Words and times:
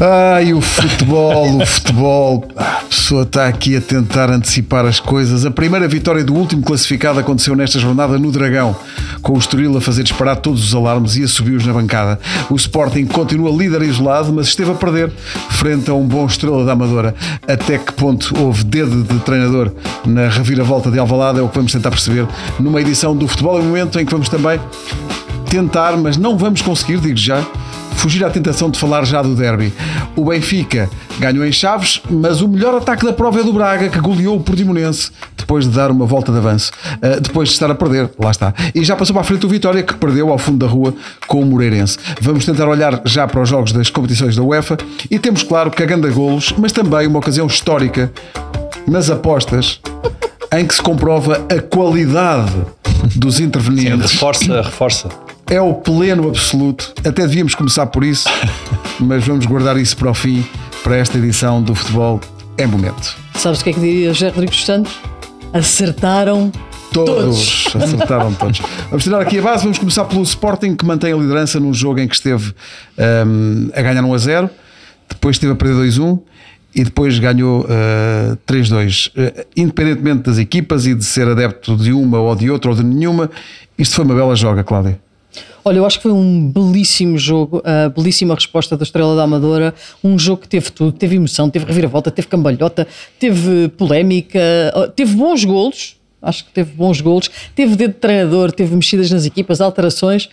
Ai, 0.00 0.54
o 0.54 0.60
futebol, 0.60 1.60
o 1.60 1.66
futebol. 1.66 2.44
A 2.56 2.82
pessoa 2.88 3.24
está 3.24 3.48
aqui 3.48 3.76
a 3.76 3.80
tentar 3.80 4.30
antecipar 4.30 4.86
as 4.86 5.00
coisas. 5.00 5.44
A 5.44 5.50
primeira 5.50 5.88
vitória 5.88 6.22
do 6.22 6.34
último 6.34 6.62
classificado 6.62 7.18
aconteceu 7.18 7.56
nesta 7.56 7.80
jornada 7.80 8.16
no 8.16 8.30
Dragão, 8.30 8.76
com 9.22 9.32
o 9.32 9.38
Estoril 9.38 9.76
a 9.76 9.80
fazer 9.80 10.04
disparar 10.04 10.36
todos 10.36 10.62
os 10.62 10.72
alarmes 10.72 11.16
e 11.16 11.24
a 11.24 11.28
subiu-os 11.28 11.66
na 11.66 11.72
bancada. 11.72 12.20
O 12.48 12.54
Sporting 12.54 13.06
continua 13.06 13.50
líder 13.50 13.82
isolado, 13.82 14.32
mas 14.32 14.46
esteve 14.46 14.70
a 14.70 14.74
perder 14.74 15.10
frente 15.50 15.90
a 15.90 15.94
um 15.94 16.06
bom 16.06 16.26
Estrela 16.26 16.64
da 16.64 16.74
Amadora. 16.74 17.12
Até 17.48 17.76
que 17.76 17.92
ponto 17.92 18.40
houve 18.40 18.62
dedo 18.62 19.02
de 19.02 19.18
treinador 19.24 19.72
na 20.06 20.28
reviravolta 20.28 20.92
de 20.92 20.98
Alvalade 21.00 21.40
é 21.40 21.42
o 21.42 21.48
que 21.48 21.56
vamos 21.56 21.72
tentar 21.72 21.90
perceber 21.90 22.24
numa 22.60 22.80
edição 22.80 23.16
do 23.16 23.26
Futebol 23.26 23.58
em 23.58 23.64
Momento 23.64 23.98
em 23.98 24.06
que 24.06 24.12
vamos 24.12 24.28
também 24.28 24.60
tentar, 25.50 25.96
mas 25.96 26.16
não 26.16 26.38
vamos 26.38 26.62
conseguir, 26.62 27.00
digo 27.00 27.16
já, 27.16 27.44
fugir 27.98 28.24
à 28.24 28.30
tentação 28.30 28.70
de 28.70 28.78
falar 28.78 29.04
já 29.04 29.20
do 29.20 29.34
derby. 29.34 29.72
O 30.14 30.26
Benfica 30.26 30.88
ganhou 31.18 31.44
em 31.44 31.50
Chaves, 31.50 32.00
mas 32.08 32.40
o 32.40 32.48
melhor 32.48 32.74
ataque 32.76 33.04
da 33.04 33.12
prova 33.12 33.40
é 33.40 33.42
do 33.42 33.52
Braga, 33.52 33.88
que 33.88 33.98
goleou 33.98 34.36
o 34.36 34.40
Portimonense 34.40 35.10
depois 35.36 35.64
de 35.64 35.70
dar 35.70 35.90
uma 35.90 36.06
volta 36.06 36.30
de 36.30 36.38
avanço, 36.38 36.70
uh, 36.96 37.20
depois 37.20 37.48
de 37.48 37.54
estar 37.54 37.70
a 37.70 37.74
perder, 37.74 38.10
lá 38.18 38.30
está. 38.30 38.54
E 38.74 38.84
já 38.84 38.94
passou 38.94 39.14
para 39.14 39.22
a 39.22 39.24
frente 39.24 39.44
o 39.44 39.48
Vitória, 39.48 39.82
que 39.82 39.94
perdeu 39.94 40.30
ao 40.30 40.38
fundo 40.38 40.58
da 40.58 40.70
rua 40.70 40.94
com 41.26 41.42
o 41.42 41.46
Moreirense. 41.46 41.98
Vamos 42.20 42.44
tentar 42.44 42.68
olhar 42.68 43.00
já 43.04 43.26
para 43.26 43.42
os 43.42 43.48
jogos 43.48 43.72
das 43.72 43.90
competições 43.90 44.36
da 44.36 44.42
UEFA 44.42 44.76
e 45.10 45.18
temos, 45.18 45.42
claro, 45.42 45.70
cagando 45.70 46.06
a 46.06 46.10
golos, 46.10 46.54
mas 46.56 46.70
também 46.70 47.06
uma 47.06 47.18
ocasião 47.18 47.46
histórica 47.46 48.12
nas 48.86 49.10
apostas 49.10 49.80
em 50.52 50.66
que 50.66 50.74
se 50.74 50.82
comprova 50.82 51.46
a 51.50 51.60
qualidade 51.60 52.52
dos 53.16 53.40
intervenientes. 53.40 54.10
Sim, 54.10 54.14
reforça, 54.14 54.62
reforça 54.62 55.27
é 55.50 55.60
o 55.60 55.74
pleno 55.74 56.28
absoluto. 56.28 56.92
Até 56.98 57.26
devíamos 57.26 57.54
começar 57.54 57.86
por 57.86 58.04
isso, 58.04 58.28
mas 59.00 59.26
vamos 59.26 59.46
guardar 59.46 59.76
isso 59.76 59.96
para 59.96 60.10
o 60.10 60.14
fim, 60.14 60.44
para 60.82 60.96
esta 60.96 61.18
edição 61.18 61.62
do 61.62 61.74
Futebol 61.74 62.20
em 62.58 62.66
Momento. 62.66 63.16
Sabes 63.34 63.60
o 63.60 63.64
que 63.64 63.70
é 63.70 63.72
que 63.72 63.80
diria 63.80 64.12
José 64.12 64.28
Rodrigues 64.28 64.64
Santos? 64.64 64.98
Acertaram 65.52 66.52
Todos. 66.92 67.64
todos. 67.64 67.76
Acertaram 67.84 68.32
todos. 68.34 68.60
Vamos 68.88 69.04
tirar 69.04 69.20
aqui 69.20 69.38
a 69.38 69.42
base. 69.42 69.62
Vamos 69.62 69.78
começar 69.78 70.04
pelo 70.04 70.22
Sporting, 70.22 70.74
que 70.74 70.84
mantém 70.84 71.12
a 71.12 71.16
liderança 71.16 71.60
num 71.60 71.72
jogo 71.72 72.00
em 72.00 72.08
que 72.08 72.14
esteve 72.14 72.54
um, 73.26 73.70
a 73.74 73.82
ganhar 73.82 74.02
1 74.02 74.14
a 74.14 74.18
0, 74.18 74.50
depois 75.08 75.36
esteve 75.36 75.52
a 75.52 75.56
perder 75.56 75.74
2 75.74 75.98
a 75.98 76.02
1 76.02 76.18
e 76.74 76.84
depois 76.84 77.18
ganhou 77.18 77.62
uh, 77.62 78.36
3-2. 78.46 79.08
Uh, 79.08 79.46
independentemente 79.56 80.22
das 80.22 80.38
equipas 80.38 80.86
e 80.86 80.94
de 80.94 81.04
ser 81.04 81.28
adepto 81.28 81.76
de 81.76 81.92
uma 81.92 82.18
ou 82.20 82.34
de 82.34 82.50
outra 82.50 82.70
ou 82.70 82.76
de 82.76 82.82
nenhuma, 82.82 83.30
isto 83.78 83.94
foi 83.94 84.04
uma 84.04 84.14
bela 84.14 84.34
joga, 84.34 84.64
Cláudia. 84.64 84.98
Olha, 85.64 85.78
eu 85.78 85.86
acho 85.86 85.98
que 85.98 86.04
foi 86.04 86.12
um 86.12 86.50
belíssimo 86.50 87.18
jogo, 87.18 87.62
a 87.64 87.88
belíssima 87.88 88.34
resposta 88.34 88.76
da 88.76 88.82
Estrela 88.82 89.16
da 89.16 89.24
Amadora, 89.24 89.74
um 90.02 90.18
jogo 90.18 90.42
que 90.42 90.48
teve 90.48 90.70
tudo, 90.70 90.92
teve 90.92 91.16
emoção, 91.16 91.50
teve 91.50 91.66
reviravolta, 91.66 92.10
teve 92.10 92.28
cambalhota, 92.28 92.86
teve 93.18 93.68
polémica, 93.68 94.40
teve 94.94 95.14
bons 95.14 95.44
golos, 95.44 95.96
acho 96.22 96.44
que 96.44 96.52
teve 96.52 96.72
bons 96.72 97.00
golos, 97.00 97.30
teve 97.54 97.76
dedo 97.76 97.92
de 97.92 97.98
treinador, 97.98 98.52
teve 98.52 98.74
mexidas 98.74 99.10
nas 99.10 99.24
equipas, 99.24 99.60
alterações, 99.60 100.28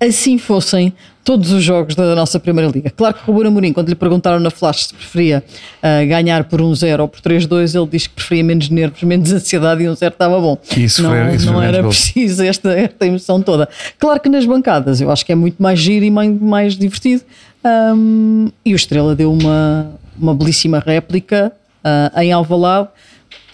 assim 0.00 0.38
fossem 0.38 0.92
todos 1.24 1.50
os 1.50 1.62
jogos 1.62 1.94
da 1.96 2.14
nossa 2.14 2.38
Primeira 2.38 2.70
Liga. 2.70 2.90
Claro 2.90 3.14
que 3.14 3.28
o 3.28 3.34
Ruben 3.34 3.48
Amorim, 3.48 3.72
quando 3.72 3.88
lhe 3.88 3.94
perguntaram 3.94 4.38
na 4.38 4.50
Flash 4.50 4.86
se 4.86 4.94
preferia 4.94 5.42
uh, 5.78 6.06
ganhar 6.06 6.44
por 6.44 6.60
1-0 6.60 7.00
ou 7.00 7.08
por 7.08 7.20
3-2, 7.20 7.74
ele 7.74 7.88
disse 7.90 8.08
que 8.08 8.14
preferia 8.14 8.44
menos 8.44 8.68
nervos, 8.68 9.02
menos 9.02 9.32
ansiedade 9.32 9.82
e 9.82 9.86
1-0 9.86 10.06
estava 10.06 10.40
bom. 10.40 10.56
Isso 10.76 11.02
não 11.02 11.10
foi, 11.10 11.34
isso 11.34 11.46
não 11.46 11.60
era 11.60 11.82
preciso 11.82 12.42
esta, 12.44 12.72
esta 12.72 13.06
emoção 13.06 13.42
toda. 13.42 13.68
Claro 13.98 14.20
que 14.20 14.28
nas 14.28 14.46
bancadas 14.46 15.00
eu 15.00 15.10
acho 15.10 15.26
que 15.26 15.32
é 15.32 15.34
muito 15.34 15.60
mais 15.60 15.80
giro 15.80 16.04
e 16.04 16.10
mais, 16.10 16.40
mais 16.40 16.76
divertido. 16.76 17.22
Um, 17.64 18.48
e 18.64 18.72
o 18.72 18.76
Estrela 18.76 19.16
deu 19.16 19.32
uma, 19.32 19.90
uma 20.16 20.32
belíssima 20.32 20.78
réplica 20.78 21.52
uh, 21.84 22.20
em 22.20 22.32
Alvalade 22.32 22.88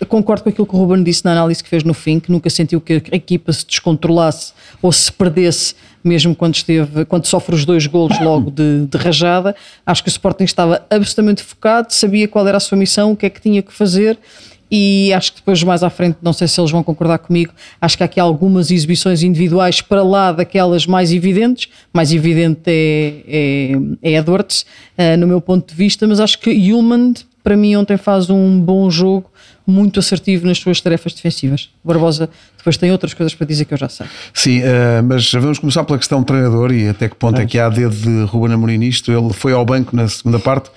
eu 0.03 0.07
concordo 0.07 0.43
com 0.43 0.49
aquilo 0.49 0.67
que 0.67 0.75
o 0.75 0.79
Ruben 0.79 1.01
disse 1.05 1.25
na 1.25 1.31
análise 1.31 1.63
que 1.63 1.71
fez 1.71 1.85
no 1.85 1.95
fim, 1.95 2.19
que 2.19 2.31
nunca 2.31 2.51
sentiu 2.51 2.81
que 2.81 2.95
a 2.95 3.15
equipa 3.15 3.53
se 3.53 3.65
descontrolasse 3.65 4.53
ou 4.83 4.91
se 4.91 5.13
perdesse, 5.13 5.77
mesmo 6.03 6.35
quando 6.35 6.55
esteve, 6.55 7.05
quando 7.05 7.27
sofre 7.27 7.55
os 7.55 7.65
dois 7.65 7.87
golos 7.87 8.19
logo 8.21 8.51
de, 8.51 8.87
de 8.87 8.99
rajada. 8.99 9.55
Acho 9.85 10.03
que 10.03 10.09
o 10.09 10.11
Sporting 10.11 10.45
estava 10.45 10.85
absolutamente 10.91 11.43
focado, 11.43 11.93
sabia 11.93 12.27
qual 12.29 12.47
era 12.47 12.57
a 12.57 12.61
sua 12.61 12.77
missão, 12.77 13.13
o 13.13 13.17
que 13.17 13.27
é 13.27 13.31
que 13.31 13.41
tinha 13.41 13.63
que 13.63 13.73
fazer 13.73 14.19
e 14.75 15.13
acho 15.13 15.35
que 15.35 15.41
depois 15.41 15.63
mais 15.63 15.83
à 15.83 15.91
frente, 15.91 16.17
não 16.23 16.33
sei 16.33 16.49
se 16.49 16.59
eles 16.59 16.71
vão 16.71 16.83
concordar 16.83 17.19
comigo, 17.19 17.53
acho 17.79 17.95
que 17.95 18.03
há 18.03 18.07
aqui 18.07 18.19
algumas 18.19 18.71
exibições 18.71 19.23
individuais 19.23 19.83
para 19.83 20.03
lá 20.03 20.33
daquelas 20.33 20.87
mais 20.87 21.13
evidentes, 21.13 21.69
mais 21.93 22.11
evidente 22.11 22.63
é, 22.67 23.77
é, 24.03 24.13
é 24.15 24.23
Dortz, 24.23 24.65
uh, 24.97 25.15
no 25.19 25.27
meu 25.27 25.43
ponto 25.43 25.69
de 25.69 25.75
vista, 25.75 26.07
mas 26.09 26.19
acho 26.19 26.39
que 26.39 26.73
Human 26.73 27.13
para 27.45 27.55
mim 27.57 27.77
ontem 27.77 27.97
faz 27.99 28.31
um 28.31 28.59
bom 28.59 28.89
jogo 28.89 29.31
muito 29.73 29.99
assertivo 29.99 30.47
nas 30.47 30.59
suas 30.59 30.81
tarefas 30.81 31.15
defensivas. 31.15 31.71
Barbosa 31.83 32.29
depois 32.57 32.77
tem 32.77 32.93
outras 32.93 33.13
coisas 33.15 33.35
para 33.35 33.47
dizer 33.47 33.65
que 33.65 33.75
eu 33.75 33.79
já 33.79 33.89
sei. 33.89 34.07
Sim, 34.33 34.61
uh, 34.61 35.03
mas 35.05 35.33
vamos 35.33 35.59
começar 35.59 35.83
pela 35.85 35.99
questão 35.99 36.21
do 36.21 36.27
treinador 36.27 36.73
e 36.73 36.89
até 36.89 37.09
que 37.09 37.17
ponto 37.17 37.41
é, 37.41 37.43
é 37.43 37.47
que 37.47 37.59
há 37.59 37.69
dedo 37.69 37.95
de 37.95 38.25
Ruben 38.25 38.55
Amorim 38.55 38.79
nisto. 38.79 39.11
Ele 39.11 39.33
foi 39.33 39.53
ao 39.53 39.65
banco 39.65 39.97
na 39.97 40.07
segunda 40.07 40.39
parte, 40.39 40.71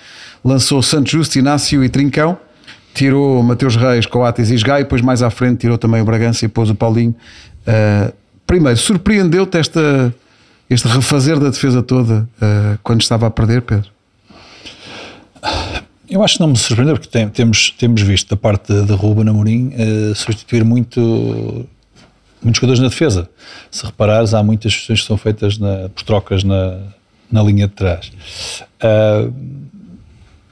lançou 0.44 0.82
Santos 0.82 1.12
Justo, 1.12 1.38
Inácio 1.38 1.84
e 1.84 1.88
Trincão, 1.88 2.36
tirou 2.94 3.42
Mateus 3.42 3.76
Reis, 3.76 4.06
Coates 4.06 4.50
e 4.50 4.54
Sgai, 4.54 4.82
depois 4.82 5.02
mais 5.02 5.22
à 5.22 5.30
frente 5.30 5.58
tirou 5.58 5.78
também 5.78 6.00
o 6.00 6.04
Bragança 6.04 6.44
e 6.44 6.48
pôs 6.48 6.70
o 6.70 6.74
Paulinho. 6.74 7.14
Uh, 7.62 8.12
primeiro, 8.46 8.78
surpreendeu-te 8.78 9.58
esta, 9.58 10.14
este 10.68 10.88
refazer 10.88 11.38
da 11.38 11.50
defesa 11.50 11.82
toda 11.82 12.28
uh, 12.42 12.78
quando 12.82 13.02
estava 13.02 13.26
a 13.26 13.30
perder, 13.30 13.62
Pedro? 13.62 13.90
Eu 16.08 16.22
acho 16.22 16.34
que 16.34 16.40
não 16.40 16.48
me 16.48 16.56
surpreendeu, 16.56 16.94
porque 16.94 17.08
tem, 17.08 17.28
temos, 17.28 17.70
temos 17.70 18.00
visto 18.02 18.30
da 18.30 18.36
parte 18.36 18.72
de, 18.72 18.86
de 18.86 18.92
Ruben 18.92 19.28
Amorim 19.28 19.68
uh, 19.68 20.14
substituir 20.14 20.64
muito, 20.64 21.66
muitos 22.40 22.60
jogadores 22.60 22.80
na 22.80 22.88
defesa. 22.88 23.28
Se 23.70 23.84
reparares, 23.84 24.32
há 24.32 24.42
muitas 24.42 24.74
questões 24.74 25.00
que 25.00 25.06
são 25.06 25.16
feitas 25.16 25.58
na, 25.58 25.88
por 25.88 26.04
trocas 26.04 26.44
na, 26.44 26.78
na 27.30 27.42
linha 27.42 27.66
de 27.66 27.74
trás. 27.74 28.12
Uh, 28.82 29.32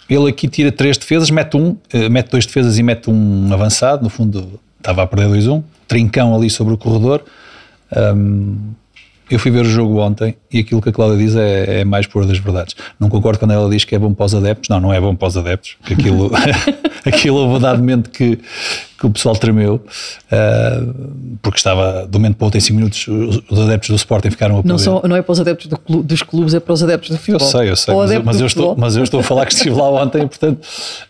ele 0.08 0.28
aqui 0.28 0.48
tira 0.48 0.72
três 0.72 0.98
defesas, 0.98 1.30
mete 1.30 1.56
um, 1.56 1.70
uh, 1.70 2.10
mete 2.10 2.30
dois 2.30 2.46
defesas 2.46 2.76
e 2.76 2.82
mete 2.82 3.08
um 3.08 3.52
avançado, 3.52 4.02
no 4.02 4.08
fundo 4.08 4.60
estava 4.78 5.02
a 5.02 5.06
perder 5.06 5.28
2-1, 5.28 5.62
trincão 5.86 6.34
ali 6.34 6.50
sobre 6.50 6.74
o 6.74 6.76
corredor. 6.76 7.24
Um, 7.96 8.74
eu 9.30 9.38
fui 9.38 9.50
ver 9.50 9.62
o 9.62 9.68
jogo 9.68 10.00
ontem 10.00 10.36
e 10.52 10.58
aquilo 10.58 10.82
que 10.82 10.90
a 10.90 10.92
Cláudia 10.92 11.16
diz 11.16 11.34
é, 11.34 11.80
é, 11.80 11.84
mais 11.84 12.06
pura 12.06 12.26
das 12.26 12.38
verdades. 12.38 12.76
Não 13.00 13.08
concordo 13.08 13.38
quando 13.38 13.52
ela 13.52 13.68
diz 13.70 13.84
que 13.84 13.94
é 13.94 13.98
bom 13.98 14.12
para 14.12 14.26
os 14.26 14.34
adeptos. 14.34 14.68
Não, 14.68 14.80
não 14.80 14.92
é 14.92 15.00
bom 15.00 15.14
para 15.14 15.28
os 15.28 15.36
adeptos. 15.36 15.76
Aquilo, 15.90 16.30
aquilo 17.04 17.36
houve 17.38 17.58
dado 17.58 17.78
momento 17.78 18.10
que, 18.10 18.38
que 18.98 19.06
o 19.06 19.10
pessoal 19.10 19.34
tremeu, 19.34 19.76
uh, 19.76 21.36
porque 21.40 21.56
estava 21.56 22.06
do 22.06 22.18
momento 22.18 22.36
para 22.36 22.44
outro 22.44 22.58
em 22.58 22.60
5 22.60 22.76
minutos 22.76 23.08
os 23.50 23.60
adeptos 23.60 23.90
do 23.90 23.96
Sporting 23.96 24.30
ficaram 24.30 24.58
a 24.58 24.62
não, 24.62 24.78
só, 24.78 25.02
não 25.06 25.16
é 25.16 25.22
para 25.22 25.32
os 25.32 25.40
adeptos 25.40 25.68
do 25.68 25.78
clube, 25.78 26.06
dos 26.06 26.22
clubes, 26.22 26.54
é 26.54 26.60
para 26.60 26.72
os 26.74 26.82
adeptos 26.82 27.10
do 27.10 27.16
futebol. 27.16 27.40
Eu 27.40 27.50
sei, 27.50 27.70
eu 27.70 27.76
sei, 27.76 27.94
mas, 27.94 28.10
eu, 28.10 28.22
mas 28.24 28.40
eu 28.40 28.46
estou, 28.46 28.76
mas 28.76 28.96
eu 28.96 29.04
estou 29.04 29.20
a 29.20 29.22
falar 29.22 29.46
que 29.46 29.54
estive 29.54 29.74
lá 29.74 29.90
ontem, 29.90 30.26
portanto 30.26 30.60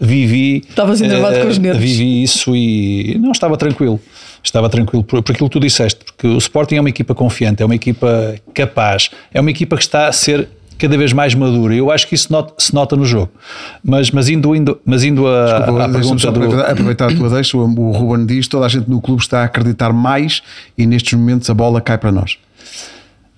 vivi. 0.00 0.64
Estavas 0.68 1.00
enervado 1.00 1.36
uh, 1.36 1.42
com 1.42 1.48
os 1.48 1.58
nervos. 1.58 1.82
Vivi 1.82 2.22
isso 2.22 2.54
e 2.54 3.18
não 3.18 3.32
estava 3.32 3.56
tranquilo 3.56 4.00
estava 4.44 4.68
tranquilo 4.68 5.02
por, 5.02 5.22
por 5.22 5.32
aquilo 5.32 5.48
que 5.48 5.52
tu 5.52 5.60
disseste, 5.60 6.04
porque 6.04 6.26
o 6.26 6.38
Sporting 6.38 6.76
é 6.76 6.80
uma 6.80 6.88
equipa 6.88 7.14
confiante, 7.14 7.62
é 7.62 7.66
uma 7.66 7.74
equipa 7.74 8.34
capaz, 8.52 9.10
é 9.32 9.40
uma 9.40 9.50
equipa 9.50 9.76
que 9.76 9.82
está 9.82 10.06
a 10.06 10.12
ser 10.12 10.48
cada 10.78 10.98
vez 10.98 11.12
mais 11.12 11.34
madura. 11.34 11.74
Eu 11.74 11.90
acho 11.90 12.06
que 12.06 12.14
isso 12.14 12.32
nota, 12.32 12.52
se 12.58 12.74
nota 12.74 12.96
no 12.96 13.04
jogo. 13.04 13.30
Mas, 13.82 14.10
mas 14.10 14.28
indo, 14.28 14.54
indo, 14.54 14.78
mas 14.84 15.04
indo 15.04 15.26
a, 15.26 15.58
Desculpa, 15.58 15.88
pergunta 15.88 16.32
do... 16.32 16.60
Aproveitar 16.60 17.12
a 17.12 17.16
tua 17.16 17.30
deixa, 17.30 17.56
o 17.56 17.90
Ruben 17.92 18.26
diz, 18.26 18.48
toda 18.48 18.66
a 18.66 18.68
gente 18.68 18.88
no 18.88 19.00
clube 19.00 19.22
está 19.22 19.42
a 19.42 19.44
acreditar 19.44 19.92
mais 19.92 20.42
e 20.76 20.86
nestes 20.86 21.14
momentos 21.14 21.48
a 21.48 21.54
bola 21.54 21.80
cai 21.80 21.96
para 21.96 22.12
nós. 22.12 22.38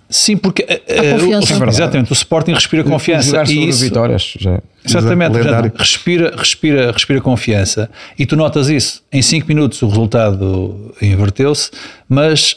Sim, 0.09 0.37
porque 0.37 0.63
uh, 0.63 1.65
o, 1.65 1.69
exatamente, 1.69 2.13
o 2.13 2.15
Sporting 2.15 2.53
respira 2.53 2.85
confiança. 2.85 3.43
E 3.49 3.69
isso, 3.69 3.81
vitórias, 3.81 4.35
já. 4.39 4.61
Exatamente, 4.85 5.33
portanto, 5.33 5.77
respira, 5.77 6.33
respira, 6.37 6.93
respira 6.93 7.21
confiança. 7.21 7.91
E 8.17 8.25
tu 8.25 8.37
notas 8.37 8.69
isso. 8.69 9.03
Em 9.13 9.21
5 9.21 9.49
minutos 9.49 9.83
o 9.83 9.89
resultado 9.89 10.95
inverteu-se, 11.03 11.71
mas 12.09 12.57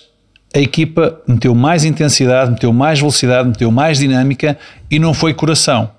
a 0.56 0.60
equipa 0.60 1.20
meteu 1.28 1.56
mais 1.56 1.84
intensidade, 1.86 2.52
meteu 2.52 2.72
mais 2.72 3.00
velocidade, 3.00 3.50
meteu 3.50 3.72
mais 3.72 3.98
dinâmica 3.98 4.58
e 4.90 5.00
não 5.00 5.14
foi 5.14 5.34
coração. 5.34 5.90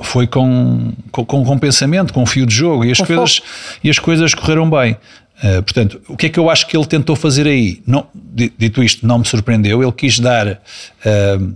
Foi 0.00 0.26
com, 0.26 0.92
com, 1.10 1.24
com 1.24 1.58
pensamento, 1.58 2.12
com 2.12 2.24
fio 2.26 2.44
de 2.44 2.54
jogo 2.54 2.84
e 2.84 2.92
as, 2.92 2.98
coisas, 2.98 3.40
e 3.82 3.90
as 3.90 3.98
coisas 3.98 4.34
correram 4.34 4.68
bem. 4.68 4.96
Uh, 5.42 5.62
portanto, 5.62 6.00
o 6.08 6.16
que 6.16 6.26
é 6.26 6.28
que 6.28 6.38
eu 6.38 6.48
acho 6.50 6.66
que 6.66 6.76
ele 6.76 6.86
tentou 6.86 7.16
fazer 7.16 7.46
aí? 7.46 7.82
Não, 7.86 8.06
dito 8.14 8.82
isto, 8.82 9.06
não 9.06 9.18
me 9.18 9.24
surpreendeu. 9.26 9.82
Ele 9.82 9.92
quis 9.92 10.18
dar. 10.18 10.48
Uh, 10.48 11.54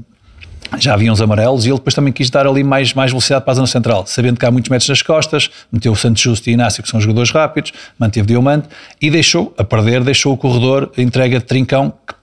já 0.78 0.94
havia 0.94 1.12
uns 1.12 1.20
amarelos 1.20 1.66
e 1.66 1.69
ele 1.69 1.78
depois 1.78 1.94
também 1.94 2.12
quis 2.12 2.31
dar 2.31 2.46
ali 2.46 2.62
mais, 2.62 2.94
mais 2.94 3.10
velocidade 3.10 3.44
para 3.44 3.52
a 3.52 3.54
zona 3.56 3.66
central, 3.66 4.06
sabendo 4.06 4.38
que 4.38 4.46
há 4.46 4.50
muitos 4.52 4.69
metros 4.69 4.88
nas 4.88 5.02
costas, 5.02 5.50
meteu 5.72 5.90
o 5.90 5.96
Santos 5.96 6.22
Justo 6.22 6.48
e 6.48 6.52
Inácio, 6.52 6.81
que 6.81 6.88
são 6.88 7.00
jogadores 7.00 7.31
rápidos, 7.31 7.72
manteve 7.98 8.28
Diamante 8.28 8.69
e 9.00 9.10
deixou, 9.10 9.52
a 9.58 9.64
perder, 9.64 10.04
deixou 10.04 10.32
o 10.32 10.36
corredor, 10.36 10.93
a 10.96 11.02
entrega 11.02 11.40
de 11.40 11.44
Trincão, 11.44 11.93
que 12.06 12.14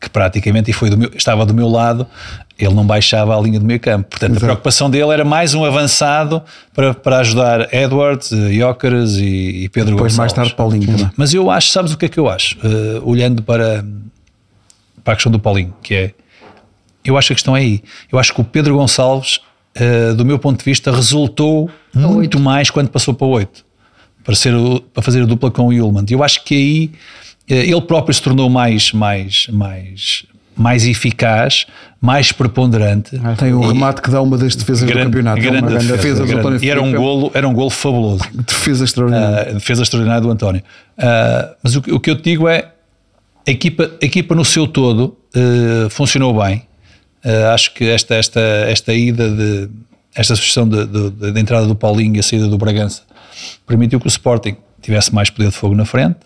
que 0.00 0.08
praticamente 0.08 0.70
e 0.70 0.72
foi 0.72 0.90
do 0.90 0.96
meu, 0.96 1.10
estava 1.14 1.44
do 1.44 1.52
meu 1.52 1.68
lado, 1.68 2.06
ele 2.58 2.74
não 2.74 2.84
baixava 2.84 3.36
a 3.36 3.40
linha 3.40 3.60
do 3.60 3.64
meio 3.64 3.78
campo. 3.78 4.08
Portanto, 4.10 4.32
Exato. 4.32 4.44
a 4.44 4.48
preocupação 4.48 4.90
dele 4.90 5.12
era 5.12 5.24
mais 5.24 5.54
um 5.54 5.64
avançado 5.64 6.42
para, 6.74 6.92
para 6.92 7.18
ajudar 7.18 7.72
Edwards, 7.72 8.30
Jóqueres 8.52 9.12
e, 9.16 9.64
e 9.64 9.68
Pedro 9.68 9.92
Depois 9.94 10.12
Gonçalves. 10.12 10.16
mais 10.18 10.32
tarde 10.32 10.54
Paulinho 10.54 10.86
também. 10.86 11.10
Mas 11.16 11.32
eu 11.32 11.50
acho, 11.50 11.68
sabes 11.68 11.92
o 11.92 11.96
que 11.98 12.06
é 12.06 12.08
que 12.08 12.18
eu 12.18 12.28
acho? 12.28 12.56
Uh, 12.58 13.08
olhando 13.08 13.42
para, 13.42 13.84
para 15.04 15.12
a 15.12 15.16
questão 15.16 15.30
do 15.30 15.38
Paulinho, 15.38 15.72
que 15.82 15.94
é, 15.94 16.14
eu 17.04 17.16
acho 17.16 17.28
que 17.28 17.32
a 17.34 17.36
questão 17.36 17.56
é 17.56 17.60
aí. 17.60 17.82
Eu 18.10 18.18
acho 18.18 18.34
que 18.34 18.40
o 18.40 18.44
Pedro 18.44 18.76
Gonçalves, 18.76 19.40
uh, 19.76 20.14
do 20.14 20.24
meu 20.24 20.38
ponto 20.38 20.58
de 20.58 20.64
vista, 20.64 20.90
resultou 20.90 21.70
muito 21.94 22.40
mais 22.40 22.70
quando 22.70 22.88
passou 22.88 23.14
para 23.14 23.26
o 23.26 23.30
8. 23.30 23.64
Para, 24.24 24.34
ser, 24.34 24.52
para 24.92 25.02
fazer 25.02 25.22
a 25.22 25.26
dupla 25.26 25.50
com 25.50 25.68
o 25.68 25.72
Yulman. 25.72 26.04
Eu 26.10 26.22
acho 26.22 26.44
que 26.44 26.54
aí 26.54 26.90
eh, 27.48 27.70
ele 27.70 27.80
próprio 27.80 28.12
se 28.12 28.20
tornou 28.20 28.50
mais, 28.50 28.92
mais, 28.92 29.46
mais, 29.50 30.26
mais 30.58 30.84
eficaz, 30.84 31.66
mais 32.00 32.32
preponderante. 32.32 33.18
Tem 33.38 33.54
um 33.54 33.60
remate 33.60 34.02
que 34.02 34.10
dá 34.10 34.20
uma 34.20 34.36
das 34.36 34.56
defesas 34.56 34.82
grande, 34.82 35.04
do 35.04 35.06
campeonato. 35.06 35.40
Grande, 35.40 35.60
grande 35.60 35.86
defesa, 35.86 36.24
defesa 36.24 36.42
grande. 36.42 36.66
E 36.66 36.70
era 36.70 36.82
um, 36.82 36.92
golo, 36.92 37.30
era 37.32 37.48
um 37.48 37.54
golo 37.54 37.70
fabuloso. 37.70 38.24
Defesa 38.34 38.84
extraordinária. 38.84 39.52
Uh, 39.52 39.54
defesa 39.54 39.82
extraordinária 39.82 40.20
do 40.20 40.30
António. 40.30 40.62
Uh, 40.98 41.54
mas 41.62 41.76
o, 41.76 41.78
o, 41.78 42.00
que 42.00 42.10
eu 42.10 42.16
te 42.16 42.24
digo 42.24 42.48
é 42.48 42.72
a 43.46 43.50
equipa, 43.50 43.90
a 44.02 44.04
equipa 44.04 44.34
no 44.34 44.44
seu 44.44 44.66
todo 44.66 45.16
uh, 45.36 45.88
funcionou 45.90 46.42
bem. 46.42 46.64
acho 47.54 47.72
que 47.72 47.88
esta, 47.88 48.16
esta, 48.16 48.40
esta 48.40 48.92
ida 48.92 49.30
de 49.30 49.70
esta 50.14 50.34
sugestão 50.34 50.68
de, 50.68 51.38
entrada 51.38 51.66
do 51.66 51.76
Paulinho 51.76 52.16
e 52.16 52.18
a 52.18 52.22
saída 52.22 52.48
do 52.48 52.58
Bragança 52.58 53.02
permitiu 53.64 54.00
que 54.00 54.06
o 54.06 54.08
Sporting 54.08 54.56
tivesse 54.82 55.14
mais 55.14 55.30
poder 55.30 55.50
de 55.50 55.54
fogo 55.54 55.76
na 55.76 55.84
frente. 55.84 56.16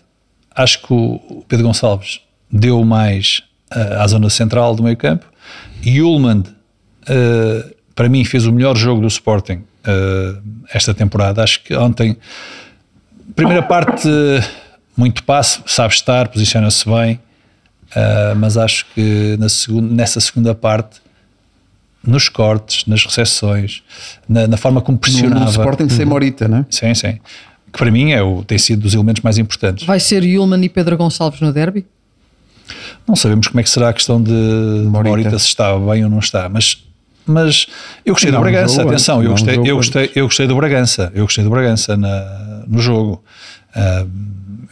Acho 0.55 0.81
que 0.81 0.91
o 0.91 1.45
Pedro 1.47 1.67
Gonçalves 1.67 2.21
deu 2.51 2.83
mais 2.83 3.43
à 3.73 4.07
zona 4.07 4.29
central 4.29 4.75
do 4.75 4.83
meio 4.83 4.97
campo. 4.97 5.25
E 5.83 6.01
Ullmann, 6.01 6.41
uh, 6.41 7.75
para 7.95 8.07
mim, 8.09 8.23
fez 8.23 8.45
o 8.45 8.51
melhor 8.51 8.75
jogo 8.75 9.01
do 9.01 9.07
Sporting 9.07 9.63
uh, 9.85 10.41
esta 10.73 10.93
temporada. 10.93 11.43
Acho 11.43 11.63
que 11.63 11.75
ontem, 11.75 12.17
primeira 13.35 13.63
parte, 13.63 14.07
muito 14.95 15.23
passe, 15.23 15.61
sabe 15.65 15.93
estar, 15.93 16.27
posiciona-se 16.27 16.85
bem, 16.87 17.19
mas 18.37 18.57
acho 18.57 18.85
que 18.93 19.35
na 19.39 19.49
segunda, 19.49 19.93
nessa 19.93 20.19
segunda 20.19 20.55
parte 20.55 21.01
nos 22.05 22.27
cortes, 22.27 22.85
nas 22.85 23.05
recepções, 23.05 23.81
na, 24.27 24.45
na, 24.45 24.57
forma 24.57 24.81
como 24.81 24.97
pressionava. 24.97 25.39
No, 25.39 25.45
no 25.45 25.51
Sporting 25.51 25.89
sem 25.89 26.05
Morita, 26.05 26.47
não 26.47 26.59
é? 26.59 26.65
Sim, 26.69 26.93
sim. 26.93 27.19
Que 27.71 27.79
para 27.79 27.89
mim 27.89 28.11
é 28.11 28.21
o, 28.21 28.43
tem 28.43 28.57
sido 28.57 28.81
dos 28.81 28.93
elementos 28.93 29.23
mais 29.23 29.37
importantes. 29.37 29.85
Vai 29.85 29.99
ser 29.99 30.23
Yulman 30.23 30.63
e 30.63 30.69
Pedro 30.69 30.97
Gonçalves 30.97 31.39
no 31.39 31.53
derby? 31.53 31.85
Não 33.07 33.15
sabemos 33.15 33.47
como 33.47 33.59
é 33.59 33.63
que 33.63 33.69
será 33.69 33.89
a 33.89 33.93
questão 33.93 34.21
de 34.21 34.31
Morita, 34.31 35.09
Morita 35.09 35.39
se 35.39 35.47
está 35.47 35.77
bem 35.77 36.03
ou 36.03 36.09
não 36.09 36.19
está, 36.19 36.47
mas 36.47 36.83
mas 37.25 37.67
eu 38.05 38.13
gostei 38.13 38.31
não, 38.31 38.39
do 38.39 38.43
Bragança, 38.43 38.75
jogo, 38.75 38.89
atenção, 38.89 39.23
eu 39.23 39.31
gostei, 39.31 39.55
eu, 39.55 39.75
gostei, 39.75 40.11
eu 40.15 40.25
gostei 40.25 40.47
do 40.47 40.55
Bragança, 40.55 41.11
eu 41.15 41.23
gostei 41.23 41.43
do 41.43 41.49
Bragança 41.49 41.95
na, 41.95 42.63
no 42.67 42.81
jogo. 42.81 43.23
Uh, 43.75 44.09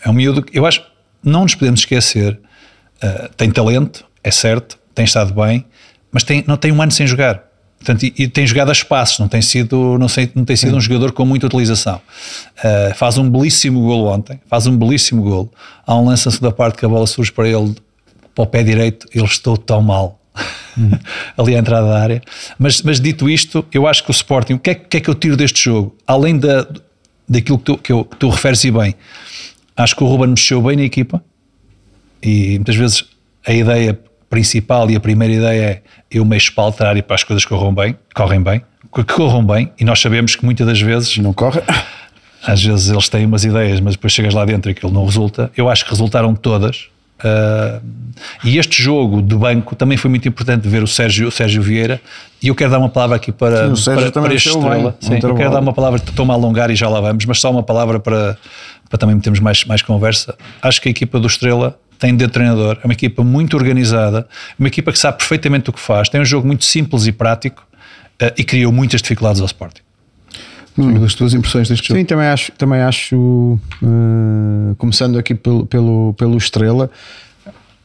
é 0.04 0.10
um 0.10 0.14
miúdo 0.14 0.44
que 0.44 0.58
eu 0.58 0.66
acho, 0.66 0.84
não 1.24 1.44
nos 1.44 1.56
podemos 1.56 1.80
esquecer, 1.80 2.40
uh, 3.02 3.30
tem 3.38 3.50
talento, 3.50 4.06
é 4.24 4.32
certo, 4.32 4.78
tem 4.94 5.06
estado 5.06 5.34
bem, 5.34 5.66
mas 6.12 6.24
tem, 6.24 6.44
não 6.46 6.58
tem 6.58 6.72
um 6.72 6.82
ano 6.82 6.92
sem 6.92 7.08
jogar. 7.08 7.42
Portanto, 7.78 8.04
e, 8.04 8.14
e, 8.16 8.28
tem 8.28 8.46
jogado 8.46 8.70
a 8.70 8.74
espaços, 8.74 9.18
não 9.18 9.28
tem 9.28 9.42
sido, 9.42 9.98
não 9.98 10.08
sei, 10.08 10.30
não 10.36 10.46
tem 10.46 10.56
sido 10.56 10.76
um 10.76 10.82
jogador 10.82 11.14
com 11.14 11.26
muita 11.26 11.48
utilização. 11.48 12.00
Uh, 12.60 12.94
faz 12.94 13.18
um 13.18 13.28
belíssimo 13.28 13.82
golo 13.82 14.06
ontem, 14.08 14.40
faz 14.48 14.68
um 14.68 14.78
belíssimo 14.78 15.24
golo. 15.24 15.52
Há 15.88 15.96
um 15.96 16.06
lance 16.06 16.40
da 16.40 16.52
parte 16.52 16.78
que 16.78 16.86
a 16.86 16.90
bola 16.90 17.08
surge 17.08 17.32
para 17.32 17.48
ele, 17.48 17.76
para 18.34 18.44
o 18.44 18.48
pé 18.48 18.64
direito, 18.64 19.08
ele 19.14 19.26
estou 19.26 19.58
tão 19.58 19.82
mal. 19.82 20.20
Hum. 20.78 20.92
ali 21.38 21.56
à 21.56 21.60
entrada 21.60 21.88
da 21.88 22.00
área. 22.00 22.22
Mas, 22.58 22.82
mas 22.82 23.00
dito 23.00 23.30
isto, 23.30 23.66
eu 23.74 23.88
acho 23.88 24.04
que 24.04 24.10
o 24.10 24.14
Sporting, 24.14 24.54
o 24.54 24.60
que 24.60 24.70
é, 24.70 24.76
que, 24.76 24.98
é 24.98 25.00
que 25.00 25.10
eu 25.10 25.16
tiro 25.16 25.36
deste 25.36 25.64
jogo? 25.64 25.96
Além 26.08 26.38
da, 26.38 26.66
daquilo 27.28 27.58
que 27.58 27.66
tu, 27.66 27.78
que, 27.78 27.92
eu, 27.92 28.06
que 28.06 28.16
tu 28.18 28.30
referes 28.30 28.64
e 28.64 28.72
bem, 28.72 28.96
acho 29.76 29.96
que 29.96 30.04
o 30.04 30.08
Ruben 30.08 30.30
mexeu 30.30 30.62
bem 30.62 30.78
na 30.78 30.84
equipa 30.84 31.24
e 32.22 32.56
muitas 32.56 32.76
vezes 32.76 33.06
a 33.46 33.54
ideia 33.54 34.00
principal 34.30 34.90
e 34.90 34.96
a 34.96 35.00
primeira 35.00 35.34
ideia 35.34 35.62
é 35.62 35.82
eu 36.10 36.24
mexo 36.24 36.54
para 36.54 36.64
alterar 36.64 36.98
e 36.98 37.02
para 37.02 37.16
as 37.16 37.24
coisas 37.24 37.44
corram 37.46 37.74
bem, 37.74 37.98
correm 38.14 38.42
bem, 38.42 38.62
que 38.94 39.04
corram 39.04 39.46
bem, 39.46 39.72
e 39.80 39.86
nós 39.86 40.00
sabemos 40.00 40.36
que 40.36 40.44
muitas 40.46 40.68
das 40.68 40.82
vezes 40.82 41.18
não 41.18 41.34
corre. 41.34 41.62
Às 42.44 42.64
vezes 42.64 42.90
eles 42.90 43.08
têm 43.08 43.26
umas 43.26 43.46
ideias, 43.46 43.80
mas 43.80 43.94
depois 43.94 44.12
chegas 44.12 44.34
lá 44.34 44.44
dentro 44.44 44.70
e 44.70 44.74
aquilo 44.74 44.92
não 44.92 45.06
resulta. 45.06 45.52
Eu 45.56 45.70
acho 45.70 45.86
que 45.86 45.92
resultaram 45.92 46.36
todas. 46.36 46.88
Uh, 47.24 47.82
e 48.44 48.58
este 48.58 48.82
jogo 48.82 49.22
de 49.22 49.36
banco 49.36 49.76
também 49.76 49.98
foi 49.98 50.10
muito 50.10 50.28
importante 50.28 50.68
ver 50.68 50.84
o 50.84 50.88
Sérgio, 50.88 51.28
o 51.28 51.32
Sérgio 51.32 51.62
Vieira. 51.62 52.02
E 52.42 52.48
eu 52.48 52.56
quero 52.56 52.72
dar 52.72 52.80
uma 52.80 52.90
palavra 52.90 53.16
aqui 53.16 53.32
para, 53.32 53.76
Sim, 53.76 53.96
para, 53.96 54.12
para 54.12 54.34
este 54.34 54.50
estrela. 54.50 54.96
Sim, 55.00 55.20
eu 55.22 55.36
quero 55.36 55.52
dar 55.52 55.60
uma 55.60 55.74
palavra, 55.74 56.00
estou-me 56.00 56.32
a 56.32 56.36
alongar 56.36 56.70
e 56.70 56.76
já 56.76 56.90
lá 56.90 57.00
vamos, 57.00 57.26
mas 57.26 57.40
só 57.40 57.52
uma 57.52 57.64
palavra 57.64 58.00
para, 58.00 58.38
para 58.90 58.98
também 58.98 59.20
termos 59.20 59.40
mais, 59.40 59.64
mais 59.66 59.82
conversa. 59.82 60.36
Acho 60.62 60.82
que 60.82 60.90
a 60.90 60.92
equipa 60.92 61.20
do 61.20 61.28
Estrela 61.28 61.80
tem 62.00 62.16
de 62.16 62.28
treinador, 62.28 62.80
é 62.84 62.88
uma 62.88 62.94
equipa 62.94 63.24
muito 63.24 63.56
organizada, 63.56 64.28
uma 64.58 64.68
equipa 64.68 64.92
que 64.92 64.98
sabe 64.98 65.20
perfeitamente 65.20 65.70
o 65.70 65.74
que 65.74 65.80
faz, 65.80 66.10
tem 66.10 66.20
um 66.20 66.26
jogo 66.26 66.48
muito 66.48 66.66
simples 66.66 67.06
e 67.06 67.12
prático 67.12 67.64
uh, 68.22 68.34
e 68.36 68.44
criou 68.44 68.72
muitas 68.72 69.04
dificuldades 69.04 69.40
ao 69.40 69.46
Sporting. 69.46 69.82
Hum. 70.78 71.00
Das 71.00 71.14
tuas 71.16 71.34
impressões 71.34 71.68
deste 71.68 71.88
jogo? 71.90 72.00
Sim, 72.00 72.06
também 72.06 72.28
acho, 72.28 72.52
também 72.54 72.82
acho 72.82 73.16
uh, 73.16 74.76
começando 74.78 75.18
aqui 75.18 75.36
pelo, 75.36 75.66
pelo, 75.66 76.14
pelo 76.18 76.38
Estrela, 76.38 76.90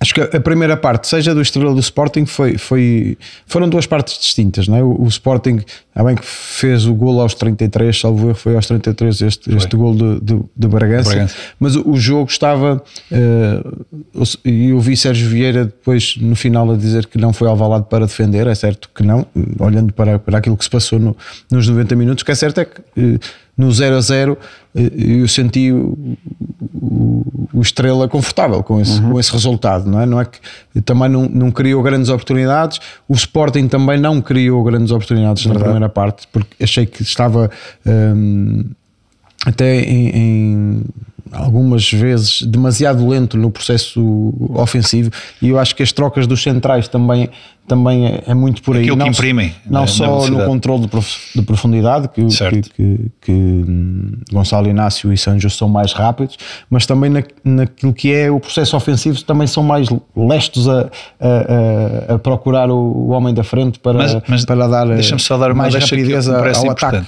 Acho 0.06 0.14
que 0.14 0.36
a 0.36 0.40
primeira 0.40 0.76
parte, 0.76 1.08
seja 1.08 1.34
do 1.34 1.42
Estrela 1.42 1.74
do 1.74 1.80
Sporting, 1.80 2.26
foi, 2.26 2.56
foi, 2.56 3.18
foram 3.44 3.68
duas 3.68 3.86
partes 3.86 4.18
distintas. 4.18 4.68
Não 4.68 4.76
é? 4.76 4.82
o, 4.82 5.02
o 5.02 5.08
Sporting, 5.08 5.60
há 5.92 6.04
bem 6.04 6.14
que 6.14 6.24
fez 6.24 6.86
o 6.86 6.94
gol 6.94 7.20
aos 7.20 7.34
33, 7.34 7.98
salvo 7.98 8.28
erro, 8.28 8.36
foi 8.36 8.54
aos 8.54 8.66
33 8.68 9.20
este, 9.22 9.56
este 9.56 9.76
gol 9.76 9.96
de, 9.96 10.20
de, 10.20 10.40
de 10.56 10.68
Bragança, 10.68 11.10
Bragança, 11.10 11.34
mas 11.58 11.74
o, 11.74 11.90
o 11.90 11.96
jogo 11.96 12.30
estava. 12.30 12.80
Uh, 13.10 14.38
e 14.44 14.68
eu 14.68 14.78
vi 14.78 14.96
Sérgio 14.96 15.28
Vieira 15.28 15.64
depois 15.64 16.16
no 16.18 16.36
final 16.36 16.70
a 16.70 16.76
dizer 16.76 17.06
que 17.06 17.18
não 17.18 17.32
foi 17.32 17.48
alvalado 17.48 17.86
para 17.86 18.06
defender, 18.06 18.46
é 18.46 18.54
certo 18.54 18.88
que 18.94 19.02
não, 19.02 19.26
olhando 19.58 19.92
para, 19.92 20.20
para 20.20 20.38
aquilo 20.38 20.56
que 20.56 20.64
se 20.64 20.70
passou 20.70 21.00
no, 21.00 21.16
nos 21.50 21.66
90 21.68 21.96
minutos, 21.96 22.22
o 22.22 22.24
que 22.24 22.30
é 22.30 22.36
certo 22.36 22.60
é 22.60 22.64
que. 22.64 22.80
Uh, 22.96 23.18
no 23.56 23.72
0 23.72 23.96
a 23.96 24.00
0 24.00 24.38
eh, 24.74 24.90
eu 24.96 25.28
senti 25.28 25.72
o, 25.72 26.16
o, 26.74 27.48
o 27.54 27.60
Estrela 27.62 28.06
confortável 28.08 28.62
com 28.62 28.80
esse, 28.80 29.00
uhum. 29.00 29.12
com 29.12 29.20
esse 29.20 29.32
resultado, 29.32 29.90
não 29.90 30.00
é? 30.00 30.06
Não 30.06 30.20
é 30.20 30.24
que 30.26 30.80
também 30.82 31.08
não, 31.08 31.28
não 31.28 31.50
criou 31.50 31.82
grandes 31.82 32.10
oportunidades, 32.10 32.80
o 33.08 33.14
Sporting 33.14 33.68
também 33.68 33.98
não 33.98 34.20
criou 34.20 34.62
grandes 34.62 34.90
oportunidades 34.90 35.42
Verdade. 35.42 35.58
na 35.58 35.64
primeira 35.64 35.88
parte, 35.88 36.28
porque 36.30 36.62
achei 36.62 36.84
que 36.84 37.02
estava 37.02 37.50
hum, 37.86 38.64
até 39.46 39.80
em, 39.80 40.08
em 40.08 40.82
algumas 41.32 41.90
vezes 41.90 42.42
demasiado 42.42 43.06
lento 43.06 43.36
no 43.36 43.50
processo 43.50 44.32
ofensivo 44.54 45.10
e 45.42 45.48
eu 45.48 45.58
acho 45.58 45.74
que 45.74 45.82
as 45.82 45.92
trocas 45.92 46.26
dos 46.26 46.42
centrais 46.42 46.88
também, 46.88 47.28
também 47.66 48.06
é, 48.06 48.22
é 48.28 48.34
muito 48.34 48.62
por 48.62 48.76
aí. 48.76 48.82
Aquilo 48.82 48.96
não, 48.96 49.06
que 49.06 49.10
imprimem. 49.12 49.54
Não 49.64 49.80
na, 49.80 49.86
só 49.86 50.24
na 50.24 50.30
no 50.30 50.44
controle 50.46 50.88
de, 51.34 51.42
profundidade, 51.42 52.08
que, 52.08 52.24
que, 52.24 52.62
que, 52.70 53.10
que, 53.20 53.32
hum, 53.32 54.12
Gonçalo 54.32 54.68
Inácio 54.68 55.12
e 55.12 55.18
Sanjo 55.18 55.50
são 55.50 55.68
mais 55.68 55.92
rápidos, 55.92 56.36
mas 56.70 56.86
também 56.86 57.10
na, 57.10 57.22
naquilo 57.44 57.92
que 57.92 58.12
é 58.12 58.30
o 58.30 58.38
processo 58.38 58.76
ofensivo 58.76 59.22
também 59.24 59.46
são 59.46 59.62
mais 59.62 59.88
lestos 60.16 60.68
a, 60.68 60.90
a, 61.20 62.10
a, 62.12 62.14
a 62.14 62.18
procurar 62.18 62.70
o, 62.70 62.76
o, 62.76 63.08
homem 63.10 63.34
da 63.34 63.42
frente 63.42 63.78
para, 63.78 63.98
mas, 63.98 64.16
mas 64.28 64.44
para 64.44 64.68
dar, 64.68 64.86
só 65.18 65.36
dar 65.36 65.54
mais 65.54 65.74
rapidez 65.74 66.28
ao 66.28 66.70
ataque. 66.70 67.06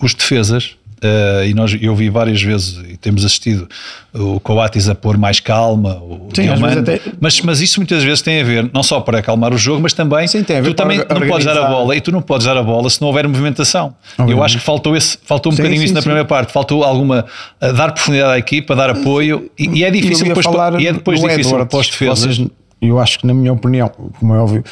Os 0.00 0.14
defesas 0.14 0.76
Uh, 0.98 1.44
e 1.46 1.54
nós, 1.54 1.76
eu 1.80 1.94
vi 1.94 2.10
várias 2.10 2.42
vezes 2.42 2.82
e 2.88 2.96
temos 2.96 3.24
assistido 3.24 3.68
o 4.12 4.40
Coates 4.40 4.88
a 4.88 4.96
pôr 4.96 5.16
mais 5.16 5.38
calma, 5.38 5.94
o 5.94 6.28
Sim, 6.34 6.48
até... 6.48 7.00
mas, 7.20 7.40
mas 7.40 7.60
isso 7.60 7.78
muitas 7.78 8.02
vezes 8.02 8.20
tem 8.20 8.40
a 8.40 8.44
ver 8.44 8.68
não 8.74 8.82
só 8.82 9.00
para 9.00 9.20
acalmar 9.20 9.54
o 9.54 9.58
jogo, 9.58 9.80
mas 9.80 9.92
também 9.92 10.26
Sim, 10.26 10.42
tu 10.42 10.74
também 10.74 10.98
não 10.98 11.28
podes 11.28 11.46
dar 11.46 11.56
a 11.56 11.68
bola 11.68 11.94
e 11.94 12.00
tu 12.00 12.10
não 12.10 12.20
podes 12.20 12.46
dar 12.46 12.56
a 12.56 12.62
bola 12.62 12.90
se 12.90 13.00
não 13.00 13.08
houver 13.08 13.28
movimentação. 13.28 13.94
Obviamente. 14.12 14.36
Eu 14.36 14.42
acho 14.42 14.58
que 14.58 14.64
faltou, 14.64 14.96
esse, 14.96 15.18
faltou 15.22 15.52
um 15.52 15.54
sim, 15.54 15.62
bocadinho 15.62 15.80
sim, 15.80 15.84
isso 15.86 15.94
na 15.94 16.00
primeira 16.00 16.24
parte, 16.24 16.52
faltou 16.52 16.82
alguma 16.82 17.24
dar 17.60 17.92
profundidade 17.92 18.32
à 18.32 18.38
equipa, 18.38 18.74
dar 18.74 18.90
apoio 18.90 19.48
e, 19.56 19.78
e 19.78 19.84
é 19.84 19.90
difícil 19.92 20.26
depois, 20.26 20.46
falar 20.46 20.80
e 20.80 20.88
é 20.88 20.92
depois 20.92 21.20
difícil 21.20 21.52
Edwards, 21.52 21.68
para 21.68 21.78
os 21.78 21.88
defesas. 21.88 22.46
eu 22.82 22.98
acho 22.98 23.20
que 23.20 23.26
na 23.26 23.34
minha 23.34 23.52
opinião, 23.52 23.88
como 23.88 24.34
é 24.34 24.38
óbvio, 24.38 24.64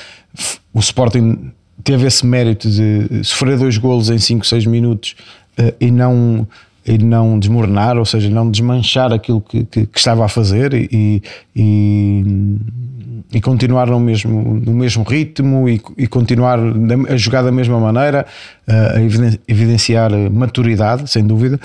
o 0.75 0.81
Sporting 0.81 1.53
teve 1.85 2.05
esse 2.05 2.27
mérito 2.27 2.69
de 2.69 3.23
sofrer 3.23 3.57
dois 3.57 3.79
golos 3.79 4.11
em 4.11 4.19
5, 4.19 4.45
6 4.45 4.67
minutos 4.67 5.15
e 5.81 5.91
não 5.91 6.47
e 6.87 6.99
não 6.99 7.39
desmoronar, 7.39 7.99
ou 7.99 8.05
seja, 8.05 8.31
não 8.31 8.49
desmanchar 8.49 9.13
aquilo 9.13 9.41
que, 9.41 9.65
que, 9.65 9.87
que 9.87 9.99
estava 9.99 10.25
a 10.25 10.29
fazer 10.29 10.73
e, 10.73 11.21
e, 11.55 12.57
e, 13.33 13.41
continuar 13.41 13.89
no 13.89 13.99
mesmo, 13.99 14.55
no 14.65 14.73
mesmo 14.73 15.03
ritmo 15.03 15.69
e, 15.69 15.83
e, 15.99 16.07
continuar 16.07 16.61
a 17.09 17.17
jogar 17.17 17.43
da 17.43 17.51
mesma 17.51 17.81
maneira, 17.81 18.25
a 18.69 19.01
evidenciar 19.49 20.13
maturidade, 20.31 21.11
sem 21.11 21.27
dúvida. 21.27 21.59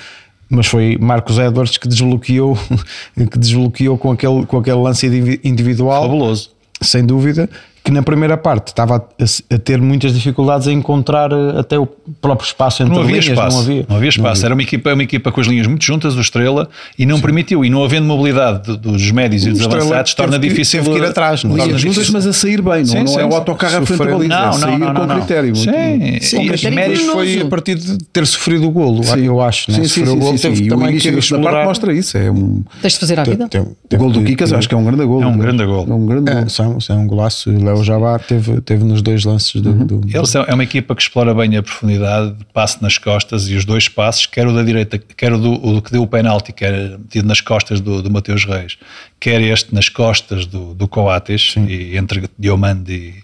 Mas 0.50 0.66
foi 0.66 0.98
Marcos 1.00 1.38
Edwards 1.38 1.78
que 1.78 1.88
desbloqueou, 1.88 2.58
que 3.16 3.38
desbloqueou 3.38 4.00
com, 4.00 4.12
aquele, 4.12 4.46
com 4.48 4.58
aquele 4.58 4.78
lance 4.78 5.06
individual. 5.44 6.02
Fabuloso 6.02 6.50
sem 6.82 7.06
dúvida, 7.06 7.48
que 7.84 7.92
na 7.92 8.04
primeira 8.04 8.38
parte 8.38 8.68
estava 8.68 8.98
a, 8.98 9.56
a 9.56 9.58
ter 9.58 9.82
muitas 9.82 10.14
dificuldades 10.14 10.68
a 10.68 10.72
encontrar 10.72 11.32
eh, 11.32 11.60
até 11.60 11.80
o 11.80 11.88
próprio 12.22 12.46
espaço 12.46 12.84
entre 12.84 12.94
Não 12.94 13.02
havia 13.02 13.12
linhas, 13.20 13.26
espaço. 13.28 13.58
não 13.58 13.64
havia. 13.64 13.86
Não 13.90 13.96
havia 13.96 14.10
espaço. 14.10 14.46
Era 14.46 14.54
uma 14.54 14.62
equipa, 14.62 14.94
uma 14.94 15.02
equipa 15.04 15.32
com 15.32 15.42
as 15.42 15.48
linhas 15.48 15.66
muito 15.66 15.84
juntas, 15.84 16.16
o 16.16 16.22
Estrela, 16.22 16.70
e 16.98 17.06
não 17.08 17.20
permitiu. 17.20 17.66
E 17.66 17.70
não 17.72 17.84
havendo 17.84 18.06
mobilidade 18.06 18.72
de- 18.72 18.78
dos 18.78 19.10
médios 19.12 19.46
e 19.46 19.50
O 19.50 19.54
dos 19.54 19.62
Estrela 19.62 19.84
avançados, 19.84 20.14
torna 20.14 20.40
que- 20.40 20.48
difícil. 20.48 20.84
teve 20.84 20.92
que 20.96 21.02
ir 21.04 21.08
atrás, 21.08 21.44
não 21.44 21.52
é? 21.58 21.66
Linhas 21.66 21.82
juntas, 21.82 21.96
difícil. 21.96 22.14
mas 22.14 22.28
a 22.28 22.34
sair 22.34 22.62
bem, 22.62 22.80
não, 22.80 22.86
Sim, 22.86 23.00
não 23.00 23.08
sim, 23.08 23.20
é 23.20 23.26
o 23.26 23.30
sim. 23.32 23.36
autocarro 23.38 23.78
à 23.78 23.82
frente 23.86 23.90
da 23.90 23.98
Sofrer- 23.98 24.14
baliza, 24.16 24.30
Não, 24.36 24.42
é 24.42 24.46
não, 24.46 24.54
sair 24.54 24.72
não, 24.78 24.94
não, 24.94 25.02
com 25.02 25.08
não. 25.08 25.16
critério. 25.18 25.56
Sim, 25.56 25.72
Com 25.72 26.44
e 26.44 26.52
os 26.52 26.64
médios 26.64 27.02
foi 27.02 27.42
a 27.42 27.46
partir 27.46 27.76
de 27.76 27.98
ter 28.14 28.28
sofrido 28.28 28.68
o 28.68 28.72
golo, 28.72 29.04
Sim. 29.04 29.26
eu 29.26 29.42
acho. 29.42 29.72
Sim, 29.72 29.82
sim, 29.82 29.88
Sofreu 29.88 30.06
sim, 30.06 30.12
o 30.12 30.16
golo, 30.18 30.38
sim, 30.38 30.42
teve 30.44 30.56
sim. 30.58 30.64
E 30.66 30.68
também 30.70 30.92
que 30.94 31.00
segunda 31.02 31.16
parte 31.18 31.26
explorar. 31.34 31.66
mostra 31.66 31.94
isso. 31.94 32.18
É 32.18 32.30
um, 32.32 32.64
Tens 32.82 32.94
de 32.94 33.00
fazer 33.00 33.20
à 33.20 33.24
vida. 33.24 33.46
O 33.46 33.50
teve 33.90 34.04
gol 34.04 34.12
do 34.12 34.22
Kikas, 34.24 34.54
acho 34.54 34.70
que 34.70 34.76
é 34.76 34.78
um 34.78 34.84
grande 34.86 35.04
gol. 35.04 35.24
É 35.24 35.26
um 35.28 35.38
grande 35.38 35.66
gol. 35.66 35.88
É 35.90 35.94
um 35.94 36.06
grande 36.06 36.32
É, 36.32 36.36
gol. 36.42 36.50
são, 36.50 36.78
é 36.90 36.94
um 36.94 37.08
golaço. 37.08 37.50
O 37.74 37.84
Jabá 37.84 38.18
teve, 38.20 38.62
teve 38.62 38.84
nos 38.84 39.02
dois 39.02 39.24
lances 39.24 39.62
do. 39.62 39.70
Uhum. 39.72 39.86
do- 39.86 40.02
Eles 40.18 40.30
são, 40.30 40.44
é 40.48 40.54
uma 40.54 40.64
equipa 40.64 40.96
que 40.96 41.02
explora 41.02 41.34
bem 41.34 41.56
a 41.58 41.64
profundidade, 41.64 42.36
passe 42.54 42.82
nas 42.82 42.98
costas 42.98 43.48
e 43.50 43.56
os 43.56 43.66
dois 43.66 43.88
passos, 43.88 44.26
quer 44.26 44.48
o 44.48 44.54
da 44.54 44.64
direita, 44.64 44.98
quer 44.98 45.34
o, 45.34 45.38
do, 45.38 45.54
o 45.54 45.82
que 45.82 45.92
deu 45.92 46.04
o 46.04 46.08
penalti, 46.08 46.52
que 46.52 46.64
era 46.66 46.98
metido 46.98 47.28
nas 47.28 47.42
costas 47.42 47.80
do, 47.80 48.02
do 48.02 48.10
Mateus 48.12 48.46
Reis, 48.46 48.78
quer 49.20 49.42
este 49.42 49.74
nas 49.74 49.90
costas 49.90 50.46
do, 50.46 50.74
do 50.74 50.88
Coates, 50.88 51.56
e 51.58 51.98
entre 51.98 52.30
Diomande 52.38 53.24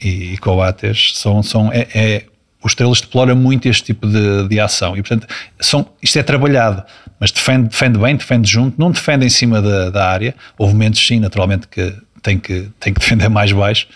e, 0.00 0.32
e 0.34 0.38
Coates, 0.38 1.12
são, 1.16 1.42
são, 1.42 1.70
é, 1.72 1.86
é, 1.94 2.24
o 2.62 2.66
Estrela 2.66 2.92
explora 2.92 3.34
muito 3.34 3.68
este 3.68 3.84
tipo 3.84 4.06
de, 4.06 4.48
de 4.48 4.60
ação 4.60 4.96
e, 4.96 5.02
portanto, 5.02 5.26
são, 5.60 5.86
isto 6.02 6.18
é 6.18 6.22
trabalhado, 6.22 6.82
mas 7.18 7.30
defende, 7.32 7.68
defende 7.68 7.98
bem, 7.98 8.16
defende 8.16 8.50
junto, 8.50 8.78
não 8.80 8.90
defende 8.90 9.26
em 9.26 9.30
cima 9.30 9.60
da, 9.60 9.90
da 9.90 10.08
área. 10.08 10.34
Houve 10.56 10.72
momentos, 10.72 11.06
sim, 11.06 11.20
naturalmente, 11.20 11.68
que 11.68 11.92
tem 12.22 12.38
que, 12.38 12.68
tem 12.78 12.92
que 12.92 13.00
defender 13.00 13.28
mais 13.28 13.52
baixo, 13.52 13.86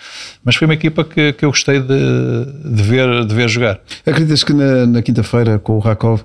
mas 0.44 0.56
foi 0.56 0.66
uma 0.66 0.74
equipa 0.74 1.04
que, 1.04 1.32
que 1.32 1.44
eu 1.44 1.50
gostei 1.50 1.80
de, 1.80 1.86
de, 2.64 2.82
ver, 2.82 3.24
de 3.26 3.34
ver 3.34 3.48
jogar. 3.48 3.78
Acreditas 4.06 4.42
que 4.44 4.52
na, 4.52 4.86
na 4.86 5.02
quinta-feira 5.02 5.58
com 5.58 5.74
o 5.76 5.78
Rakov 5.78 6.22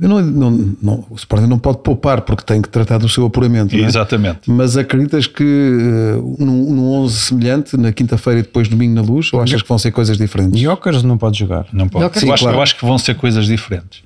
eu 0.00 0.08
não, 0.08 0.20
não, 0.22 0.50
não- 0.80 1.06
o 1.10 1.16
Sporting 1.16 1.46
não 1.48 1.58
pode 1.58 1.78
poupar 1.78 2.20
porque 2.20 2.44
tem 2.44 2.62
que 2.62 2.68
tratar 2.68 2.98
do 2.98 3.08
seu 3.08 3.26
apuramento. 3.26 3.76
não 3.76 3.82
é? 3.82 3.88
Exatamente. 3.88 4.42
Mas 4.46 4.76
acreditas 4.76 5.26
que 5.26 5.42
eh, 5.42 6.14
num, 6.44 6.72
num 6.74 6.88
11 6.92 7.16
semelhante, 7.18 7.76
na 7.76 7.90
quinta-feira 7.92 8.38
e 8.38 8.42
depois 8.44 8.68
domingo 8.68 8.94
na 8.94 9.00
luz, 9.02 9.32
ou 9.32 9.42
achas 9.42 9.60
que 9.60 9.68
vão 9.68 9.76
ser 9.76 9.90
coisas 9.90 10.16
diferentes? 10.16 10.60
Jokers 10.60 11.02
não 11.02 11.18
pode 11.18 11.40
jogar. 11.40 11.66
Não 11.72 11.88
pode. 11.88 12.04
Eu 12.04 12.08
Eu, 12.08 12.10
acho, 12.12 12.20
Sim, 12.38 12.42
claro. 12.44 12.56
eu 12.58 12.62
acho 12.62 12.76
que 12.76 12.84
vão 12.86 12.98
ser 12.98 13.16
coisas 13.16 13.46
diferentes. 13.48 14.00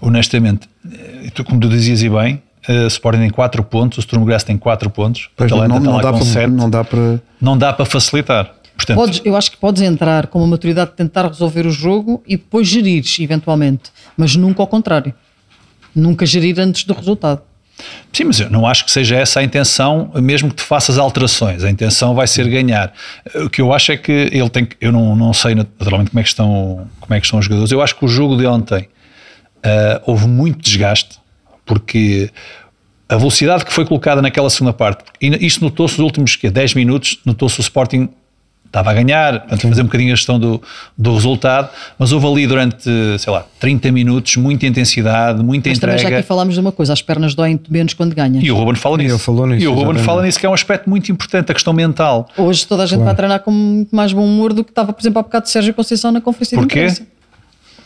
Honestamente, 0.00 0.68
eh, 0.92 1.30
tu, 1.32 1.44
como 1.44 1.60
tu 1.60 1.68
dizias 1.68 2.02
e 2.02 2.08
bem, 2.08 2.42
eh, 2.68 2.84
o 2.84 2.86
Sporting 2.86 3.20
tem 3.20 3.30
4 3.30 3.62
pontos, 3.64 3.98
o 3.98 4.02
Sturm 4.02 4.24
Graz 4.24 4.44
tem 4.44 4.56
4 4.56 4.90
pontos, 4.90 5.30
Pois 5.36 5.50
não, 5.50 5.66
não, 5.66 6.00
dá 6.00 6.12
para, 6.12 6.24
7. 6.24 6.50
não 6.50 6.70
dá 6.70 6.84
para. 6.84 7.22
Não 7.40 7.58
dá 7.58 7.72
para 7.72 7.84
facilitar. 7.84 8.54
Portanto, 8.76 8.96
Podes, 8.96 9.22
eu 9.24 9.36
acho 9.36 9.50
que 9.50 9.56
podes 9.56 9.82
entrar 9.82 10.28
com 10.28 10.38
uma 10.38 10.46
maturidade 10.46 10.90
de 10.90 10.96
tentar 10.96 11.26
resolver 11.26 11.66
o 11.66 11.70
jogo 11.70 12.22
e 12.26 12.36
depois 12.36 12.68
gerir, 12.68 13.04
eventualmente. 13.18 13.90
Mas 14.16 14.36
nunca 14.36 14.62
ao 14.62 14.68
contrário. 14.68 15.12
Nunca 15.94 16.24
gerir 16.24 16.60
antes 16.60 16.84
do 16.84 16.94
resultado. 16.94 17.40
Sim, 18.12 18.24
mas 18.24 18.40
eu 18.40 18.50
não 18.50 18.66
acho 18.66 18.84
que 18.84 18.90
seja 18.90 19.16
essa 19.16 19.40
a 19.40 19.42
intenção, 19.42 20.10
mesmo 20.16 20.48
que 20.48 20.56
tu 20.56 20.62
faças 20.62 20.96
alterações. 20.98 21.64
A 21.64 21.70
intenção 21.70 22.14
vai 22.14 22.26
ser 22.26 22.48
ganhar. 22.48 22.92
O 23.34 23.50
que 23.50 23.60
eu 23.60 23.72
acho 23.72 23.92
é 23.92 23.96
que 23.96 24.12
ele 24.12 24.48
tem 24.48 24.64
que. 24.64 24.76
Eu 24.80 24.92
não, 24.92 25.16
não 25.16 25.32
sei 25.32 25.54
naturalmente 25.54 26.10
como 26.10 26.20
é, 26.20 26.22
que 26.22 26.28
estão, 26.28 26.88
como 27.00 27.14
é 27.14 27.20
que 27.20 27.26
estão 27.26 27.38
os 27.38 27.44
jogadores. 27.44 27.72
Eu 27.72 27.82
acho 27.82 27.96
que 27.96 28.04
o 28.04 28.08
jogo 28.08 28.36
de 28.36 28.46
ontem 28.46 28.88
ah, 29.62 30.00
houve 30.06 30.26
muito 30.26 30.60
desgaste, 30.62 31.18
porque 31.68 32.30
a 33.08 33.16
velocidade 33.16 33.64
que 33.64 33.72
foi 33.72 33.84
colocada 33.86 34.20
naquela 34.20 34.50
segunda 34.50 34.72
parte, 34.72 35.04
e 35.20 35.46
isto 35.46 35.62
notou-se 35.62 35.94
nos 35.98 36.04
últimos 36.04 36.34
quê, 36.34 36.50
10 36.50 36.74
minutos, 36.74 37.20
notou-se 37.24 37.60
o 37.60 37.62
Sporting 37.62 38.08
estava 38.68 38.90
a 38.90 38.94
ganhar, 38.94 39.40
portanto, 39.40 39.68
fazer 39.68 39.80
um 39.80 39.86
bocadinho 39.86 40.12
a 40.12 40.16
gestão 40.16 40.38
do, 40.38 40.60
do 40.96 41.14
resultado, 41.14 41.70
mas 41.98 42.12
houve 42.12 42.26
ali 42.26 42.46
durante, 42.46 42.84
sei 43.18 43.32
lá, 43.32 43.46
30 43.58 43.90
minutos, 43.90 44.36
muita 44.36 44.66
intensidade, 44.66 45.42
muita 45.42 45.70
Mas 45.70 45.78
também 45.78 45.96
já 45.96 46.02
entrega. 46.02 46.18
aqui 46.18 46.28
falámos 46.28 46.54
de 46.54 46.60
uma 46.60 46.70
coisa: 46.70 46.92
as 46.92 47.00
pernas 47.00 47.34
doem 47.34 47.58
menos 47.70 47.94
quando 47.94 48.14
ganhas. 48.14 48.44
E 48.44 48.50
o 48.50 48.56
Ruben 48.56 48.74
fala 48.74 48.98
nisso. 48.98 49.32
nisso, 49.46 49.64
e 49.64 49.66
o 49.66 49.72
Ruben 49.72 50.02
fala 50.02 50.22
nisso, 50.22 50.38
que 50.38 50.44
é 50.44 50.48
um 50.50 50.54
aspecto 50.54 50.88
muito 50.88 51.10
importante, 51.10 51.50
a 51.50 51.54
questão 51.54 51.72
mental. 51.72 52.28
Hoje 52.36 52.66
toda 52.66 52.82
a 52.82 52.86
gente 52.86 53.02
vai 53.02 53.14
treinar 53.14 53.40
com 53.40 53.50
muito 53.50 53.96
mais 53.96 54.12
bom 54.12 54.24
humor 54.24 54.52
do 54.52 54.62
que 54.62 54.70
estava, 54.70 54.92
por 54.92 55.00
exemplo, 55.00 55.18
há 55.18 55.22
bocado 55.22 55.46
de 55.46 55.50
Sérgio 55.50 55.72
Conceição 55.72 56.12
na 56.12 56.20
conferência 56.20 56.58
Porquê? 56.58 56.74
de 56.74 56.92
imprensa. 56.92 57.06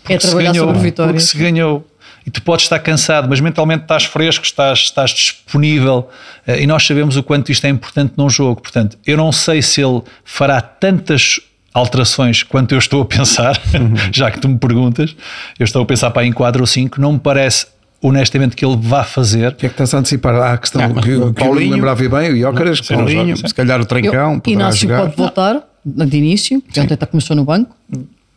É 0.08 0.18
se 0.18 0.26
trabalhar 0.26 0.52
ganhou, 0.52 0.66
sobre 0.66 0.82
vitórias. 0.82 1.12
Porque 1.12 1.26
se 1.30 1.38
ganhou. 1.38 1.86
E 2.26 2.30
tu 2.30 2.40
podes 2.42 2.64
estar 2.66 2.78
cansado, 2.78 3.28
mas 3.28 3.40
mentalmente 3.40 3.82
estás 3.82 4.04
fresco, 4.04 4.44
estás, 4.44 4.78
estás 4.80 5.10
disponível 5.10 6.08
eh, 6.46 6.62
e 6.62 6.66
nós 6.66 6.86
sabemos 6.86 7.16
o 7.16 7.22
quanto 7.22 7.50
isto 7.50 7.64
é 7.66 7.68
importante 7.68 8.14
num 8.16 8.30
jogo. 8.30 8.60
Portanto, 8.60 8.96
eu 9.06 9.16
não 9.16 9.32
sei 9.32 9.60
se 9.62 9.80
ele 9.82 10.02
fará 10.24 10.60
tantas 10.60 11.40
alterações 11.74 12.42
quanto 12.42 12.72
eu 12.72 12.78
estou 12.78 13.02
a 13.02 13.04
pensar, 13.04 13.60
já 14.12 14.30
que 14.30 14.38
tu 14.38 14.48
me 14.48 14.58
perguntas. 14.58 15.16
Eu 15.58 15.64
estou 15.64 15.82
a 15.82 15.86
pensar 15.86 16.10
para 16.10 16.24
em 16.26 16.32
4 16.32 16.60
ou 16.62 16.66
5, 16.66 17.00
não 17.00 17.14
me 17.14 17.18
parece 17.18 17.66
honestamente 18.00 18.54
que 18.56 18.64
ele 18.64 18.76
vá 18.80 19.04
fazer. 19.04 19.48
O 19.52 19.54
que 19.54 19.66
é 19.66 19.68
que 19.68 19.74
estás 19.74 19.94
a 19.94 19.98
antecipar? 19.98 20.34
Há 20.34 20.52
a 20.52 20.58
questão 20.58 20.82
Ah, 20.82 20.88
mas 20.88 21.04
que, 21.04 21.14
o 21.14 21.32
que 21.32 21.40
eu 21.42 21.46
Paulinho- 21.46 21.72
lembrava 21.74 22.08
bem, 22.08 22.32
o 22.32 22.38
Jócaras, 22.40 22.80
não 22.90 22.98
Paulinho, 22.98 23.36
se 23.36 23.54
calhar 23.54 23.80
o 23.80 23.84
Trincão, 23.84 24.34
Eu, 24.34 24.40
poderá 24.40 24.60
Inácio 24.62 24.80
jogar. 24.88 25.00
pode 25.02 25.16
voltar 25.16 25.62
de 25.84 26.16
início, 26.16 26.60
porque 26.60 26.78
ontem 26.80 26.94
até 26.94 27.06
começou 27.06 27.34
no 27.34 27.44
banco. 27.44 27.74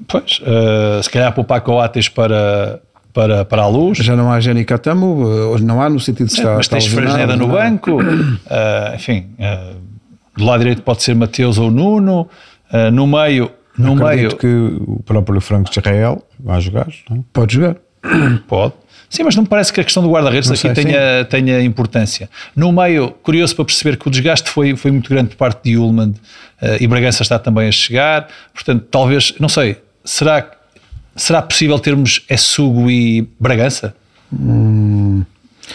Pois, 0.07 0.39
eh, 0.45 0.99
se 1.03 1.09
calhar 1.09 1.31
poupar 1.33 1.61
Coates 1.61 2.09
para, 2.09 2.79
para, 3.15 3.45
para 3.45 3.61
a 3.61 3.67
luz. 3.67 3.97
já 3.99 4.13
não 4.13 4.29
há 4.29 4.41
Jenny 4.41 4.65
Catamo, 4.65 5.23
hoje 5.23 5.63
não 5.63 5.81
há 5.81 5.89
no 5.89 6.01
sentido 6.01 6.27
de 6.27 6.33
estar. 6.33 6.51
É, 6.51 6.55
mas 6.57 6.67
tens 6.67 6.85
Fresneda 6.85 7.37
no 7.37 7.47
banco, 7.47 7.97
ah, 8.49 8.91
enfim, 8.93 9.27
ah, 9.39 9.71
do 10.35 10.43
lado 10.43 10.59
direito 10.59 10.81
pode 10.81 11.01
ser 11.01 11.15
Mateus 11.15 11.57
ou 11.57 11.71
Nuno, 11.71 12.27
ah, 12.69 12.91
no 12.91 13.07
meio, 13.07 13.49
no 13.77 13.93
Acredito 13.93 14.37
meio 14.37 14.37
que 14.37 14.83
o 14.85 15.01
próprio 15.03 15.39
Franco 15.39 15.71
de 15.71 15.79
Israel 15.79 16.21
vai 16.37 16.59
jogar. 16.59 16.87
não 17.09 17.17
é? 17.17 17.19
Pode 17.31 17.53
jogar. 17.53 17.77
pode. 18.49 18.73
Sim, 19.09 19.23
mas 19.23 19.35
não 19.35 19.43
me 19.43 19.49
parece 19.49 19.71
que 19.71 19.79
a 19.79 19.83
questão 19.83 20.03
do 20.03 20.09
guarda-redes 20.09 20.51
aqui 20.51 20.59
sei, 20.59 20.73
tenha, 20.73 21.23
tenha 21.29 21.61
importância. 21.61 22.29
No 22.53 22.69
meio, 22.73 23.11
curioso 23.23 23.55
para 23.55 23.63
perceber 23.63 23.95
que 23.95 24.07
o 24.09 24.11
desgaste 24.11 24.49
foi, 24.49 24.75
foi 24.75 24.91
muito 24.91 25.09
grande 25.09 25.29
por 25.29 25.37
parte 25.37 25.63
de 25.63 25.77
Ullman 25.77 26.13
ah, 26.61 26.75
e 26.81 26.85
Bragança 26.85 27.23
está 27.23 27.39
também 27.39 27.69
a 27.69 27.71
chegar, 27.71 28.27
portanto, 28.53 28.85
talvez, 28.91 29.33
não 29.39 29.47
sei, 29.47 29.77
será, 30.03 30.54
será 31.15 31.41
possível 31.41 31.77
termos 31.79 32.21
Essugo 32.29 32.89
e 32.89 33.27
Bragança? 33.39 33.95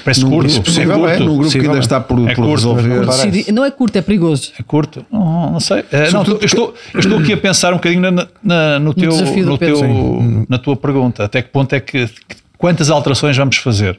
Parece 0.04 0.20
Num 0.22 0.30
curto, 0.30 0.52
grupo, 0.52 0.70
é 0.70 0.84
curto. 0.84 0.98
grupo, 1.00 1.24
num 1.24 1.36
grupo 1.36 1.38
que 1.38 1.44
Possível, 1.44 1.70
ainda 1.70 1.78
é. 1.78 1.80
está 1.80 2.00
por, 2.00 2.18
É 2.20 2.34
por 2.34 2.44
curto, 2.44 2.50
resolver. 2.76 3.52
Não 3.52 3.64
é 3.64 3.70
curto, 3.72 3.96
é 3.96 4.02
perigoso. 4.02 4.52
É 4.58 4.62
curto? 4.62 5.04
Não, 5.10 5.50
não 5.52 5.60
sei. 5.60 5.84
Eh, 5.90 6.10
não, 6.12 6.22
eu, 6.24 6.38
estou, 6.44 6.74
eu 6.94 7.00
estou 7.00 7.18
aqui 7.18 7.32
a 7.32 7.36
pensar 7.36 7.72
um 7.72 7.76
bocadinho 7.76 8.00
na, 8.10 8.26
na- 8.42 8.78
no 8.78 8.94
teu, 8.94 9.10
desafio 9.10 9.44
do 9.44 9.50
no 9.50 9.58
teu, 9.58 10.46
na 10.48 10.58
tua 10.58 10.76
pergunta. 10.76 11.24
Até 11.24 11.42
que 11.42 11.48
ponto 11.48 11.72
é 11.74 11.80
que. 11.80 12.08
Quantas 12.56 12.88
alterações 12.90 13.36
vamos 13.36 13.56
fazer? 13.56 13.98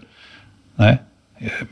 Não 0.77 0.85
é? 0.85 0.99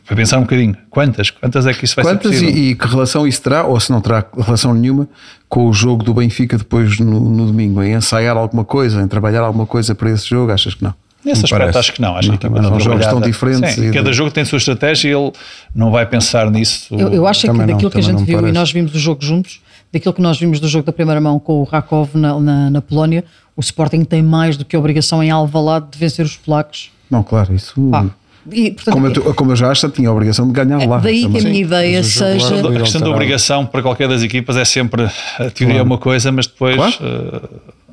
Para 0.06 0.16
pensar 0.16 0.38
um 0.38 0.42
bocadinho. 0.42 0.76
Quantas? 0.90 1.30
Quantas 1.30 1.66
é 1.68 1.74
que 1.74 1.86
isso 1.86 1.96
vai 1.96 2.04
Quantas 2.06 2.32
ser 2.36 2.44
e, 2.44 2.48
possível? 2.48 2.64
e 2.72 2.76
que 2.76 2.88
relação 2.88 3.28
isso 3.28 3.42
terá, 3.42 3.64
ou 3.66 3.80
se 3.80 3.92
não 3.92 4.02
terá 4.02 4.26
relação 4.38 4.74
nenhuma, 4.74 5.08
com 5.48 5.68
o 5.68 5.74
jogo 5.74 6.04
do 6.04 6.14
Benfica 6.14 6.58
depois 6.58 7.00
no, 7.00 7.20
no 7.20 7.46
domingo? 7.46 7.82
Em 7.84 7.94
ensaiar 7.94 8.36
alguma 8.36 8.66
coisa, 8.66 9.02
em 9.02 9.08
trabalhar 9.08 9.42
alguma 9.42 9.66
coisa 9.66 9.94
para 9.94 10.10
esse 10.10 10.28
jogo? 10.28 10.52
Achas 10.52 10.74
que 10.74 10.84
não? 10.84 10.94
Nesse 11.24 11.44
aspecto 11.44 11.60
parece. 11.62 11.78
acho 11.78 11.94
que 11.94 12.02
não. 12.02 12.16
Acho 12.16 12.30
Não, 12.30 12.38
que 12.38 12.48
não. 12.50 12.56
está 12.62 12.76
Os 12.78 12.84
jogos 12.84 13.02
estão 13.06 13.20
diferentes 13.22 13.76
Sim, 13.76 13.90
e- 13.90 13.92
cada 13.92 14.14
jogo 14.14 14.32
tem 14.32 14.44
a 14.44 14.46
sua 14.46 14.58
estratégia 14.58 15.10
e 15.10 15.14
ele 15.14 15.32
não 15.76 15.92
vai 15.92 16.06
pensar 16.06 16.50
nisso. 16.50 16.88
Eu, 16.96 17.10
eu 17.10 17.28
acho 17.28 17.42
é 17.42 17.42
que 17.42 17.48
Também 17.48 17.68
não, 17.68 17.74
daquilo 17.74 17.92
que 17.92 17.98
a 17.98 18.02
gente 18.02 18.14
não 18.20 18.26
viu, 18.26 18.38
e 18.38 18.42
parece. 18.42 18.54
nós 18.58 18.72
vimos 18.72 18.96
o 18.96 19.00
jogo 19.00 19.22
juntos, 19.22 19.60
daquilo 19.92 20.14
que 20.14 20.22
nós 20.22 20.40
vimos 20.40 20.60
do 20.62 20.68
jogo 20.70 20.86
da 20.86 20.94
primeira 20.94 21.20
mão 21.20 21.38
com 21.38 21.60
o 21.60 21.64
Rakov 21.66 22.16
na, 22.16 22.40
na, 22.40 22.70
na 22.70 22.82
Polónia, 22.82 23.26
o 23.56 23.60
Sporting 23.60 24.06
tem 24.06 24.24
mais 24.24 24.56
do 24.56 24.64
que 24.64 24.78
a 24.78 24.80
obrigação 24.80 25.22
em 25.22 25.30
Alvalade 25.30 25.88
de 25.92 25.98
vencer 26.00 26.26
os 26.26 26.38
polacos. 26.38 26.90
Não, 27.12 27.22
claro, 27.22 27.54
isso. 27.54 27.74
Pá, 27.92 28.06
e, 28.52 28.72
portanto, 28.72 28.94
como, 28.94 29.08
eu, 29.08 29.14
tu- 29.14 29.34
como 29.34 29.52
eu 29.52 29.56
já 29.56 29.72
acho, 29.72 29.90
tinha 29.90 30.10
a 30.10 30.12
obrigação 30.14 30.48
de 30.48 30.54
ganhar 30.54 30.86
lá. 30.88 30.98
é 30.98 31.02
daí 31.02 31.22
que 31.30 31.38
a 31.38 31.42
minha 31.42 31.62
ideia 31.62 32.04
seja. 32.04 32.56
lá- 32.56 32.70
A 32.70 32.80
questão 32.80 33.02
da 33.02 33.08
Ele 33.08 33.14
obrigação 33.16 33.66
para 33.66 33.82
qualquer 33.82 34.08
das 34.08 34.22
equipas 34.24 34.56
é 34.58 34.66
sempre 34.66 35.04
a 35.38 35.50
teoria 35.52 35.80
é 35.80 35.82
uma 35.84 35.98
coisa, 35.98 36.32
mas 36.32 36.48
depois 36.48 36.76
Claro. 36.76 36.94
eh, 37.02 37.42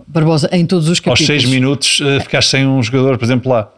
Barbosa, 0.09 0.49
em 0.53 0.65
todos 0.65 0.85
os 0.87 0.91
aos 0.91 1.01
capítulos. 1.01 1.27
seis 1.27 1.45
minutos 1.45 2.01
eh, 2.03 2.21
ficaste 2.21 2.51
sem 2.51 2.67
um 2.67 2.83
jogador, 2.83 3.19
por 3.19 3.25
exemplo, 3.25 3.51
lá. 3.53 3.69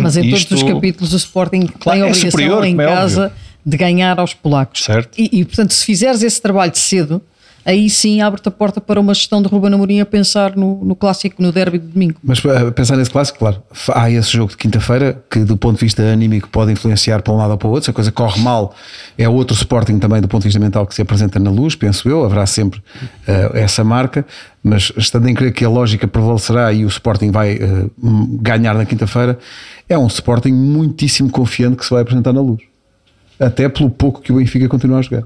Mas 0.00 0.16
em 0.16 0.26
Isto- 0.28 0.48
todos 0.50 0.62
os 0.64 0.72
capítulos 0.72 1.12
o 1.12 1.16
Sporting 1.16 1.66
Claro, 1.66 1.80
tem 1.80 1.92
a 1.92 1.96
é 2.06 2.08
obrigação 2.10 2.30
superior, 2.30 2.64
em 2.64 2.74
é 2.74 2.84
casa 2.86 3.22
óbvio. 3.26 3.36
de 3.66 3.76
ganhar 3.76 4.18
aos 4.18 4.32
polacos. 4.34 4.82
Certo. 4.84 5.10
E, 5.18 5.40
e, 5.40 5.44
portanto, 5.44 5.72
se 5.72 5.84
fizeres 5.84 6.22
esse 6.22 6.40
trabalho 6.40 6.72
cedo, 6.74 7.20
aí 7.64 7.88
sim 7.88 8.20
abre-te 8.20 8.48
a 8.48 8.50
porta 8.50 8.80
para 8.80 9.00
uma 9.00 9.14
gestão 9.14 9.42
de 9.42 9.48
Ruben 9.48 9.74
Amorim 9.74 10.00
a 10.00 10.06
pensar 10.06 10.56
no, 10.56 10.84
no 10.84 10.96
clássico, 10.96 11.40
no 11.42 11.52
derby 11.52 11.78
de 11.78 11.86
domingo. 11.86 12.16
Mas 12.22 12.44
eh, 12.44 12.70
pensar 12.70 12.96
nesse 12.96 13.10
clássico, 13.10 13.38
claro, 13.38 13.62
há 13.94 14.10
esse 14.10 14.32
jogo 14.32 14.50
de 14.50 14.56
quinta-feira 14.56 15.22
que, 15.30 15.40
do 15.40 15.56
ponto 15.56 15.78
de 15.78 15.84
vista 15.84 16.02
anímico, 16.02 16.48
pode 16.48 16.72
influenciar 16.72 17.22
para 17.22 17.32
um 17.32 17.36
lado 17.36 17.52
ou 17.52 17.58
para 17.58 17.68
o 17.68 17.70
outro. 17.70 17.84
Se 17.84 17.90
a 17.90 17.94
coisa 17.94 18.10
corre 18.12 18.40
mal, 18.40 18.74
é 19.16 19.28
outro 19.28 19.54
Sporting 19.54 19.98
também, 19.98 20.20
do 20.20 20.28
ponto 20.28 20.42
de 20.42 20.48
vista 20.48 20.60
mental, 20.60 20.86
que 20.86 20.94
se 20.94 21.02
apresenta 21.02 21.38
na 21.38 21.50
luz, 21.50 21.74
penso 21.74 22.08
eu. 22.08 22.24
Haverá 22.24 22.46
sempre 22.46 22.82
eh, 23.26 23.50
essa 23.54 23.84
marca, 23.84 24.26
mas 24.62 24.92
estando 24.96 25.28
em 25.28 25.34
crer 25.34 25.52
que 25.52 25.64
a 25.64 25.68
lógica 25.68 26.06
prevalecerá 26.08 26.72
e 26.72 26.84
o 26.84 26.88
Sporting 26.88 27.30
vai 27.30 27.58
hum, 28.02 28.38
ganhar 28.40 28.74
na 28.74 28.84
quinta-feira, 28.84 29.38
é 29.88 29.96
um 29.96 30.06
Sporting 30.06 30.52
muitíssimo 30.52 31.30
confiante 31.30 31.76
que 31.76 31.84
se 31.84 31.90
vai 31.90 32.02
apresentar 32.02 32.32
na 32.32 32.40
luz. 32.40 32.60
Até 33.38 33.68
pelo 33.68 33.90
pouco 33.90 34.20
que 34.20 34.32
o 34.32 34.36
Benfica 34.36 34.68
continua 34.68 34.98
a 34.98 35.02
jogar. 35.02 35.24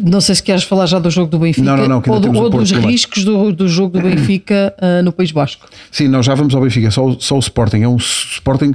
Não 0.00 0.20
sei 0.20 0.34
se 0.34 0.42
queres 0.42 0.62
falar 0.64 0.86
já 0.86 0.98
do 0.98 1.10
jogo 1.10 1.30
do 1.30 1.38
Benfica 1.38 1.64
Não, 1.64 1.76
não, 1.76 1.86
não, 1.88 2.02
ou, 2.06 2.20
do- 2.20 2.32
ou 2.38 2.50
dos 2.50 2.70
primeiro. 2.70 2.90
riscos 2.90 3.24
do, 3.24 3.52
do 3.52 3.68
jogo 3.68 3.98
do 4.00 4.08
Benfica 4.08 4.74
ah, 4.80 5.02
no 5.02 5.12
País 5.12 5.30
Basco. 5.30 5.66
Sim, 5.90 6.08
nós 6.08 6.24
já 6.26 6.34
vamos 6.34 6.54
ao 6.54 6.62
Benfica, 6.62 6.90
só, 6.90 7.14
só 7.18 7.36
o 7.36 7.40
Sporting. 7.40 7.82
É 7.82 7.88
um 7.88 7.96
Sporting, 7.96 8.74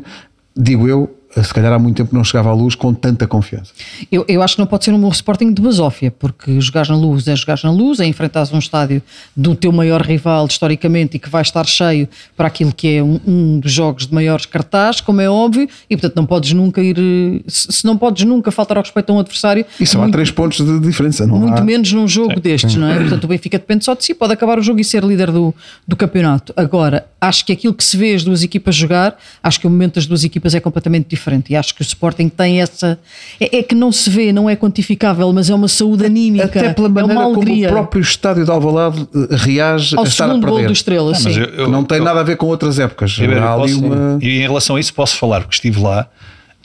digo 0.56 0.88
eu, 0.88 1.14
se 1.42 1.54
calhar 1.54 1.72
há 1.72 1.80
muito 1.80 1.98
tempo 1.98 2.14
não 2.16 2.24
chegava 2.24 2.50
à 2.50 2.54
luz 2.54 2.76
com 2.76 2.94
tanta 2.94 3.26
confiança. 3.28 3.72
Eu, 4.12 4.26
eu 4.28 4.42
acho 4.42 4.56
que 4.56 4.60
não 4.62 4.68
pode 4.68 4.84
ser 4.86 4.94
um 4.94 5.10
Sporting 5.10 5.54
de 5.54 5.62
basófia, 5.62 6.12
porque 6.12 6.60
jogar 6.60 6.88
na 6.88 6.96
luz 6.96 7.28
é 7.28 7.36
jogar 7.36 7.60
na 7.64 7.72
luz, 7.72 8.00
é 8.00 8.06
enfrentar 8.06 8.48
um 8.54 8.60
estádio 8.60 9.02
do 9.36 9.56
teu 9.56 9.72
maior 9.72 10.02
rival 10.02 10.46
historicamente 10.48 11.18
e 11.18 11.20
que 11.20 11.30
vai 11.30 11.42
estar 11.42 11.66
cheio 11.66 12.08
para 12.36 12.48
aquilo 12.48 12.74
que 12.74 12.96
é 12.98 13.04
um, 13.04 13.20
um 13.26 13.60
dos 13.60 13.72
jogos 13.72 14.08
de 14.08 14.14
maiores 14.14 14.46
cartaz, 14.46 15.00
como 15.02 15.22
é 15.22 15.30
óbvio, 15.30 15.68
e 15.90 15.96
portanto 15.96 16.16
não 16.16 16.26
podes 16.26 16.52
nunca 16.54 16.82
ir. 16.82 16.98
eh, 16.98 17.42
Se 17.48 17.72
se 17.72 17.86
não 17.86 17.98
podes 17.98 18.24
nunca 18.26 18.52
faltar 18.52 18.78
ao 18.78 18.84
respeito 18.84 19.12
a 19.12 19.16
um 19.16 19.20
adversário, 19.20 19.66
E 19.80 19.86
só 19.86 20.04
há 20.04 20.10
três 20.10 20.30
pontos 20.32 20.66
de 20.66 20.80
diferença, 20.80 21.26
não 21.26 21.38
muito 21.40 21.60
há? 21.60 21.64
menos 21.64 21.92
num 21.94 22.08
jogo 22.08 22.40
destes, 22.40 22.76
não 22.76 22.88
é? 22.88 23.00
Portanto, 23.00 23.24
o 23.24 23.28
Benfica 23.28 23.58
depende 23.58 23.86
só 23.86 23.94
de 23.96 24.04
si, 24.04 24.14
pode 24.14 24.34
acabar 24.34 24.60
o 24.60 24.62
jogo 24.62 24.80
e 24.80 24.84
ser 24.84 25.04
líder 25.04 25.32
do, 25.32 25.54
do 25.88 25.96
campeonato. 25.96 26.54
Agora, 26.56 27.06
acho 27.20 27.46
que 27.46 27.52
aquilo 27.54 27.74
que 27.74 27.84
se 27.84 27.96
vê 27.98 28.14
as 28.14 28.24
duas 28.24 28.44
equipas 28.44 28.76
jogar, 28.76 29.18
acho 29.42 29.60
que 29.60 29.68
o 29.68 29.70
momento 29.70 29.96
das 29.96 30.06
duas 30.06 30.24
equipas 30.24 30.54
é 30.56 30.60
completamente 30.60 31.08
diferente. 31.08 31.21
E 31.50 31.56
acho 31.56 31.74
que 31.76 31.82
o 31.82 31.84
Sporting 31.84 32.30
tem 32.30 32.62
essa. 32.62 33.00
É, 33.40 33.60
é 33.60 33.64
que 33.64 33.76
não 33.76 33.92
se 33.92 34.10
vê, 34.10 34.32
não 34.34 34.50
é 34.50 34.56
quantificável, 34.56 35.32
mas 35.32 35.50
é 35.50 35.56
uma 35.56 35.68
saúde 35.68 36.06
anímica. 36.06 36.46
Até 36.46 36.74
pela 36.74 36.88
é 36.88 36.92
maneira 36.92 37.20
uma 37.28 37.34
como 37.36 37.54
o 37.54 37.68
próprio 37.68 38.02
estádio 38.02 38.44
de 38.46 38.52
Alvalade 38.52 39.08
eh, 39.14 39.28
reage 39.36 39.96
Ao 39.96 40.04
a 40.04 40.08
estar 40.08 40.26
a 40.26 40.28
segundo 40.30 40.46
gol 40.48 40.56
perder. 40.56 40.68
do 40.68 40.74
Estrela, 40.74 41.12
Mas 41.12 41.20
sim. 41.22 41.40
eu- 41.40 41.46
eu- 41.46 41.70
não 41.70 41.84
tem 41.84 42.00
eu- 42.00 42.04
nada 42.04 42.20
a 42.20 42.24
ver 42.24 42.38
com 42.38 42.48
outras 42.48 42.80
épocas. 42.80 43.16
Posso- 43.18 43.86
uma... 43.86 44.18
E 44.22 44.38
em 44.40 44.42
relação 44.42 44.76
a 44.76 44.80
isso 44.80 44.94
posso 44.94 45.16
falar, 45.18 45.42
porque 45.42 45.56
estive 45.56 45.80
lá 45.80 46.08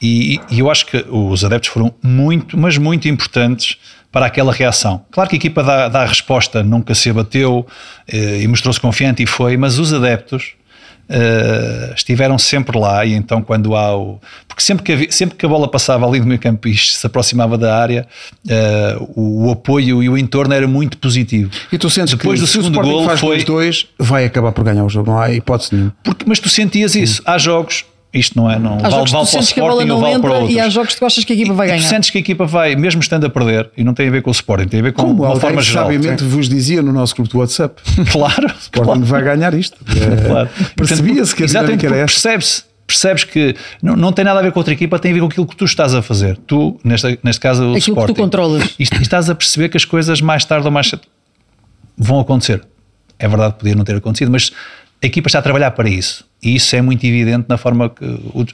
e, 0.02 0.38
e 0.50 0.58
eu 0.58 0.70
acho 0.70 0.86
que 0.86 1.04
os 1.10 1.44
adeptos 1.44 1.70
foram 1.70 1.92
muito, 2.02 2.58
mas 2.58 2.76
muito 2.78 3.08
importantes 3.08 3.76
para 4.12 4.26
aquela 4.26 4.52
reação. 4.52 5.02
Claro 5.10 5.28
que 5.28 5.36
a 5.36 5.38
equipa 5.38 5.62
dá, 5.62 5.88
dá 5.88 6.02
a 6.02 6.06
resposta, 6.06 6.62
nunca 6.62 6.94
se 6.94 7.10
abateu 7.10 7.66
eh, 8.08 8.40
e 8.42 8.48
mostrou-se 8.48 8.80
confiante 8.80 9.22
e 9.22 9.26
foi, 9.26 9.56
mas 9.56 9.78
os 9.78 9.92
adeptos 9.92 10.52
eh, 11.08 11.92
estiveram 11.94 12.38
sempre 12.38 12.78
lá 12.78 13.04
e 13.04 13.14
então 13.14 13.42
quando 13.42 13.74
há 13.76 13.96
o... 13.96 14.20
Porque 14.48 14.62
sempre 14.62 14.84
que, 14.84 14.92
havia- 14.92 15.10
sempre 15.12 15.36
que 15.36 15.44
a 15.44 15.48
bola 15.48 15.68
passava 15.68 16.06
ali 16.06 16.20
do 16.20 16.26
meio 16.26 16.40
campo 16.40 16.66
e 16.68 16.76
se 16.76 17.06
aproximava 17.06 17.56
da 17.58 17.76
área, 17.78 18.06
eh, 18.48 18.96
o, 19.14 19.46
o 19.46 19.50
apoio 19.50 20.02
e 20.02 20.08
o 20.08 20.16
entorno 20.16 20.54
era 20.54 20.66
muito 20.66 20.98
positivo. 20.98 21.50
E 21.70 21.78
tu 21.78 21.88
sentes 21.90 22.14
Depois 22.14 22.40
que 22.40 22.46
do 22.46 22.50
se 22.50 22.58
o 22.58 22.62
segundo 22.62 22.74
Sporting 22.74 22.92
gol 22.92 23.04
faz 23.04 23.20
foi... 23.20 23.36
foi... 23.36 23.44
dois, 23.44 23.86
vai 23.98 24.24
acabar 24.24 24.52
por 24.52 24.64
ganhar 24.64 24.84
o 24.84 24.88
jogo, 24.88 25.10
não 25.10 25.18
há 25.20 25.30
hipótese 25.32 25.74
nenhuma. 25.74 25.94
Porque, 26.02 26.24
mas 26.26 26.38
tu 26.40 26.48
sentias 26.48 26.94
isso. 26.94 27.22
Há 27.24 27.38
jogos, 27.38 27.84
isto 28.18 28.36
não 28.36 28.50
é, 28.50 28.58
não 28.58 28.74
Há 28.74 28.88
vale, 28.88 28.90
jogos 28.94 29.10
que 29.10 29.12
vale 29.12 29.12
tu 29.12 29.12
para 29.12 29.22
o 29.22 29.26
sentes 29.26 29.52
que 29.52 29.60
a 29.60 29.62
bola 29.62 29.72
Sporting 29.74 29.88
não 29.88 30.00
vale 30.00 30.18
para 30.20 30.40
entra 30.40 30.52
e 30.52 30.60
há 30.60 30.68
jogos 30.68 30.94
que 30.94 30.98
tu 31.00 31.06
achas 31.06 31.24
que 31.24 31.32
a 31.32 31.36
equipa 31.36 31.52
vai 31.54 31.66
E 31.68 31.70
tu 31.70 31.76
ganhar. 31.76 31.88
sentes 31.88 32.10
que 32.10 32.18
a 32.18 32.20
equipa 32.20 32.46
vai, 32.46 32.76
mesmo 32.76 33.00
estando 33.00 33.26
a 33.26 33.30
perder, 33.30 33.70
e 33.76 33.84
não 33.84 33.94
tem 33.94 34.08
a 34.08 34.10
ver 34.10 34.22
com 34.22 34.30
o 34.30 34.32
Sporting, 34.32 34.66
tem 34.68 34.80
a 34.80 34.82
ver 34.82 34.92
com 34.92 35.02
Como 35.02 35.14
uma 35.22 35.26
alguém 35.28 35.40
forma 35.40 35.62
geral. 35.62 35.84
sabiamente 35.84 36.24
vos 36.24 36.48
dizia 36.48 36.82
no 36.82 36.92
nosso 36.92 37.14
grupo 37.14 37.30
do 37.30 37.38
WhatsApp. 37.38 37.80
Claro, 38.10 38.46
O 38.46 38.58
Sporting 38.58 39.02
vai 39.02 39.22
ganhar 39.22 39.54
isto. 39.54 39.76
É, 39.88 40.26
claro. 40.28 40.48
Percebia-se 40.76 41.34
que 41.34 41.42
a 41.42 41.46
Exatamente, 41.46 41.86
era 41.86 41.96
esta. 41.96 42.06
percebes, 42.12 42.64
percebes 42.86 43.24
que 43.24 43.54
não, 43.82 43.96
não 43.96 44.12
tem 44.12 44.24
nada 44.24 44.38
a 44.38 44.42
ver 44.42 44.52
com 44.52 44.60
outra 44.60 44.72
equipa, 44.74 44.98
tem 44.98 45.10
a 45.10 45.14
ver 45.14 45.20
com 45.20 45.26
aquilo 45.26 45.46
que 45.46 45.56
tu 45.56 45.64
estás 45.64 45.94
a 45.94 46.02
fazer. 46.02 46.36
Tu, 46.46 46.78
neste, 46.84 47.18
neste 47.22 47.40
caso, 47.40 47.62
o 47.64 47.76
Aquilo 47.76 47.80
que 47.80 47.84
tu 47.84 47.90
Sporting. 47.90 48.14
controlas. 48.14 48.64
E, 48.78 48.82
e 48.82 49.02
estás 49.02 49.28
a 49.30 49.34
perceber 49.34 49.68
que 49.68 49.76
as 49.76 49.84
coisas 49.84 50.20
mais 50.20 50.44
tarde 50.44 50.66
ou 50.66 50.72
mais 50.72 50.88
cedo 50.88 51.02
vão 51.96 52.20
acontecer. 52.20 52.62
É 53.18 53.26
verdade 53.26 53.54
que 53.54 53.60
podia 53.60 53.74
não 53.74 53.84
ter 53.84 53.96
acontecido, 53.96 54.30
mas 54.30 54.52
a 55.02 55.06
equipa 55.06 55.28
está 55.28 55.38
a 55.38 55.42
trabalhar 55.42 55.70
para 55.70 55.88
isso. 55.88 56.25
E 56.42 56.56
isso 56.56 56.74
é 56.76 56.82
muito 56.82 57.04
evidente 57.06 57.46
na 57.48 57.56
forma 57.56 57.88
que. 57.90 58.04
o- 58.04 58.46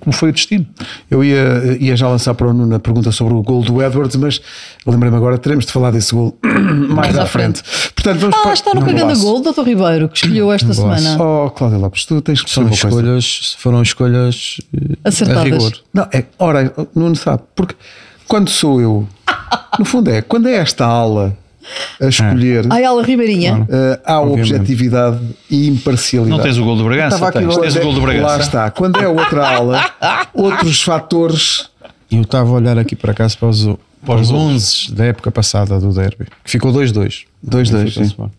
como 0.00 0.12
foi 0.12 0.30
o 0.30 0.32
destino. 0.32 0.66
Eu 1.08 1.22
ia, 1.22 1.76
ia 1.78 1.94
já 1.96 2.08
lançar 2.08 2.34
para 2.34 2.48
o 2.48 2.52
Nuno 2.52 2.74
a 2.74 2.80
pergunta 2.80 3.12
sobre 3.12 3.34
o 3.34 3.40
gol 3.42 3.62
do 3.62 3.80
Edwards, 3.80 4.16
mas 4.16 4.40
lembrei-me 4.84 5.16
agora, 5.16 5.38
teremos 5.38 5.64
de 5.64 5.70
falar 5.70 5.92
desse 5.92 6.12
gol 6.12 6.36
mais, 6.90 7.16
à 7.16 7.22
à 7.22 7.26
frente. 7.26 7.62
Portanto, 7.94 8.18
vamos 8.18 8.36
Ah, 8.36 8.42
para... 8.42 8.52
está 8.52 8.74
no 8.74 8.80
golaço. 8.80 9.22
Gol, 9.22 9.40
Dr. 9.42 9.62
Ribeiro, 9.62 10.08
que 10.08 10.16
escolheu 10.16 10.50
esta 10.50 10.74
semana. 10.74 11.22
Oh, 11.22 11.50
Cláudia 11.50 11.78
Lopes, 11.78 12.04
tu 12.04 12.20
tens 12.20 12.42
que 12.42 12.50
São 12.50 12.64
uma 12.64 12.70
coisa. 12.70 12.88
escolhas, 12.88 13.56
foram 13.60 13.80
escolhas 13.80 14.60
eh, 14.74 14.96
Acertadas. 15.04 15.40
a 15.40 15.44
rigor. 15.44 15.72
Não, 15.94 16.08
é, 16.12 16.24
ora, 16.36 16.74
Nuno 16.96 17.14
sabe, 17.14 17.44
porque 17.54 17.76
quando 18.26 18.50
sou 18.50 18.80
eu, 18.80 19.06
no 19.78 19.84
fundo 19.84 20.10
é, 20.10 20.20
quando 20.20 20.48
é 20.48 20.56
esta 20.56 20.84
ala 20.84 21.36
a 22.00 22.06
escolher, 22.08 22.66
Ai, 22.70 22.84
Ala 22.84 23.02
Ribeirinha. 23.02 23.66
eh, 23.68 24.00
há 24.04 24.20
Obviamente. 24.20 24.52
objetividade 24.54 25.18
e 25.50 25.68
imparcialidade. 25.68 26.36
Não 26.38 26.42
tens 26.44 26.58
o 26.58 26.64
gol 26.64 26.76
do 26.76 26.84
Bragança? 26.84 27.16
Estava 27.16 27.28
aqui 27.30 27.38
Tens, 27.38 27.56
o- 27.56 27.60
tens 27.60 27.76
o 27.76 27.80
gol 27.80 27.92
do 27.92 28.00
Lá 28.00 28.06
Bragança. 28.06 28.40
está. 28.40 28.70
Quando 28.70 28.98
é 29.00 29.08
outra 29.08 29.46
ala, 29.56 29.90
outros 30.34 30.82
fatores. 30.82 31.68
Eu 32.10 32.22
estava 32.22 32.48
a 32.50 32.52
olhar 32.52 32.78
aqui 32.78 32.94
para 32.96 33.14
casa 33.14 33.36
para 33.38 33.48
os, 33.48 33.64
para 34.04 34.14
os 34.20 34.30
golos. 34.30 34.86
11 34.88 34.92
da 34.94 35.04
época 35.06 35.30
passada 35.30 35.78
do 35.80 35.92
derby, 35.92 36.26
que 36.44 36.50
ficou 36.50 36.72
2-2. 36.72 37.24
2-2, 37.46 37.94
sim. 37.94 38.02
Então, 38.02 38.30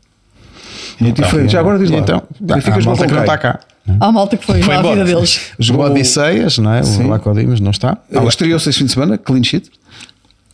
Muito 1.00 1.22
diferente. 1.22 1.52
Já 1.52 1.60
agora 1.60 1.80
diz 1.80 1.90
lá. 1.90 1.98
Então, 1.98 2.22
Benfica 2.40 2.76
há 2.78 2.80
jogou 2.80 2.96
malta 2.98 3.08
que 3.08 3.14
não 3.14 3.22
está 3.22 3.38
cá. 3.38 3.60
Há 4.00 4.12
malta 4.12 4.38
que 4.38 4.46
foi, 4.46 4.62
Foi 4.62 4.74
na 4.76 4.80
embora. 4.80 5.04
vida 5.04 5.16
deles. 5.16 5.32
Jogou 5.60 5.84
Jogou- 5.86 5.86
Odisseias, 5.92 6.58
não 6.58 6.74
é? 6.74 6.84
Sim. 6.84 7.04
O 7.06 7.10
Lacodimas 7.10 7.60
não 7.60 7.72
está. 7.72 7.98
Ele 8.12 8.26
Estreou-se 8.28 8.70
este 8.70 8.80
fim 8.80 8.86
de 8.86 8.92
semana, 8.94 9.18
clean 9.18 9.44
sheet. 9.44 9.70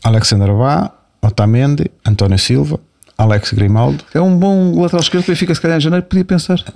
Alexander 0.04 0.52
Bá, 0.54 0.92
Otamendi, 1.22 1.90
António 2.06 2.38
Silva, 2.40 2.80
Alex 3.18 3.52
Grimaldo. 3.54 4.04
É 4.14 4.22
um 4.22 4.38
bom 4.38 4.80
lateral 4.82 5.02
esquerdo. 5.02 5.26
Benfica, 5.28 5.54
se 5.54 5.62
calhar 5.62 5.78
em 5.78 5.82
janeiro, 5.82 6.06
podia 6.06 6.26
pensar. 6.26 6.56
Está 6.56 6.72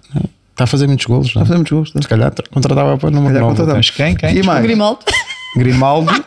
Está 0.51 0.63
a 0.65 0.67
fazer 0.67 0.85
muitos 0.87 1.05
golos, 1.07 1.33
não 1.33 1.41
a 1.41 1.43
é? 1.43 1.47
fazer 1.47 1.57
muitos 1.57 1.71
gols. 1.71 1.91
tá? 1.91 2.01
Se 2.01 2.07
calhar 2.07 2.29
tra- 2.31 2.45
contratava 2.51 2.95
para 2.97 3.09
número 3.09 3.33
Calhar 3.33 3.41
9. 3.43 3.51
contratava. 3.55 3.77
Mas 3.77 3.89
quem? 3.89 4.15
Quem? 4.15 4.37
E 4.37 4.43
mais? 4.43 4.61
Grimaldo. 4.61 4.99
Grimaldo, 5.57 6.25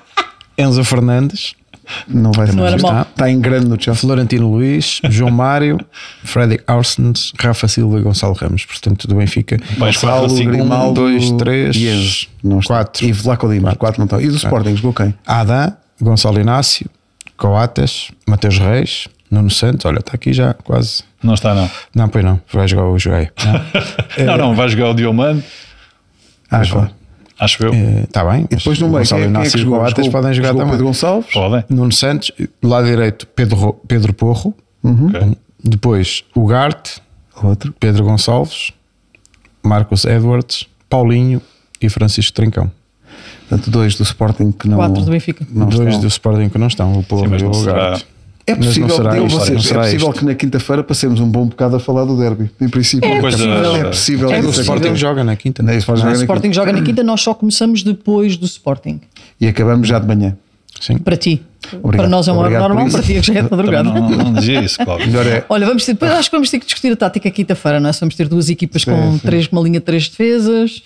Enzo 0.58 0.82
Fernandes, 0.84 1.54
Não 2.08 2.32
vai 2.32 2.48
ser. 2.48 2.74
Está, 2.76 3.02
está 3.02 3.30
em 3.30 3.38
grande 3.40 3.66
no 3.68 3.80
Chelsea. 3.80 4.00
Florentino 4.00 4.50
Luís, 4.50 5.00
João 5.08 5.30
Mário, 5.30 5.78
Freddy 6.24 6.58
Arsens, 6.66 7.32
Rafa 7.38 7.68
Silva 7.68 8.00
e 8.00 8.02
Gonçalo 8.02 8.34
Ramos. 8.34 8.64
Portanto, 8.64 9.06
do 9.06 9.14
Benfica. 9.14 9.58
Mais 9.78 9.96
quatro 9.96 10.28
Gonçalo. 10.28 10.50
Grimaldo, 10.50 10.88
Um, 10.90 10.94
dois, 10.94 11.30
três, 11.32 11.76
e 11.76 11.86
está. 12.58 12.84
E 13.02 13.12
Vlaco 13.12 13.48
Dimas, 13.48 13.74
quatro 13.74 14.00
não 14.00 14.06
está. 14.06 14.20
E 14.20 14.26
do 14.28 14.34
Sporting, 14.36 14.74
jogou 14.74 14.92
quem? 14.92 15.14
Adam, 15.24 15.72
Gonçalo 16.00 16.40
Inácio, 16.40 16.90
Coates, 17.36 18.10
Mateus 18.26 18.58
Reis, 18.58 19.08
Nuno 19.30 19.50
Santos. 19.50 19.84
Olha, 19.84 19.98
está 19.98 20.12
aqui 20.14 20.32
já 20.32 20.54
quase. 20.54 21.02
Não 21.22 21.34
está, 21.34 21.54
não. 21.54 21.70
Não, 21.94 22.08
pois 22.08 22.24
não. 22.24 22.40
Vai 22.52 22.66
jogar 22.68 22.84
o 22.86 22.98
joguei. 22.98 23.30
Não, 24.24 24.36
não, 24.38 24.54
vai 24.54 24.68
jogar 24.68 24.90
o 24.90 24.94
Diomando, 24.94 25.42
Ah, 26.50 26.62
claro. 26.66 26.90
acho 27.38 27.62
eu. 27.64 27.72
Está 28.04 28.24
bem. 28.24 28.46
E 28.50 28.56
depois 28.56 28.78
no 28.78 28.86
meio, 28.88 28.98
Gonçalo 29.00 29.20
quem, 29.22 29.30
é 29.30 29.32
que 29.32 29.38
Inácio 29.40 29.60
e? 29.60 29.64
Coates 29.66 30.08
podem 30.08 30.32
jogar 30.34 30.48
também. 30.54 30.70
Pedro 30.70 30.84
Gonçalves. 30.86 31.32
Podem. 31.32 31.64
Nuno 31.68 31.92
Santos, 31.92 32.30
lado 32.62 32.86
direito, 32.86 33.26
Pedro, 33.26 33.56
Ro- 33.56 33.80
Pedro 33.86 34.12
Porro. 34.14 34.54
Ok. 34.82 35.36
Depois, 35.62 36.24
o 36.34 36.46
Garte, 36.46 37.00
Outro. 37.42 37.74
Pedro 37.78 38.04
Gonçalves, 38.04 38.72
Marcos 39.62 40.04
Edwards, 40.04 40.66
Paulinho 40.88 41.42
e 41.82 41.88
Francisco 41.90 42.32
Trincão. 42.32 42.70
Portanto, 43.48 43.70
dois 43.70 43.94
do 43.94 44.02
Sporting 44.02 44.52
que 44.52 44.68
não. 44.68 44.76
Quatro 44.76 45.02
do 45.02 45.10
Benfica. 45.10 45.46
Não 45.52 45.66
Dois 45.68 45.86
estão. 45.88 46.00
do 46.00 46.06
Sporting 46.08 46.48
que 46.48 46.58
não 46.58 46.66
estão, 46.66 46.98
o 46.98 47.02
Porro 47.02 47.28
Sim, 47.28 47.34
e 47.36 47.42
não 47.42 47.50
o. 47.50 47.96
É 48.48 48.52
não 48.54 48.58
possível, 48.58 48.86
isto, 48.88 49.38
vocês, 49.38 49.70
não 49.72 49.80
é 49.80 49.84
possível 49.84 50.08
isto. 50.08 50.18
que 50.20 50.24
na 50.24 50.34
quinta-feira 50.36 50.84
passemos 50.84 51.18
um 51.18 51.28
bom 51.28 51.46
bocado 51.46 51.74
a 51.76 51.80
falar 51.80 52.04
do 52.04 52.16
derby. 52.16 52.48
Em 52.60 52.68
princípio, 52.68 53.10
Uma 53.10 53.20
coisa- 53.20 53.44
é 53.44 53.84
possível. 53.84 54.30
É 54.30 54.38
isso 54.38 54.48
O 54.48 54.52
possível. 54.52 54.76
Sporting 54.76 54.94
joga 54.94 55.24
na 55.24 55.34
quinta. 55.34 55.64
Não 55.64 55.72
é 55.72 55.76
isso, 55.76 55.86
pode 55.86 55.98
jogar 55.98 56.10
O 56.12 56.14
na 56.14 56.20
Sporting 56.20 56.42
quinta. 56.42 56.54
joga 56.54 56.72
na 56.72 56.82
quinta, 56.82 57.02
nós 57.02 57.20
só 57.22 57.34
começamos 57.34 57.82
depois 57.82 58.36
do 58.36 58.46
Sporting. 58.46 59.00
E 59.40 59.48
acabamos 59.48 59.88
já 59.88 59.98
de 59.98 60.06
manhã. 60.06 60.36
Sim. 60.80 60.98
Para 60.98 61.16
ti. 61.16 61.42
Obrigado. 61.82 61.96
Para 61.96 62.08
nós 62.08 62.28
é 62.28 62.32
uma 62.32 62.42
hora 62.42 62.58
normal, 62.60 62.88
para 62.88 63.02
ti 63.02 63.16
é 63.16 63.20
que 63.20 63.26
já 63.26 63.34
é 63.40 63.42
de 63.42 63.50
madrugada. 63.50 63.88
não, 63.92 64.08
não 64.10 64.32
dizia 64.34 64.62
isso, 64.62 64.78
Cláudio. 64.78 65.06
Melhor 65.08 65.26
é. 65.26 65.44
Olha, 65.48 65.66
vamos 65.66 65.84
ter, 65.84 65.94
depois 65.94 66.12
acho 66.12 66.30
que 66.30 66.36
vamos 66.36 66.48
ter 66.50 66.58
que 66.60 66.66
discutir 66.66 66.92
a 66.92 66.96
tática 66.96 67.28
quinta-feira, 67.30 67.80
não 67.80 67.88
é? 67.90 67.92
Vamos 67.92 68.14
ter 68.14 68.28
duas 68.28 68.48
equipas 68.48 68.84
com 68.84 69.12
sim. 69.14 69.18
três, 69.18 69.48
uma 69.48 69.60
linha 69.62 69.80
de 69.80 69.86
três 69.86 70.08
defesas, 70.08 70.82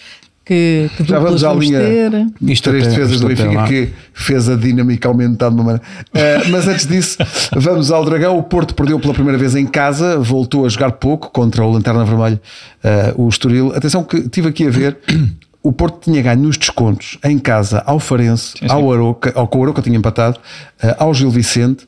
que, 0.50 0.90
que 0.96 1.04
Já 1.04 1.20
vamos 1.20 1.44
à 1.44 1.50
vamos 1.50 1.64
linha. 1.64 1.78
ter. 1.78 2.26
Isto 2.42 2.70
três 2.70 2.88
defesas 2.88 3.20
do 3.20 3.28
Benfica 3.28 3.68
que 3.68 3.90
fez 4.12 4.48
a 4.48 4.56
dinâmica 4.56 5.06
aumentar 5.06 5.48
de 5.48 5.54
uma 5.54 5.62
maneira. 5.62 5.82
Eh, 6.12 6.48
mas 6.48 6.66
antes 6.66 6.88
disso, 6.88 7.18
vamos 7.54 7.92
ao 7.92 8.04
Dragão. 8.04 8.36
O 8.36 8.42
Porto 8.42 8.74
perdeu 8.74 8.98
pela 8.98 9.14
primeira 9.14 9.38
vez 9.38 9.54
em 9.54 9.64
casa, 9.64 10.18
voltou 10.18 10.66
a 10.66 10.68
jogar 10.68 10.90
pouco 10.92 11.30
contra 11.30 11.64
o 11.64 11.70
Lanterna 11.70 12.04
Vermelho, 12.04 12.40
eh, 12.82 13.14
o 13.16 13.28
Estoril. 13.28 13.72
Atenção 13.76 14.02
que 14.02 14.16
estive 14.16 14.48
aqui 14.48 14.66
a 14.66 14.70
ver. 14.70 14.98
O 15.62 15.74
Porto 15.74 15.98
tinha 16.10 16.22
ganho 16.22 16.40
nos 16.40 16.56
descontos 16.56 17.18
em 17.22 17.38
casa 17.38 17.82
ao 17.84 18.00
Farense, 18.00 18.54
sim. 18.58 18.64
ao 18.66 18.90
Aroca, 18.90 19.30
ao, 19.34 19.46
o 19.54 19.62
Aroca 19.62 19.82
tinha 19.82 19.94
empatado, 19.98 20.40
eh, 20.82 20.96
ao 20.98 21.12
Gil 21.12 21.30
Vicente 21.30 21.86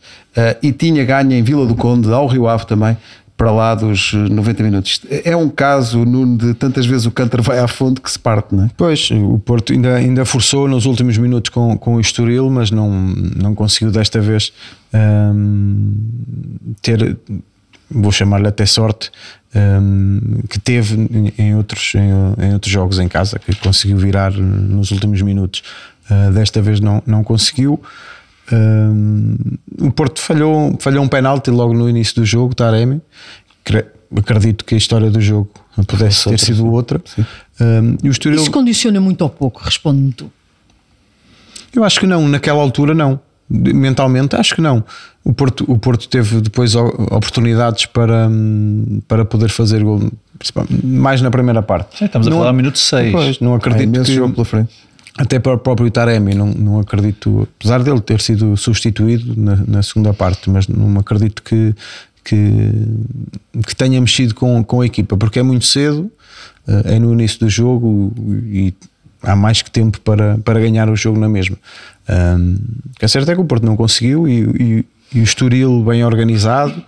e 0.63 0.73
tinha 0.73 1.03
ganho 1.07 1.33
em 1.33 1.43
Vila 1.43 1.65
do 1.65 1.75
Conde, 1.75 2.13
ao 2.13 2.27
Rio 2.27 2.47
Ave 2.49 2.67
também, 2.67 2.99
para 3.37 3.51
lá 3.51 3.75
dos 3.75 4.13
eh, 4.15 4.17
90 4.17 4.63
minutos. 4.63 4.93
Isto 4.93 5.09
É 5.25 5.37
um 5.37 5.49
caso, 5.49 6.05
Nuno, 6.05 6.37
de 6.37 6.55
tantas 6.55 6.87
vezes 6.87 7.07
o 7.07 7.11
Cântaro 7.11 7.43
vai 7.43 7.59
à 7.59 7.67
fonte 7.67 8.01
que 8.01 8.11
se 8.11 8.19
parte, 8.19 8.55
não 8.55 8.65
é? 8.65 8.71
Pois, 8.77 9.11
o 9.11 9.39
Porto 9.39 9.73
ainda, 9.73 9.97
ainda 9.97 10.25
forçou 10.25 10.69
nos 10.69 10.87
últimos 10.87 11.19
minutos 11.19 11.51
com, 11.51 11.77
com 11.77 11.97
o 11.97 12.01
Estoril, 12.01 12.49
mas 12.51 12.71
não, 12.71 12.91
não 12.91 13.55
conseguiu 13.55 13.91
desta 13.91 14.21
vez 14.21 14.53
hum, 15.35 15.95
ter, 16.81 17.17
vou 17.91 18.13
chamar-lhe 18.13 18.49
até 18.49 18.65
sorte, 18.65 19.11
hum, 19.55 20.41
que 20.49 20.59
teve 20.61 21.09
em 21.37 21.55
outros, 21.57 21.95
em, 21.95 22.45
em 22.45 22.53
outros 22.53 22.73
jogos 22.73 22.99
em 22.99 23.09
casa, 23.09 23.39
que 23.39 23.55
conseguiu 23.57 23.97
virar 23.97 24.33
nos 24.33 24.91
últimos 24.91 25.21
minutos. 25.21 25.63
Uh, 26.11 26.33
desta 26.33 26.61
vez 26.61 26.81
não, 26.81 27.03
não 27.07 27.23
conseguiu. 27.23 27.81
Hum, 28.53 29.37
o 29.81 29.91
Porto 29.91 30.21
falhou, 30.21 30.77
falhou 30.79 31.03
um 31.05 31.09
penalti 31.09 31.51
logo 31.51 31.73
no 31.75 31.89
início 31.89 32.15
do 32.17 32.25
jogo, 32.25 32.55
Taremi. 32.55 33.01
Cre- 33.65 33.87
Acredito 34.15 34.65
que 34.67 34.75
a 34.75 34.79
história 34.79 35.11
do 35.11 35.21
jogo 35.23 35.49
pudesse 35.89 36.29
ter 36.29 36.39
sido 36.39 36.67
outra. 36.71 37.01
Hum, 37.59 37.97
e 38.05 38.09
o 38.09 38.13
Estoril, 38.13 38.41
Isso 38.43 38.51
condiciona 38.51 39.01
muito 39.01 39.23
ou 39.23 39.31
pouco, 39.31 39.63
responde-me 39.65 40.13
tu. 40.13 40.31
eu 41.75 41.83
acho 41.83 41.99
que 41.99 42.07
não, 42.07 42.29
naquela 42.29 42.61
altura 42.61 42.93
não. 42.95 43.19
Mentalmente, 43.49 44.37
acho 44.37 44.55
que 44.55 44.61
não. 44.61 44.85
O 45.25 45.33
Porto, 45.33 45.65
o 45.69 45.79
Porto 45.79 46.09
teve 46.09 46.41
depois 46.43 46.75
oportunidades 46.75 47.87
para, 47.87 48.29
hum, 48.29 49.01
para 49.09 49.25
poder 49.25 49.49
fazer 49.49 49.83
gol, 49.83 50.11
mais 50.85 51.21
na 51.23 51.31
primeira 51.31 51.63
parte. 51.63 51.99
Sim, 51.99 52.05
estamos 52.07 52.27
a 52.27 52.31
Não- 52.31 52.39
falar 52.39 52.51
do 52.51 52.57
minuto 52.57 52.79
6. 52.79 53.13
Pois, 53.13 53.41
não 53.41 53.55
acredito 53.55 53.83
imenso 53.85 54.05
que, 54.11 54.15
jogo 54.15 54.35
pela 54.35 54.45
frente. 54.45 54.71
Até 55.23 55.39
para 55.39 55.55
o 55.55 55.59
próprio 55.59 55.89
Taremi, 55.89 56.35
não, 56.35 56.49
não 56.49 56.81
acredito, 56.81 57.49
apesar 57.57 57.81
dele 57.81 58.01
ter 58.01 58.21
sido 58.21 58.57
substituído 58.57 59.41
na, 59.41 59.55
na 59.55 59.83
segunda 59.83 60.13
parte, 60.13 60.51
mas 60.51 60.67
não 60.67 60.99
acredito 60.99 61.45
que, 61.45 61.73
que, 62.25 62.73
que 63.65 63.77
tenha 63.77 64.01
mexido 64.01 64.35
com, 64.35 64.65
com 64.65 64.81
a 64.81 64.87
equipa, 64.87 65.17
porque 65.17 65.39
é 65.39 65.43
muito 65.45 65.65
cedo, 65.65 66.11
eh, 66.67 66.97
é 66.97 66.99
no 66.99 67.13
início 67.13 67.39
do 67.39 67.49
jogo 67.49 68.13
e 68.19 68.75
há 69.23 69.37
mais 69.37 69.63
que 69.63 69.71
tempo 69.71 70.01
para, 70.01 70.39
para 70.39 70.59
ganhar 70.59 70.91
o 70.91 70.97
jogo 70.97 71.21
na 71.21 71.29
mesma. 71.29 71.57
Um, 72.09 72.57
o 72.91 72.99
que 72.99 73.05
é 73.05 73.09
certo 73.09 73.31
é 73.31 73.35
que 73.37 73.41
o 73.41 73.45
Porto 73.45 73.65
não 73.65 73.77
conseguiu 73.77 74.27
e, 74.27 74.41
e, 74.41 74.85
e 75.15 75.21
o 75.21 75.23
Estoril 75.23 75.85
bem 75.85 76.05
organizado, 76.05 76.83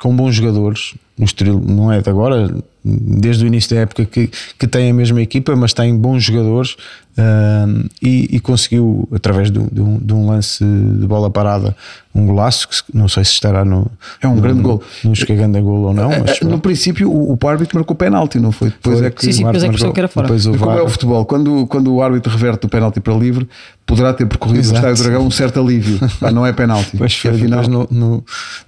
com 0.00 0.14
bons 0.16 0.34
jogadores. 0.34 0.94
O 1.18 1.24
Estoril 1.24 1.58
não 1.66 1.90
é 1.90 2.02
de 2.02 2.10
agora, 2.10 2.54
desde 2.84 3.44
o 3.44 3.46
início 3.46 3.74
da 3.74 3.80
época 3.82 4.04
que, 4.04 4.30
que 4.58 4.66
tem 4.66 4.90
a 4.90 4.94
mesma 4.94 5.20
equipa, 5.22 5.56
mas 5.56 5.72
tem 5.72 5.96
bons 5.96 6.22
jogadores 6.22 6.76
um, 7.18 7.84
e, 8.02 8.36
e 8.36 8.38
conseguiu, 8.40 9.08
através 9.10 9.50
de, 9.50 9.58
um- 9.58 9.66
de 9.72 9.80
um, 9.80 9.96
de 9.98 10.12
um 10.12 10.26
lance 10.28 10.62
de 10.62 11.06
bola 11.06 11.30
parada, 11.30 11.74
um 12.14 12.26
golaço, 12.26 12.68
que 12.68 12.74
não 12.94 13.08
sei 13.08 13.24
se 13.24 13.32
estará 13.32 13.64
no. 13.64 13.90
É 14.20 14.28
um 14.28 14.34
no- 14.34 14.42
grande 14.42 14.58
no- 14.60 14.68
gol. 14.68 14.82
Que 15.24 15.32
é 15.32 15.36
grande 15.36 15.58
gol 15.62 15.84
ou 15.86 15.94
não, 15.94 16.10
mas. 16.10 16.38
Eh, 16.42 16.44
No 16.44 16.58
princípio, 16.60 17.10
o, 17.10 17.32
o 17.42 17.48
árbitro 17.48 17.78
marcou 17.78 17.96
penalti, 17.96 18.38
não 18.38 18.52
foi? 18.52 18.68
Depois 18.68 18.98
Foi. 18.98 19.06
é 19.06 19.10
que. 19.10 19.24
Sim, 19.24 19.32
sim, 19.32 19.44
depois 19.44 19.62
é 19.64 19.66
que 19.68 19.72
Marcou. 19.72 19.92
que 19.94 20.00
era 20.00 20.08
fora. 20.08 20.26
Depois 20.26 20.46
o 20.46 20.54
Como 20.58 20.70
é 20.72 20.82
o 20.82 20.88
futebol, 20.90 21.24
quando, 21.24 21.66
quando 21.66 21.94
o 21.94 22.02
árbitro 22.02 22.30
reverte 22.30 22.66
o 22.66 22.68
penalti 22.68 23.00
para 23.00 23.14
livre, 23.14 23.48
poderá 23.86 24.12
ter 24.12 24.26
percorrido 24.26 24.60
Exato. 24.60 24.74
o 24.74 24.78
Estádio 24.80 24.96
do 24.96 25.02
Dragão 25.08 25.26
um 25.26 25.30
certo 25.30 25.58
alívio. 25.60 25.98
Não 26.32 26.44
é 26.46 26.52
penalti. 26.52 26.90
Que 26.92 26.98
foi, 26.98 27.06
afinal, 27.06 27.62
depois 27.62 27.68
no, 27.68 27.88
no, 27.90 28.24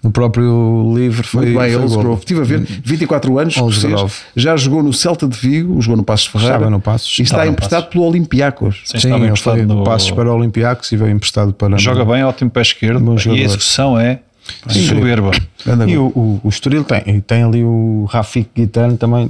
no 0.09 0.12
próprio 0.12 0.92
livro 0.97 1.27
foi. 1.27 1.47
muito 1.47 1.59
bem, 1.59 1.71
foi 1.73 1.81
Oldsgrove. 1.83 2.07
gol. 2.09 2.18
Estive 2.18 2.40
a 2.40 2.44
ver, 2.44 2.61
24 2.83 3.38
anos, 3.38 3.57
Oldsgrove. 3.57 3.94
escocês, 3.97 4.27
já 4.37 4.57
jogou 4.57 4.83
no 4.83 4.92
Celta 4.92 5.29
de 5.29 5.37
Vigo, 5.37 5.81
jogou 5.81 5.97
no 5.99 6.03
Passos 6.03 6.27
Ferreira 6.29 6.55
Estava 6.55 6.71
no 6.71 6.81
Passos. 6.81 7.18
e 7.18 7.23
está 7.23 7.47
emprestado 7.47 7.81
Passos. 7.83 7.92
pelo 7.92 8.05
Olympiacos. 8.05 8.81
Sim, 8.85 8.92
Sim, 8.92 8.97
estava 8.99 9.16
ele 9.16 9.27
emprestado 9.27 9.57
foi 9.57 9.66
no- 9.66 9.85
Passos 9.85 10.11
para 10.11 10.31
o 10.33 10.35
Olympiacos 10.37 10.90
e 10.92 10.97
veio 10.97 11.11
emprestado 11.11 11.53
para. 11.53 11.77
Joga 11.79 12.05
bem, 12.05 12.25
ótimo 12.25 12.51
pé 12.51 12.62
esquerdo 12.62 13.01
Bom 13.01 13.12
e 13.12 13.16
a 13.16 13.18
jogador. 13.18 13.42
execução 13.44 13.99
é 14.01 14.21
soberba. 14.68 15.31
Anda 15.66 15.87
E 15.88 15.99
o, 15.99 16.07
o, 16.07 16.40
o 16.44 16.49
Estoril 16.49 16.83
tem, 16.85 17.03
e 17.07 17.21
tem 17.21 17.42
ali 17.42 17.62
o 17.62 18.07
Rafik 18.09 18.49
Guitano 18.55 18.97
também 18.97 19.29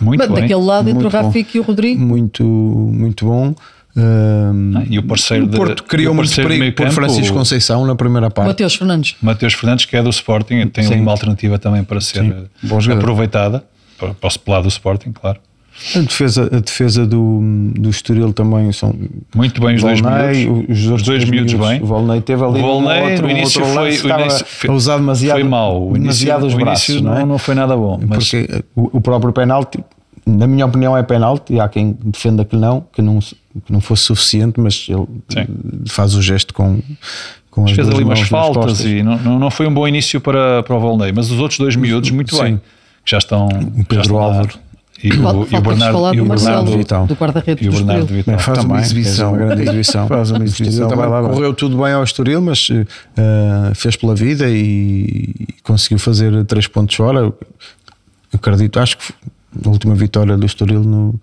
Muito 0.00 0.18
Mas 0.18 0.28
bem. 0.28 0.40
daquele 0.40 0.60
lado 0.60 0.88
entre 0.88 0.98
o 0.98 1.02
muito 1.02 1.16
bom. 1.16 1.26
Rafik 1.26 1.56
e 1.56 1.60
o 1.60 1.62
Rodrigo. 1.62 2.00
muito, 2.04 2.42
muito 2.44 3.24
bom. 3.26 3.54
Um, 3.96 4.72
Ah, 4.76 4.82
e 4.90 4.98
o 4.98 5.02
parceiro 5.02 5.44
o 5.44 5.48
de- 5.48 5.56
Porto 5.56 5.84
criou 5.84 6.12
o 6.12 6.16
muito 6.16 6.28
de 6.28 6.36
perigo 6.42 6.70
por 6.76 6.90
Francisco 6.90 7.34
o- 7.34 7.38
Conceição 7.38 7.86
na 7.86 7.94
primeira 7.94 8.30
parte. 8.30 8.48
Mateus 8.48 8.74
Fernandes. 8.74 9.16
Mateus 9.22 9.54
Fernandes, 9.54 9.84
que 9.86 9.96
é 9.96 10.02
do 10.02 10.10
Sporting, 10.10 10.66
tem 10.66 10.84
Sim. 10.84 11.00
uma 11.00 11.12
alternativa 11.12 11.58
também 11.58 11.82
para 11.82 12.00
ser 12.00 12.22
eh, 12.24 12.92
aproveitada. 12.92 13.64
Para, 13.98 14.12
para 14.12 14.28
o 14.28 14.38
pelo 14.38 14.54
lado 14.54 14.64
do 14.64 14.68
Sporting, 14.68 15.12
claro. 15.12 15.38
A 15.94 15.98
defesa, 16.00 16.48
a 16.50 16.58
defesa 16.60 17.06
do, 17.06 17.40
do 17.74 17.90
Estoril 17.90 18.32
também 18.32 18.70
são 18.72 18.94
Muito 19.34 19.60
bem 19.60 19.76
os 19.76 19.82
dois 19.82 20.00
Volney, 20.00 20.46
miúdos. 20.46 20.78
os, 20.86 20.90
Os 20.92 21.02
dois 21.02 21.24
miúdos 21.24 21.52
bem. 21.54 21.82
O 21.82 21.86
Volney 21.86 22.20
teve 22.22 22.42
ali 22.44 22.58
O 22.58 22.62
Volney, 22.62 23.00
um 23.02 23.10
outro, 23.10 23.26
um 23.26 23.30
início 23.30 23.60
outro 23.62 23.74
foi- 23.74 23.84
lance, 23.90 24.06
o 24.06 24.20
início 24.20 24.46
foi- 24.46 24.70
a 24.70 24.72
usar 24.72 24.96
demasiado, 24.96 25.40
Foi 25.40 25.48
mau. 25.48 25.82
O 25.82 25.96
início, 25.96 26.00
demasiado 26.02 26.46
os 26.46 26.54
o 26.54 26.56
braços, 26.56 26.88
início 26.88 27.04
não, 27.06 27.18
é? 27.18 27.24
não, 27.26 27.38
foi 27.38 27.54
nada 27.54 27.76
bom. 27.76 28.00
Mas 28.06 28.18
Porque 28.30 28.46
eh, 28.50 28.62
o, 28.74 28.96
o 28.96 29.00
próprio 29.02 29.32
penalti, 29.34 29.78
na 30.26 30.46
minha 30.46 30.66
opinião, 30.66 30.96
é 30.96 31.02
penalti. 31.02 31.54
E 31.54 31.60
há 31.60 31.68
quem 31.68 31.96
defenda 32.04 32.44
que 32.44 32.56
não, 32.56 32.84
que 32.92 33.00
não, 33.00 33.20
que 33.20 33.72
não 33.72 33.80
fosse 33.80 34.02
suficiente, 34.02 34.60
mas 34.60 34.86
ele 34.88 35.06
Sim. 35.28 35.38
eh, 35.38 35.46
faz 35.88 36.14
o 36.14 36.20
gesto 36.22 36.52
com, 36.52 36.80
com 37.50 37.64
as 37.64 37.70
fez 37.70 37.88
ali 37.88 38.02
umas 38.02 38.20
faltas 38.22 38.80
e 38.80 39.02
não, 39.02 39.38
não, 39.38 39.50
foi 39.50 39.66
um 39.68 39.72
bom 39.72 39.86
início 39.86 40.20
para, 40.20 40.62
para 40.64 40.74
o 40.74 40.80
Volney. 40.80 41.12
Mas 41.14 41.30
os 41.30 41.38
outros 41.38 41.58
dois 41.58 41.76
miúdos, 41.76 42.10
muito 42.10 42.34
Sim. 42.34 42.42
bem. 42.42 42.56
Que 43.04 43.12
já 43.12 43.18
estão. 43.18 43.48
já 43.50 43.84
Pedro 43.84 44.00
estão. 44.00 44.18
Álvaro. 44.18 44.66
E 45.04 45.10
o, 45.12 45.46
e 45.52 45.56
o 45.56 45.60
Bernardo, 45.60 46.14
e 46.14 46.20
o 46.22 46.24
Bernardo 46.24 46.76
Vital. 46.78 47.06
do 47.06 47.14
guarda-redes 47.14 47.64
E 47.64 47.68
o 47.68 47.70
do 47.72 47.84
Bernardo. 47.84 48.06
Vital. 48.06 48.38
Faz 48.38 48.64
uma 48.64 48.80
exibição. 48.80 49.28
uma 49.28 49.38
grande 49.38 49.62
exibição. 49.62 50.08
Faz 50.08 50.30
uma 50.30 50.40
O 50.40 50.44
exibição. 50.44 50.88
também 50.88 51.06
correu 51.06 51.54
tudo 51.54 51.76
bem 51.76 51.92
ao 51.92 52.02
Estoril, 52.02 52.40
mas 52.40 52.68
eh, 52.70 53.72
fez 53.74 53.94
pela 53.94 54.14
vida 54.14 54.46
e 54.48 55.34
conseguiu 55.62 55.98
fazer 55.98 56.44
três 56.46 56.66
pontos 56.66 56.96
fora. 56.96 57.20
Eu 57.20 57.38
acredito, 58.32 58.80
acho 58.80 58.96
que 58.96 59.04
a 59.64 59.68
última 59.68 59.94
vitória 59.94 60.36
do 60.36 60.44
Estoril 60.46 60.82
no, 60.82 61.14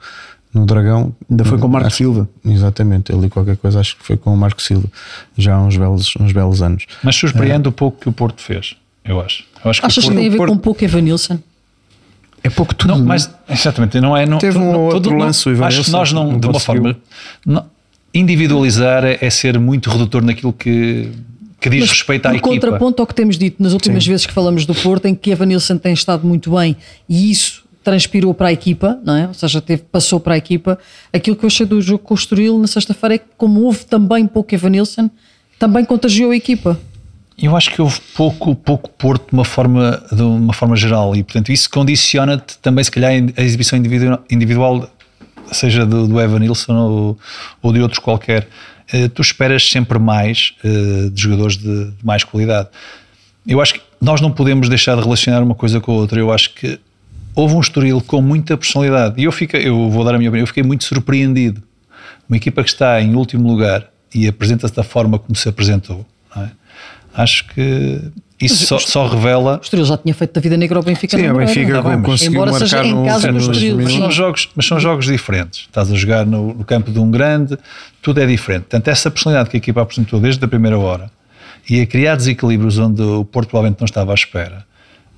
no 0.54 0.66
Dragão 0.66 1.14
Ainda 1.30 1.44
foi 1.46 1.58
com 1.58 1.68
o 1.68 1.70
Marco 1.70 1.88
Acho- 1.88 1.98
Silva. 1.98 2.30
Exatamente, 2.46 3.12
ali 3.14 3.30
qualquer 3.30 3.58
coisa, 3.58 3.80
acho 3.80 3.98
que 3.98 4.04
foi 4.06 4.18
com 4.18 4.34
o 4.34 4.38
Marco 4.38 4.62
Silva 4.62 4.88
já 5.38 5.56
há 5.56 5.62
uns 5.62 5.78
belos, 5.78 6.14
uns 6.20 6.32
belos 6.32 6.62
anos. 6.62 6.86
Mas 7.04 7.16
surpreende 7.16 7.68
o 7.68 7.72
pouco 7.72 8.00
que 8.02 8.10
o 8.10 8.12
Porto 8.12 8.42
fez, 8.42 8.76
eu 9.04 9.20
acho. 9.22 9.44
Eu 9.64 9.72
acho 9.72 9.80
que 9.82 9.86
Achas 9.88 10.04
que 10.04 10.10
Porto, 10.10 10.18
tem 10.20 10.28
a 10.28 10.32
ver 10.32 10.38
Porto- 10.38 10.50
com 10.50 10.56
um 10.56 10.60
pouco 10.60 10.84
Evanilson? 10.84 11.40
É 12.44 12.50
pouco 12.50 12.76
tudo. 12.76 12.90
Não, 12.90 12.98
não 12.98 13.06
é? 13.06 13.08
mas 13.08 13.30
exatamente, 13.50 14.00
não 14.02 14.18
é. 14.18 14.26
Não, 14.26 14.38
Teve 14.38 14.58
um 14.58 14.72
não- 14.74 14.82
outro 14.82 15.12
não- 15.12 15.20
lance, 15.20 15.48
o 15.50 15.64
Acho 15.64 15.84
que 15.86 15.92
nós 15.92 16.12
não, 16.12 16.32
não 16.34 16.40
de 16.40 16.48
uma 16.48 16.60
forma. 16.60 16.96
não- 17.46 17.66
individualizar 18.14 19.04
é, 19.04 19.18
é 19.22 19.30
ser 19.30 19.58
muito 19.60 19.90
redutor 19.90 20.22
naquilo 20.24 20.54
que, 20.54 21.10
que 21.60 21.70
diz 21.70 21.82
Mas 21.82 21.90
respeito 21.92 22.26
à 22.26 22.30
por 22.30 22.36
equipa. 22.38 22.50
contraponto 22.54 23.02
ao 23.02 23.08
que 23.08 23.16
temos 23.16 23.38
dito 23.38 23.62
nas 23.64 23.74
últimas 23.74 24.06
vezes 24.06 24.26
que 24.26 24.34
falamos 24.34 24.66
do 24.66 24.76
Porto, 24.76 25.06
em 25.08 25.16
que 25.16 25.32
Evanilson 25.32 25.78
tem 25.78 25.94
estado 25.94 26.28
muito 26.28 26.52
bem 26.56 26.76
e 27.10 27.32
isso 27.32 27.63
transpirou 27.84 28.34
para 28.34 28.48
a 28.48 28.54
equipa, 28.54 29.00
não 29.04 29.16
é? 29.16 29.28
Ou 29.28 29.34
seja, 29.34 29.62
teve, 29.62 29.84
passou 29.84 30.20
para 30.20 30.36
a 30.36 30.38
equipa. 30.38 30.80
Aquilo 31.12 31.36
que 31.36 31.44
eu 31.44 31.48
achei 31.48 31.66
do 31.66 31.82
jogo 31.82 32.04
com 32.04 32.14
o 32.14 32.58
na 32.58 32.68
sexta-feira 32.68 33.16
é 33.16 33.18
que, 33.18 33.26
como 33.38 33.62
houve 33.62 33.86
também 33.86 34.26
pouco 34.26 34.56
Evanilson, 34.56 35.10
também 35.60 35.84
contagiou 35.84 36.32
a 36.32 36.36
equipa. 36.36 36.80
Eu 37.38 37.56
acho 37.56 37.72
que 37.72 37.82
houve 37.82 38.00
pouco, 38.16 38.56
pouco 38.56 38.90
Porto 38.92 39.30
de 39.30 39.34
uma 39.34 39.46
forma, 39.46 40.02
de 40.12 40.22
uma 40.22 40.54
forma 40.54 40.76
geral 40.76 41.16
e, 41.16 41.24
portanto, 41.24 41.52
isso 41.52 41.70
condiciona-te 41.70 42.58
também, 42.60 42.84
se 42.84 42.92
calhar, 42.92 43.12
a 43.12 43.42
exibição 43.42 43.78
individual, 44.30 44.90
seja 45.52 45.86
do, 45.86 46.08
do 46.08 46.16
ou, 46.70 47.18
ou 47.62 47.74
de 47.74 47.82
outros 47.82 48.00
qualquer. 48.00 48.48
Eh, 48.92 49.08
tu 49.08 49.22
esperas 49.22 49.68
sempre 49.70 49.98
mais 49.98 50.54
eh, 50.64 51.10
de 51.12 51.22
jogadores 51.22 51.58
de, 51.58 51.92
de 51.92 52.06
mais 52.06 52.24
qualidade. 52.24 52.70
Eu 53.48 53.62
acho 53.62 53.74
que 53.76 53.82
nós 54.00 54.22
não 54.22 54.32
podemos 54.32 54.70
deixar 54.70 54.96
de 54.96 55.02
relacionar 55.02 55.42
uma 55.42 55.56
coisa 55.56 55.80
com 55.82 55.92
a 55.92 55.96
outra. 55.96 56.20
Eu 56.20 56.32
acho 56.32 56.54
que 56.54 56.80
houve 57.36 57.56
um 57.56 57.60
Estoril 57.60 58.02
com 58.02 58.22
muita 58.22 58.58
personalidade 58.58 59.20
e 59.20 59.26
eu, 59.26 59.32
fico, 59.32 59.56
eu 59.58 59.90
vou 59.90 60.04
dar 60.04 60.16
a 60.16 60.18
minha 60.18 60.30
opinião, 60.30 60.44
eu 60.44 60.48
fiquei 60.48 60.64
muito 60.64 60.84
surpreendido. 60.84 61.62
Uma 62.28 62.38
equipa 62.38 62.64
que 62.64 62.70
está 62.70 63.02
em 63.02 63.16
último 63.16 63.48
lugar 63.48 63.90
e 64.14 64.28
apresenta-se 64.28 64.74
da 64.74 64.84
forma 64.84 65.20
como 65.20 65.36
se 65.36 65.48
apresentou, 65.50 66.06
não 66.36 66.44
é? 66.44 66.52
acho 67.16 67.46
que 67.48 68.02
isso 68.42 68.66
só, 68.66 68.78
só 68.78 69.08
revela. 69.08 69.58
O 69.58 69.62
Estoril 69.62 69.86
já 69.86 69.98
tinha 69.98 70.14
feito 70.14 70.34
da 70.34 70.42
vida 70.42 70.58
negra 70.58 70.78
ao 70.78 70.84
Benfica. 70.84 71.18
Sim, 71.18 71.30
o. 71.30 71.38
Benfica 71.38 71.82
bem, 71.82 71.98
mas- 71.98 72.06
conseguiu 72.06 72.42
Embora 72.42 72.60
seja 72.60 72.78
marcar 72.78 72.90
em 72.90 72.96
no, 72.96 73.06
casa 73.06 73.32
nos 73.32 73.44
Estoril, 73.44 73.78
Mas 73.78 73.94
são, 73.94 74.12
jogos, 74.12 74.50
mas 74.56 74.66
são 74.66 74.80
jogos 74.80 75.06
diferentes. 75.06 75.62
Estás 75.62 75.92
a 75.92 75.96
jogar 75.96 76.26
no, 76.26 76.54
no 76.54 76.66
campo 76.66 76.92
de 76.92 77.00
um 77.00 77.10
grande, 77.10 77.58
tudo 78.02 78.20
é 78.20 78.26
diferente. 78.26 78.64
Portanto, 78.64 78.88
essa 78.88 79.10
personalidade 79.10 79.50
que 79.50 79.58
a 79.58 79.60
equipa 79.60 79.82
apresentou 79.82 80.20
desde 80.20 80.44
a 80.44 80.48
primeira 80.48 80.78
hora 80.78 81.10
e 81.70 81.80
a 81.80 81.86
criar 81.86 82.16
desequilíbrios 82.16 82.78
onde 82.78 83.02
o 83.02 83.24
Porto 83.24 83.50
provavelmente 83.50 83.80
não 83.80 83.86
estava 83.86 84.12
à 84.12 84.16
espera, 84.16 84.66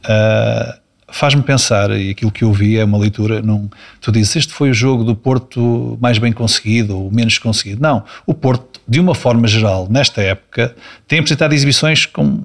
ah, 0.04 0.78
faz-me 1.08 1.42
pensar, 1.44 1.92
e 1.92 2.10
aquilo 2.10 2.32
que 2.32 2.44
eu 2.44 2.52
vi 2.52 2.78
é 2.78 2.84
uma 2.84 2.98
leitura, 2.98 3.42
num, 3.42 3.70
tu 4.02 4.12
dizes, 4.12 4.36
este 4.38 4.54
foi 4.54 4.70
o 4.72 4.74
jogo 4.74 5.04
do 5.04 5.16
Porto 5.16 5.98
mais 6.02 6.18
bem 6.18 6.32
conseguido 6.34 6.98
ou 6.98 7.12
menos 7.12 7.38
conseguido. 7.38 7.82
Não, 7.82 8.04
o 8.26 8.34
Porto, 8.34 8.82
de 8.88 9.00
uma 9.00 9.14
forma 9.16 9.48
geral, 9.48 9.88
nesta 9.90 10.22
época, 10.22 10.76
tem 11.08 11.20
apresentado 11.20 11.54
exibições 11.54 12.06
com 12.06 12.44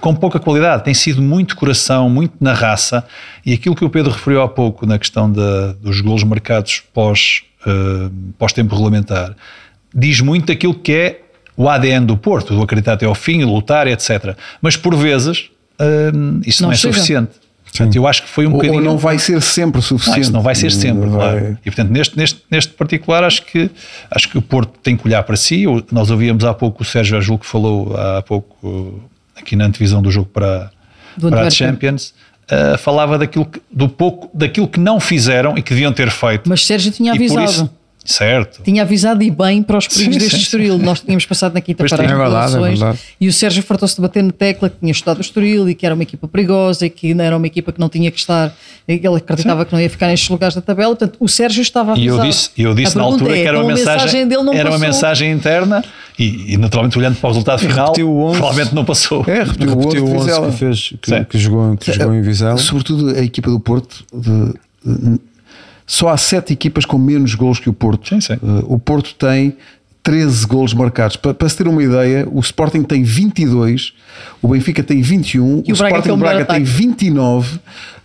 com 0.00 0.14
pouca 0.14 0.38
qualidade, 0.38 0.84
tem 0.84 0.92
sido 0.92 1.22
muito 1.22 1.56
coração, 1.56 2.10
muito 2.10 2.34
na 2.38 2.52
raça, 2.52 3.06
e 3.46 3.54
aquilo 3.54 3.74
que 3.74 3.84
o 3.86 3.88
Pedro 3.88 4.12
referiu 4.12 4.42
há 4.42 4.48
pouco 4.48 4.84
na 4.84 4.98
questão 4.98 5.32
da- 5.32 5.72
dos 5.80 6.02
golos 6.02 6.22
marcados 6.24 6.82
pós, 6.92 7.42
eh, 7.66 8.10
pós-tempo 8.36 8.74
regulamentar, 8.74 9.34
diz 9.94 10.20
muito 10.20 10.52
aquilo 10.52 10.74
que 10.74 10.92
é 10.92 11.20
o 11.56 11.70
ADN 11.70 12.04
do 12.04 12.18
Porto, 12.18 12.54
do 12.54 12.60
acreditar 12.60 12.94
até 12.94 13.06
ao 13.06 13.14
fim, 13.14 13.44
lutar, 13.44 13.86
etc. 13.86 14.36
Mas 14.60 14.76
por 14.76 14.94
vezes 14.94 15.48
eh, 15.78 16.10
isso 16.44 16.62
não, 16.62 16.68
Não 16.68 16.74
é 16.74 16.76
chega. 16.76 16.92
suficiente. 16.92 17.30
Portanto, 17.76 17.96
eu 17.96 18.06
acho 18.06 18.22
que 18.22 18.28
foi 18.28 18.46
um 18.46 18.50
Ou, 18.50 18.54
bocadinho. 18.54 18.78
ou 18.78 18.84
não 18.84 18.96
vai 18.96 19.18
ser 19.18 19.42
sempre 19.42 19.78
Não, 19.78 19.82
suficiente. 19.82 20.20
isso 20.20 20.32
não 20.32 20.42
vai 20.42 20.54
ser 20.54 20.70
sempre, 20.70 21.08
Vai- 21.08 21.18
claro. 21.40 21.58
E 21.60 21.70
portanto, 21.70 21.90
neste, 21.90 22.16
neste, 22.16 22.40
neste 22.48 22.72
particular, 22.72 23.24
acho 23.24 23.44
que, 23.44 23.68
acho 24.10 24.28
que 24.28 24.38
o 24.38 24.42
Porto 24.42 24.78
tem 24.80 24.96
que 24.96 25.04
olhar 25.08 25.22
para 25.24 25.34
si. 25.36 25.64
Nós 25.90 26.08
ouvíamos 26.08 26.44
há 26.44 26.54
pouco 26.54 26.82
o 26.82 26.86
Sérgio 26.86 27.16
Ajul 27.18 27.36
que 27.38 27.46
falou 27.46 27.96
há 27.96 28.22
pouco 28.22 28.56
uh, 28.66 29.00
aqui 29.36 29.56
na 29.56 29.64
antevisão 29.66 30.00
do 30.00 30.08
jogo 30.10 30.28
para, 30.32 30.70
Do 31.16 31.28
para 31.30 31.48
a. 31.48 31.50
Champions. 31.50 32.14
uh, 32.44 32.78
falava 32.78 33.18
daquilo 33.18 33.44
que, 33.46 33.60
do 33.72 33.88
pouco, 33.88 34.30
daquilo 34.32 34.68
que 34.68 34.78
não 34.78 35.00
fizeram 35.00 35.58
e 35.58 35.62
que 35.62 35.70
deviam 35.74 35.92
ter 35.92 36.10
feito. 36.12 36.48
Mas 36.48 36.64
Sérgio 36.64 36.92
tinha 36.92 37.12
E 37.12 37.28
por 37.28 37.38
avisado. 37.40 37.70
Certo. 38.04 38.60
Tinha 38.62 38.82
avisado 38.82 39.22
e 39.22 39.30
bem 39.30 39.62
para 39.62 39.78
os 39.78 39.88
perigos 39.88 40.14
Sim, 40.14 40.18
deste 40.20 40.36
sim, 40.36 40.42
Estoril. 40.42 40.78
Nós 40.78 41.00
tínhamos 41.00 41.24
passado 41.24 41.54
na 41.54 41.60
quinta-feira 41.62 41.96
Pois 41.96 42.02
as 42.34 42.52
tem. 42.52 42.88
É 42.90 42.94
e 43.18 43.28
o 43.28 43.32
Sérgio 43.32 43.62
fartou-se 43.62 43.96
de 43.96 44.02
bater 44.02 44.22
na 44.22 44.30
tecla 44.30 44.68
que 44.68 44.76
tinha 44.78 44.92
estudado 44.92 45.18
o 45.18 45.20
Estoril 45.22 45.70
e 45.70 45.74
que 45.74 45.86
era 45.86 45.94
uma 45.94 46.02
equipa 46.02 46.28
perigosa 46.28 46.84
e 46.84 46.90
que 46.90 47.08
ainda 47.08 47.24
era 47.24 47.34
uma 47.34 47.46
equipa 47.46 47.72
que 47.72 47.80
não 47.80 47.88
tinha 47.88 48.10
que 48.10 48.18
estar, 48.18 48.54
que 48.86 48.92
ele 48.92 49.16
acreditava 49.16 49.64
que 49.64 49.72
não 49.72 49.80
ia 49.80 49.88
ficar 49.88 50.08
nestes 50.08 50.28
lugares 50.28 50.54
da 50.54 50.60
tabela. 50.60 50.94
Portanto, 50.94 51.16
o 51.18 51.26
Sérgio 51.26 51.62
estava 51.62 51.94
a 51.94 51.96
E 51.98 52.06
eu 52.06 52.14
avisar. 52.20 52.30
disse, 52.30 52.50
eu 52.58 52.74
disse 52.74 52.96
A 52.98 53.00
na 53.00 53.06
altura 53.06 53.38
é, 53.38 53.42
que 53.42 53.48
era 53.48 53.58
uma 53.60 53.72
a 53.72 53.74
mensagem, 53.74 54.28
dele 54.28 54.42
não 54.42 54.52
era 54.52 54.64
uma 54.68 54.72
passou. 54.72 54.86
mensagem 54.86 55.32
interna 55.32 55.82
e, 56.18 56.52
e, 56.52 56.56
naturalmente 56.58 56.98
olhando 56.98 57.16
para 57.16 57.26
o 57.26 57.30
resultado 57.32 57.58
final, 57.60 57.86
repetiu 57.86 58.10
o 58.10 58.22
11. 58.26 58.36
provavelmente 58.38 58.74
não 58.74 58.84
passou. 58.84 59.24
É, 59.26 59.44
repetiu, 59.44 59.70
Repetiu 59.70 60.04
o 60.04 60.08
o 60.10 60.16
11 60.16 60.26
de 60.26 60.32
11 60.32 60.40
Vizela. 60.42 60.50
que, 60.50 60.56
fez, 60.58 60.94
que, 61.00 61.10
Sim. 61.10 61.24
que 61.24 61.38
jogou, 61.38 61.76
que 61.78 61.90
jogou 61.92 62.14
em 62.14 62.20
Vizela. 62.22 62.58
Sobretudo 62.58 63.16
a 63.16 63.20
equipa 63.22 63.50
do 63.50 63.58
Porto. 63.58 64.04
de- 64.12 64.52
de- 64.84 65.20
só 65.86 66.08
há 66.08 66.16
sete 66.16 66.52
equipas 66.52 66.84
com 66.84 66.98
menos 66.98 67.34
gols 67.34 67.58
que 67.58 67.68
o 67.68 67.72
Porto. 67.72 68.08
Sim, 68.08 68.20
sim. 68.20 68.34
Eh, 68.34 68.38
o 68.64 68.78
Porto 68.78 69.14
tem 69.14 69.56
13 70.02 70.46
gols 70.46 70.74
marcados. 70.74 71.16
Pa- 71.16 71.34
Para, 71.34 71.48
se 71.48 71.56
ter 71.56 71.66
uma 71.68 71.82
ideia, 71.82 72.26
o 72.30 72.40
Sporting 72.40 72.82
tem 72.82 73.02
22, 73.02 73.92
o 74.42 74.48
Benfica 74.48 74.82
tem 74.82 75.00
21, 75.02 75.62
E 75.66 75.72
o, 75.72 75.74
o 75.74 75.78
Braga 75.78 75.98
Sporting 75.98 76.18
Braga 76.20 76.44
tem 76.44 76.56
ataque. 76.56 76.64
29. 76.64 77.58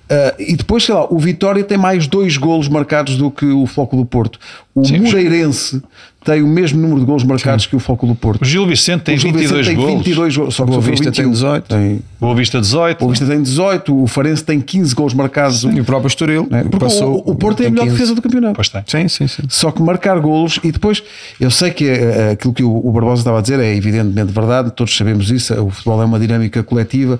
eh, 0.10 0.36
e 0.39 0.56
depois, 0.56 0.84
sei 0.84 0.96
lá, 0.96 1.06
o 1.12 1.18
Vitória 1.20 1.63
tem 1.63 1.78
mais 1.78 2.08
dois 2.08 2.36
golos 2.38 2.68
marcados 2.68 3.15
do 3.18 3.30
que 3.30 3.46
o 3.46 3.65
Foco 3.65 3.96
do 3.98 4.06
Porto. 4.06 4.39
O 4.74 4.84
Sim. 4.86 5.00
Moreirense 5.00 5.82
tem 6.23 6.41
o 6.43 6.47
mesmo 6.47 6.82
número 6.82 6.99
de 6.99 7.05
golos 7.05 7.23
marcados 7.23 7.65
que 7.65 7.75
o 7.75 7.79
Foco 7.79 8.05
do 8.05 8.13
Porto. 8.13 8.41
O 8.41 8.45
Gil 8.45 8.67
Vicente 8.67 9.03
tem 9.03 9.15
o 9.15 9.17
Gil 9.17 9.32
22 9.32 9.58
Vicente 9.65 9.75
tem 9.77 9.86
golos. 9.86 9.97
22 10.03 10.38
golos, 10.38 10.55
só 10.55 10.63
que 10.65 10.69
Boa 10.71 10.82
Vista 10.82 11.12
tem 11.12 11.25
21. 11.25 11.32
18. 11.32 11.63
Tem- 11.69 12.01
Boa 12.19 12.36
Vista 12.36 12.60
18. 12.60 13.05
o 13.05 13.10
Vista 13.10 13.25
tem 13.25 13.41
18, 13.41 14.03
o 14.03 14.05
Farense 14.08 14.43
tem 14.43 14.60
15 14.60 14.93
gols 14.93 15.13
marcados. 15.13 15.63
E 15.63 15.79
o 15.79 15.86
próprio 15.86 16.08
Estoril. 16.10 16.45
né? 16.51 16.63
Porque 16.63 16.77
passou, 16.77 17.23
o, 17.25 17.32
o 17.32 17.36
Porto 17.36 17.62
é 17.62 17.63
a 17.63 17.65
tem 17.67 17.71
melhor 17.71 17.84
15. 17.86 17.95
defesa 17.95 18.15
do 18.15 18.21
campeonato. 18.21 18.55
Pois 18.55 18.67
tem. 18.69 18.84
Sim, 18.86 19.08
sim, 19.08 19.27
sim. 19.27 19.43
Só 19.47 19.71
que 19.71 19.82
marcar 19.82 20.19
golos 20.19 20.60
e 20.62 20.71
depois, 20.73 21.01
eu 21.39 21.49
sei 21.49 21.71
que 21.71 21.86
eh, 21.86 22.32
aquilo 22.34 22.53
que 22.53 22.63
o, 22.63 22.86
o 22.86 22.91
Barbosa 22.91 23.21
estava 23.21 23.39
a 23.39 23.41
dizer 23.41 23.60
é 23.60 23.73
evidentemente 23.73 24.34
verdade, 24.34 24.71
todos 24.71 24.95
sabemos 24.95 25.32
isso, 25.32 25.53
o 25.63 25.69
futebol 25.69 26.01
é 26.01 26.05
uma 26.05 26.19
dinâmica 26.19 26.62
coletiva, 26.63 27.17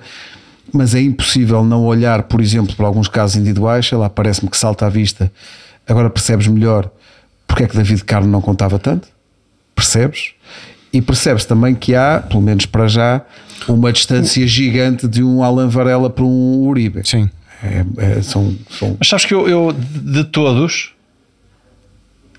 mas 0.72 0.94
é 0.94 1.00
impossível 1.00 1.64
não 1.64 1.84
olhar, 1.86 2.24
por 2.24 2.40
exemplo, 2.40 2.76
para 2.76 2.86
alguns 2.86 3.08
casos 3.08 3.36
individuais, 3.36 3.88
sei 3.88 3.96
lá, 3.96 4.10
parece-me 4.10 4.50
que 4.50 4.56
salta 4.58 4.84
à 4.86 4.88
vista, 4.90 5.32
agora 5.88 6.10
percebes 6.10 6.46
melhor 6.46 6.90
porque 7.50 7.64
é 7.64 7.68
que 7.68 7.76
David 7.76 8.04
Carmo 8.04 8.28
não 8.28 8.40
contava 8.40 8.78
tanto, 8.78 9.08
percebes? 9.74 10.32
E 10.92 11.00
percebes 11.02 11.44
também 11.44 11.74
que 11.74 11.94
há, 11.94 12.20
pelo 12.26 12.40
menos 12.42 12.66
para 12.66 12.86
já, 12.88 13.20
uma 13.68 13.92
distância 13.92 14.46
gigante 14.46 15.06
de 15.06 15.22
um 15.22 15.42
Alan 15.42 15.68
Varela 15.68 16.08
para 16.10 16.24
um 16.24 16.66
Uribe. 16.66 17.02
Sim. 17.04 17.28
É- 17.62 17.84
é- 18.18 18.22
são, 18.22 18.54
são 18.70 18.96
Mas 18.98 19.08
sabes 19.08 19.24
que 19.26 19.34
eu, 19.34 19.46
eu, 19.48 19.72
de 19.72 20.24
todos, 20.24 20.92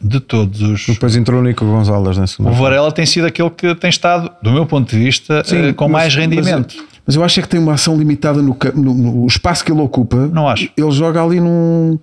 de 0.01 0.19
todos 0.19 0.61
os. 0.61 0.85
Depois 0.87 1.15
entrou 1.15 1.39
o 1.39 1.43
Nico 1.43 1.63
Gonzalez 1.63 2.17
na 2.17 2.25
segunda. 2.27 2.49
O 2.51 2.53
Varela 2.55 2.91
tem 2.91 3.05
sido 3.05 3.25
aquele 3.27 3.49
que 3.51 3.73
tem 3.75 3.89
estado, 3.89 4.31
do 4.41 4.51
meu 4.51 4.65
ponto 4.65 4.89
de 4.89 4.97
vista, 4.97 5.43
eh, 5.51 5.73
com 5.73 5.85
mas- 5.87 6.01
mais 6.03 6.15
rendimento. 6.15 6.73
Mas, 6.77 6.85
mas 7.05 7.15
eu 7.15 7.23
acho 7.23 7.39
é 7.39 7.43
que 7.43 7.49
tem 7.49 7.59
uma 7.59 7.73
ação 7.73 7.95
limitada 7.97 8.41
no, 8.41 8.57
no- 8.75 8.93
no 8.93 9.27
espaço 9.27 9.63
que 9.63 9.71
ele 9.71 9.79
ocupa. 9.81 10.17
Não 10.27 10.47
acho. 10.49 10.69
Ele 10.75 10.91
joga 10.91 11.23
ali 11.23 11.39
num. 11.39 11.99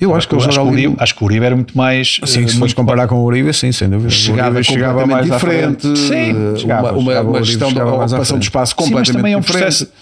Eu 0.00 0.14
acho 0.14 0.28
que 0.28 0.34
acho, 0.34 0.48
o 0.48 0.68
ali. 0.68 0.86
Uribe, 0.86 0.96
acho 0.98 1.14
que 1.14 1.22
o 1.22 1.26
Uribe 1.26 1.46
era 1.46 1.54
muito 1.54 1.76
mais. 1.76 2.14
Sim, 2.16 2.20
eh, 2.22 2.26
se 2.26 2.38
fores 2.38 2.58
muito 2.58 2.76
comparar 2.76 3.06
com 3.06 3.16
o 3.16 3.24
Uribe, 3.24 3.52
sim, 3.54 3.70
sem 3.72 3.88
dúvida. 3.88 4.10
Chegava 4.10 4.60
completamente 4.62 5.08
mais 5.08 5.30
à 5.30 5.38
frente. 5.38 5.88
diferente, 5.88 5.98
Sim, 5.98 6.14
eh, 6.54 6.58
chegava, 6.58 6.92
uma, 6.92 7.02
chegava, 7.10 7.28
uma 7.30 7.42
gestão 7.44 7.68
da 7.68 7.74
chegava 7.80 7.90
ocupação 7.96 8.26
frente. 8.36 8.42
espaço 8.42 8.70
Sim, 8.72 8.76
mas 8.76 8.88
completamente 8.88 9.16
também 9.16 9.32
é 9.32 9.36
um 9.36 9.40
diferente. 9.40 9.62
processo. 9.64 9.92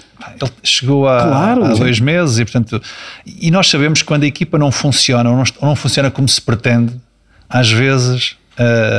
Ele 0.41 0.51
chegou 0.63 1.09
há, 1.09 1.23
Claro, 1.23 1.65
há 1.65 1.75
dois 1.75 2.01
meses 2.01 2.39
e, 2.39 2.45
portanto, 2.45 2.81
e 3.27 3.51
nós 3.51 3.69
sabemos 3.69 4.01
que 4.01 4.07
quando 4.09 4.23
a 4.23 4.27
equipa 4.27 4.57
não 4.57 4.71
funciona 4.71 5.29
ou 5.29 5.37
não, 5.37 5.45
ou 5.61 5.69
não 5.69 5.77
funciona 5.77 6.11
como 6.11 6.29
se 6.29 6.41
pretende, 6.41 6.93
às 7.49 7.71
vezes 7.71 8.37
eh, 8.39 8.42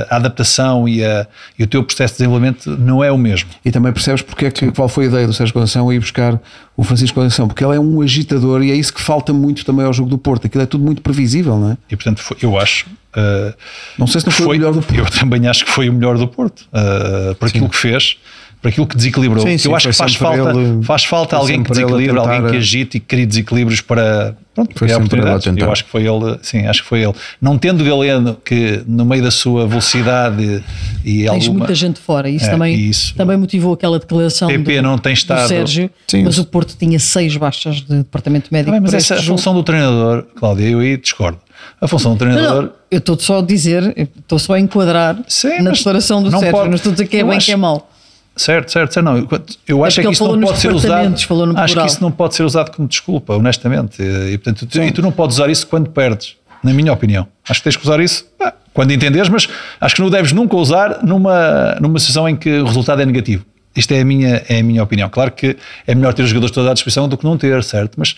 a 0.10 0.16
adaptação 0.16 0.88
e, 0.88 1.04
a- 1.04 1.28
e 1.58 1.64
o 1.64 1.68
teu 1.68 1.84
processo 1.84 2.14
de 2.16 2.18
desenvolvimento 2.20 2.70
não 2.78 3.04
é 3.04 3.12
o 3.12 3.18
mesmo. 3.18 3.50
E 3.64 3.72
também 3.72 3.92
percebes 3.94 4.22
porque 4.22 4.46
é 4.48 4.52
que, 4.52 4.72
qual 4.72 4.90
foi 4.90 5.06
a 5.06 5.08
ideia 5.08 5.28
do 5.28 5.34
Sérgio 5.34 5.54
Conceição 5.54 5.92
ir 5.94 6.00
buscar 6.00 6.40
o 6.76 6.84
Francisco 6.84 7.16
Conceição, 7.16 7.48
porque 7.48 7.64
ele 7.64 7.76
é 7.76 7.80
um 7.80 8.02
agitador 8.02 8.64
e 8.64 8.72
é 8.72 8.76
isso 8.76 8.92
que 8.94 9.02
falta 9.02 9.32
muito 9.32 9.64
também 9.64 9.86
ao 9.86 9.94
jogo 9.94 10.10
do 10.10 10.18
Porto. 10.18 10.48
Aquilo 10.48 10.64
é 10.64 10.66
tudo 10.66 10.84
muito 10.84 11.02
previsível, 11.02 11.58
não 11.60 11.72
é? 11.72 11.78
E, 11.92 11.96
portanto, 11.96 12.20
foi- 12.22 12.38
eu 12.42 12.58
acho. 12.60 12.88
eh, 13.16 13.54
Não 13.98 14.08
sei 14.08 14.22
se 14.22 14.26
não 14.28 14.34
foi, 14.34 14.48
o 14.48 14.60
melhor 14.60 14.74
do 14.74 14.82
Porto. 14.82 14.98
Eu 14.98 15.06
também 15.20 15.48
acho 15.48 15.64
que 15.66 15.70
foi 15.72 15.88
o 15.88 15.94
melhor 15.94 16.18
do 16.18 16.28
Porto, 16.28 16.66
eh, 16.74 17.36
por 17.40 17.48
aquilo 17.48 17.70
que 17.70 17.78
fez, 17.78 18.18
por 18.64 18.70
aquilo 18.70 18.88
que 18.88 18.96
desequilibrou. 18.96 19.46
Sim, 19.46 19.58
sim, 19.58 19.68
eu 19.68 19.76
acho 19.76 19.90
que 19.90 19.94
faz 19.94 20.16
falta, 20.16 20.52
ele- 20.58 20.82
faz 20.84 21.04
falta 21.04 21.36
alguém 21.36 21.62
que 21.62 21.70
desequilibre, 21.70 22.18
alguém 22.18 22.50
que 22.50 22.56
agite 22.56 22.96
e 22.96 23.00
que 23.02 23.06
crie 23.06 23.26
desequilíbrios 23.26 23.82
para 23.82 24.38
pronto, 24.56 24.72
Foi 24.80 24.88
criar 24.88 25.02
sempre 25.02 25.20
ele 25.20 25.28
a 25.28 25.32
oportunidades. 25.32 25.44
tentar. 25.44 25.66
Eu 25.66 25.72
acho 25.74 25.84
que 25.84 25.90
foi 25.90 26.08
ele, 26.08 26.40
sim, 26.42 26.66
acho 26.66 26.82
que 26.84 26.88
foi 26.88 27.04
ele. 27.04 27.14
Não 27.42 27.58
tendo 27.58 27.84
Galeno 27.84 28.38
que 28.46 28.82
no 28.88 29.04
meio 29.04 29.22
da 29.22 29.32
sua 29.32 29.68
velocidade 29.68 30.64
e 31.04 31.18
Tens 31.26 31.28
alguma 31.30 31.58
muita 31.60 31.76
gente 31.76 32.00
fora. 32.00 32.30
Isso, 32.30 32.46
É, 32.46 32.52
também, 32.52 32.74
isso. 32.80 33.14
também 33.16 33.36
motivou 33.36 33.74
aquela 33.74 34.00
declaração 34.00 34.48
PP 34.48 34.78
do, 34.78 34.82
não 34.84 34.98
tem 34.98 35.12
do 35.14 35.18
estado- 35.18 35.46
Sérgio, 35.50 35.90
Sim, 36.08 36.20
mas 36.24 36.38
mas- 36.38 36.38
o 36.38 36.46
Porto 36.46 36.74
tinha 36.80 36.98
seis 37.00 37.36
baixas 37.36 37.82
de 37.82 37.98
departamento 37.98 38.48
médico. 38.50 38.72
Bem, 38.72 38.80
mas 38.80 38.94
essa 38.94 39.16
é 39.16 39.18
a 39.18 39.20
jogo. 39.22 39.38
função 39.38 39.54
do 39.54 39.64
treinador, 39.64 40.24
Cláudia, 40.38 40.70
eu 40.70 40.80
aí 40.80 40.96
discordo. 40.96 41.38
A 41.82 41.88
função 41.88 42.14
do 42.14 42.18
treinador 42.20 42.62
não, 42.64 42.70
eu 42.90 43.00
estou 43.00 43.20
só 43.20 43.40
a 43.40 43.42
dizer, 43.42 43.94
estou 43.98 44.40
só 44.40 44.54
a 44.54 44.60
enquadrar 44.60 45.18
Sim, 45.28 45.62
na 45.62 45.72
declaração 45.72 46.24
do 46.24 46.30
não 46.32 46.40
Sérgio. 46.40 46.58
pode- 46.58 46.70
Não 46.70 46.76
estou 46.76 46.92
a 46.92 46.94
dizer 46.94 47.08
que 47.08 47.18
é 47.18 47.24
bem 47.26 47.36
acho- 47.36 47.46
que 47.48 47.52
é 47.52 47.56
mau. 47.58 47.90
Certo, 48.36 48.72
certo, 48.72 48.94
certo. 48.94 49.06
Não, 49.06 49.18
eu- 49.18 49.28
eu 49.68 49.86
acho 49.86 50.00
é 50.00 50.04
que 50.04 50.08
ele 50.08 50.14
isso 50.14 50.24
não 50.28 50.40
pode 50.42 50.60
ser 50.60 50.72
usado. 50.74 51.16
Acho 51.58 51.66
que 51.68 51.74
plural. 51.74 51.86
isso 51.88 52.02
não 52.02 52.12
pode 52.12 52.36
ser 52.36 52.44
usado 52.44 52.72
como 52.72 52.88
desculpa, 52.88 53.36
honestamente. 53.36 54.02
E, 54.02 54.38
portanto, 54.38 54.66
tu, 54.66 54.82
e 54.82 54.92
tu 54.92 55.02
não 55.02 55.12
podes 55.12 55.38
usar 55.38 55.50
isso 55.50 55.68
quando 55.68 55.90
perdes, 55.92 56.36
na 56.64 56.74
minha 56.74 56.92
opinião. 56.92 57.28
Acho 57.48 57.60
que 57.60 57.64
tens 57.66 57.76
que 57.78 57.84
usar 57.84 58.00
isso 58.00 58.26
pá, 58.38 58.54
quando 58.74 58.92
entenderes, 58.92 59.30
mas 59.30 59.48
acho 59.80 59.96
que 59.96 60.02
não 60.02 60.08
o 60.08 60.12
deves 60.12 60.32
nunca 60.32 60.56
usar 60.56 61.04
numa, 61.04 61.76
numa 61.80 62.00
situação 62.00 62.28
em 62.28 62.36
que 62.36 62.50
o 62.60 62.66
resultado 62.66 63.02
é 63.02 63.06
negativo. 63.06 63.46
Isto 63.76 63.92
é 63.94 64.02
a, 64.02 64.06
minha, 64.06 64.44
é 64.50 64.60
a 64.60 64.64
minha 64.64 64.84
opinião. 64.84 65.10
Claro 65.10 65.32
que 65.32 65.56
é 65.86 65.94
melhor 65.96 66.14
ter 66.14 66.24
os 66.24 66.30
jogadores 66.30 66.52
todos 66.54 66.70
à 66.70 66.74
disposição 66.74 67.08
do 67.08 67.18
que 67.18 67.24
não 67.24 67.38
ter, 67.38 67.64
certo? 67.64 67.96
Mas 67.98 68.16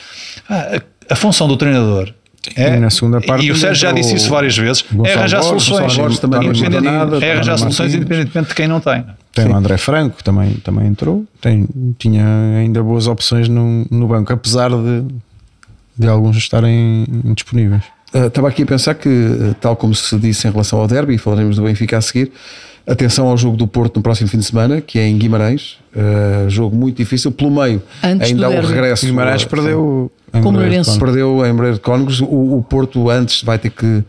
pá, 0.47 0.79
a, 1.09 1.13
a 1.13 1.15
função 1.15 1.47
do 1.47 1.57
treinador. 1.57 2.13
É, 2.55 2.75
E 2.75 2.79
na 2.79 2.89
segunda 2.91 3.19
parte 3.19 3.45
e 3.45 3.51
o 3.51 3.55
Sérgio 3.55 3.81
já 3.81 3.91
disse 3.91 4.15
isso 4.15 4.29
várias 4.29 4.55
vezes, 4.55 4.85
é 5.03 5.13
arranjar 5.13 5.41
Borges, 5.41 5.63
soluções. 5.63 5.97
Borges 5.97 6.19
também 6.19 6.39
é 7.23 7.31
arranjar 7.33 7.57
soluções 7.57 7.93
independentemente 7.95 8.49
de 8.49 8.55
quem 8.55 8.67
não 8.67 8.79
tem. 8.79 9.03
Tem 9.35 9.51
o 9.51 9.55
André 9.55 9.77
Franco, 9.77 10.23
também, 10.23 10.53
também 10.55 10.87
entrou. 10.87 11.25
Tem, 11.41 11.67
tinha 11.99 12.25
ainda 12.57 12.81
boas 12.81 13.05
opções 13.05 13.49
no, 13.49 13.85
no 13.91 14.07
banco, 14.07 14.31
apesar 14.31 14.69
de, 14.69 15.03
de 15.97 16.07
alguns 16.07 16.37
estarem 16.37 17.05
indisponíveis. 17.23 17.83
Uh, 18.13 18.27
estava 18.27 18.47
aqui 18.47 18.63
a 18.63 18.65
pensar 18.65 18.95
que, 18.95 19.09
uh, 19.09 19.53
tal 19.59 19.75
como 19.75 19.93
se 19.93 20.17
disse 20.17 20.47
em 20.47 20.51
relação 20.51 20.79
ao 20.79 20.87
derby, 20.87 21.15
e 21.15 21.17
falaremos 21.17 21.57
do 21.57 21.63
Benfica 21.63 21.97
a 21.97 22.01
seguir, 22.01 22.31
atenção 22.87 23.27
ao 23.27 23.37
jogo 23.37 23.57
do 23.57 23.67
Porto 23.67 23.97
no 23.97 24.01
próximo 24.01 24.29
fim 24.29 24.37
de 24.37 24.45
semana, 24.45 24.79
que 24.79 24.99
é 24.99 25.07
em 25.07 25.17
Guimarães, 25.17 25.79
uh, 25.95 26.49
jogo 26.49 26.75
muito 26.75 26.97
difícil, 26.97 27.31
pelo 27.31 27.51
meio 27.51 27.81
Antes 28.01 28.29
ainda 28.29 28.45
há 28.45 28.49
o 28.49 28.61
regresso. 28.65 29.05
Guimarães 29.05 29.43
uh, 29.43 29.49
perdeu 29.49 30.11
em 30.33 30.41
Com 30.41 30.49
o 30.49 30.51
Moreira 30.53 30.69
de 30.69 30.77
Moreirense. 30.77 30.89
Cónegos. 30.91 31.13
perdeu 31.13 31.45
em 31.45 31.53
Moreira 31.53 31.75
de 31.75 31.81
Cónegos. 31.81 32.21
O, 32.21 32.57
o 32.57 32.63
Porto 32.63 33.09
antes 33.09 33.43
vai 33.43 33.57
ter 33.57 33.71
que, 33.71 33.85
uh, 33.85 34.05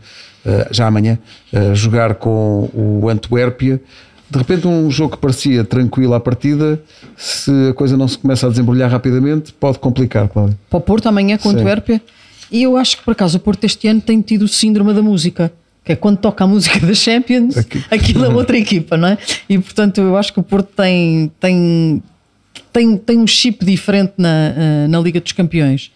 já 0.71 0.87
amanhã, 0.87 1.17
uh, 1.51 1.75
jogar 1.75 2.15
com 2.15 2.69
o 2.73 3.09
Antuérpia. 3.09 3.81
De 4.29 4.37
repente, 4.37 4.67
um 4.67 4.91
jogo 4.91 5.15
que 5.15 5.21
parecia 5.21 5.63
tranquilo 5.63 6.13
à 6.13 6.19
partida, 6.19 6.81
se 7.15 7.51
a 7.69 7.73
coisa 7.73 7.95
não 7.95 8.07
se 8.07 8.17
começa 8.17 8.45
a 8.45 8.49
desembrulhar 8.49 8.89
rapidamente, 8.89 9.53
pode 9.53 9.79
complicar, 9.79 10.27
Cláudio. 10.27 10.57
Para 10.69 10.77
o 10.77 10.81
Porto 10.81 11.07
amanhã 11.07 11.37
com 11.37 11.49
o. 11.49 11.51
Antuérpia. 11.51 12.01
E 12.51 12.63
eu 12.63 12.77
acho 12.77 12.97
que 12.97 13.03
por 13.03 13.11
acaso 13.11 13.37
o 13.37 13.39
Porto 13.39 13.63
este 13.63 13.87
ano 13.87 14.01
tem 14.01 14.21
tido 14.21 14.43
o 14.43 14.47
síndrome 14.47 14.93
da 14.93 15.01
música. 15.01 15.51
Que 15.83 15.93
é 15.93 15.95
quando 15.95 16.17
toca 16.17 16.43
a 16.43 16.47
música 16.47 16.79
da 16.85 16.93
Champions, 16.93 17.57
Aqui. 17.57 17.81
aquilo 17.89 18.25
é 18.25 18.27
outra 18.27 18.57
equipa, 18.57 18.97
não 18.97 19.07
é? 19.07 19.17
E 19.47 19.57
portanto 19.57 19.99
eu 19.99 20.17
acho 20.17 20.33
que 20.33 20.39
o 20.39 20.43
Porto 20.43 20.67
tem, 20.75 21.31
tem, 21.39 22.03
tem, 22.73 22.97
tem 22.97 23.17
um 23.17 23.25
chip 23.25 23.63
diferente 23.63 24.13
na, 24.17 24.53
eh, 24.57 24.87
na 24.89 24.99
Liga 24.99 25.21
dos 25.21 25.31
Campeões. 25.31 25.89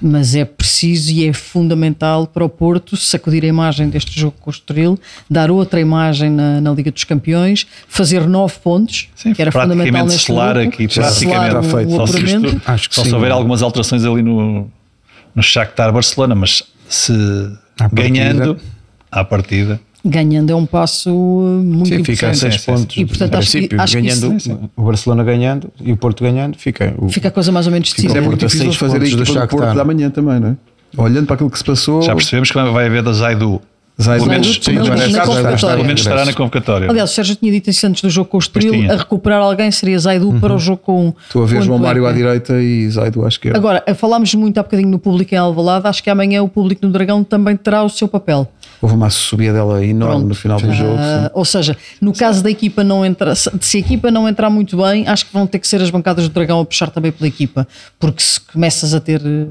Mas 0.00 0.34
é 0.34 0.44
preciso 0.44 1.10
e 1.10 1.26
é 1.26 1.32
fundamental 1.32 2.26
para 2.26 2.44
o 2.44 2.48
Porto 2.48 2.96
sacudir 2.96 3.42
a 3.44 3.46
imagem 3.46 3.88
deste 3.88 4.18
jogo 4.20 4.36
com 4.40 4.50
o 4.50 4.52
Estoril, 4.52 4.98
dar 5.30 5.50
outra 5.50 5.80
imagem 5.80 6.30
na, 6.30 6.60
na 6.60 6.70
Liga 6.72 6.90
dos 6.92 7.04
Campeões, 7.04 7.66
fazer 7.88 8.26
nove 8.28 8.54
pontos, 8.62 9.08
Sim, 9.16 9.32
que 9.32 9.40
era 9.40 9.50
fundamental 9.50 9.76
praticamente 9.78 10.12
neste 10.12 10.26
selar 10.26 10.54
grupo, 10.54 10.68
aqui, 10.68 10.94
selar 10.94 11.50
praticamente. 11.50 11.54
o- 11.54 11.58
Está 11.58 11.76
feito. 11.78 11.88
o 12.02 12.06
Só 12.06 12.18
isto, 12.18 12.62
Acho 12.70 12.88
que 12.90 12.94
só 12.94 13.02
sim. 13.02 13.08
se 13.08 13.14
houver 13.14 13.30
algumas 13.32 13.62
alterações 13.62 14.04
ali 14.04 14.22
no, 14.22 14.70
no 15.34 15.42
Shakhtar 15.42 15.92
Barcelona, 15.92 16.34
mas 16.34 16.62
se 16.88 17.12
À 17.78 17.88
partida. 17.88 18.02
ganhando 18.02 18.58
à 19.10 19.24
partida, 19.24 19.80
ganhando 20.08 20.50
é 20.50 20.54
um 20.54 20.64
passo 20.66 21.10
uh, 21.10 21.62
muito 21.64 21.88
Sim, 21.88 22.04
fica 22.04 22.26
a 22.28 22.30
importante. 22.30 22.38
seis 22.38 22.54
sim, 22.54 22.58
sim. 22.60 22.72
pontos. 22.72 22.96
E, 22.96 23.04
portanto, 23.04 23.34
acho 23.34 23.46
que- 23.50 23.52
princípio, 23.58 23.80
acho 23.80 23.96
que 23.96 24.02
ganhando, 24.02 24.36
isso- 24.36 24.58
o 24.76 24.82
Barcelona 24.82 25.24
ganhando 25.24 25.70
e 25.80 25.92
o 25.92 25.96
Porto 25.96 26.22
ganhando, 26.24 26.56
fica. 26.56 26.94
O, 26.98 27.08
Fica 27.08 27.28
a 27.28 27.30
coisa 27.30 27.50
mais 27.52 27.66
ou 27.66 27.72
menos 27.72 27.90
é 27.90 27.94
decidida. 27.96 28.20
o 28.20 28.24
muito 28.24 28.46
difícil 28.46 28.72
fazer 28.72 28.96
a 28.96 29.00
pontos 29.00 29.16
do 29.16 29.22
equipa 29.22 29.40
do 29.40 29.48
Porto 29.48 29.74
da 29.74 29.84
manhã 29.84 30.10
também, 30.10 30.40
não 30.40 30.48
é? 30.50 30.56
Olhando 30.98 31.26
para 31.26 31.34
aquilo 31.34 31.50
que 31.50 31.58
se 31.58 31.64
passou, 31.64 32.00
já 32.02 32.14
percebemos 32.14 32.50
que 32.50 32.56
vai 32.58 32.86
haver 32.86 33.02
da 33.02 33.12
Zaidu. 33.12 33.60
Zaidu- 33.98 34.24
Pelo 34.26 35.84
menos, 35.84 36.00
estará 36.00 36.24
na 36.26 36.32
convocatória. 36.34 36.88
Aliás, 36.90 37.10
o 37.10 37.14
Sérgio 37.14 37.34
tinha 37.36 37.50
dito 37.50 37.70
isso 37.70 37.86
antes 37.86 38.02
do 38.02 38.10
jogo 38.10 38.28
com 38.28 38.36
o 38.36 38.40
Estoril, 38.40 38.72
tinha. 38.72 38.92
a 38.92 38.96
recuperar 38.96 39.40
alguém 39.40 39.70
seria 39.70 39.98
Zaidu 39.98 40.34
para 40.40 40.54
o 40.54 40.58
jogo 40.58 40.78
com 40.82 41.14
Estou 41.26 41.42
a 41.42 41.46
ver 41.46 41.62
João 41.62 41.78
Mário 41.78 42.06
à 42.06 42.12
direita 42.12 42.60
e 42.60 42.88
Zaidu 42.90 43.24
à 43.24 43.28
esquerda. 43.28 43.58
Agora, 43.58 43.82
falámos 43.94 44.34
muito 44.34 44.58
há 44.58 44.62
bocadinho 44.62 44.90
no 44.90 44.98
público 44.98 45.34
em 45.34 45.38
Alvalade, 45.38 45.86
acho 45.86 46.02
que 46.02 46.10
amanhã 46.10 46.42
o 46.42 46.48
público 46.48 46.84
no 46.86 46.92
Dragão 46.92 47.24
também 47.24 47.56
terá 47.56 47.82
o 47.82 47.88
seu 47.88 48.06
papel. 48.06 48.46
Houve 48.86 48.94
uma 48.96 49.10
subida 49.10 49.52
dela 49.52 49.84
enorme 49.84 50.14
Pronto. 50.16 50.28
no 50.28 50.34
final 50.34 50.60
do 50.60 50.72
jogo. 50.72 50.96
Ah, 50.98 51.30
ou 51.34 51.44
seja, 51.44 51.76
no 52.00 52.12
caso 52.12 52.42
da 52.42 52.50
equipa 52.50 52.82
não 52.84 53.04
entrar, 53.04 53.34
se 53.34 53.76
a 53.76 53.80
equipa 53.80 54.10
não 54.10 54.28
entrar 54.28 54.48
muito 54.50 54.76
bem, 54.76 55.06
acho 55.08 55.26
que 55.26 55.32
vão 55.32 55.46
ter 55.46 55.58
que 55.58 55.66
ser 55.68 55.80
as 55.82 55.90
bancadas 55.90 56.28
do 56.28 56.32
Dragão 56.32 56.60
a 56.60 56.64
puxar 56.64 56.90
também 56.90 57.10
pela 57.12 57.26
equipa, 57.28 57.66
porque 57.98 58.22
se 58.22 58.40
começas 58.40 58.94
a 58.94 59.00
ter 59.00 59.20
eh, 59.24 59.46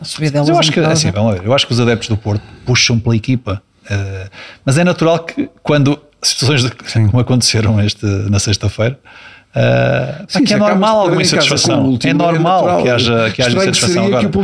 a 0.00 0.04
subir 0.04 0.30
delas. 0.30 0.48
Mas 0.48 0.54
eu 0.56 0.60
acho 0.60 0.72
que, 0.72 0.80
assim, 0.80 1.10
vamos 1.10 1.32
lá 1.34 1.38
ver, 1.40 1.46
eu 1.46 1.52
acho 1.54 1.66
que 1.66 1.72
os 1.72 1.80
adeptos 1.80 2.08
do 2.08 2.16
Porto 2.16 2.42
puxam 2.64 2.98
pela 2.98 3.16
equipa. 3.16 3.62
eh, 3.90 4.28
mas 4.64 4.76
é 4.78 4.84
natural 4.84 5.20
que 5.20 5.48
quando 5.62 5.98
situações 6.22 6.62
de- 6.64 6.70
como 7.10 7.20
aconteceram 7.20 7.80
este, 7.80 8.04
na 8.04 8.38
sexta-feira, 8.38 8.98
eh, 9.60 10.24
Sim, 10.28 10.44
que 10.44 10.54
é 10.54 10.56
normal 10.56 11.00
alguma 11.00 11.20
insatisfação. 11.22 11.88
o 11.90 11.98
é 12.04 12.10
é 12.10 12.14
normal 12.14 12.56
natural. 12.64 12.82
que 12.82 12.88
haja, 12.90 13.30
que 13.30 13.42
haja 13.42 13.48
Estranho 13.50 13.54
que 13.54 13.56
insatisfação. 13.56 13.88
seria 14.04 14.08
Agora, 14.18 14.28
que 14.28 14.38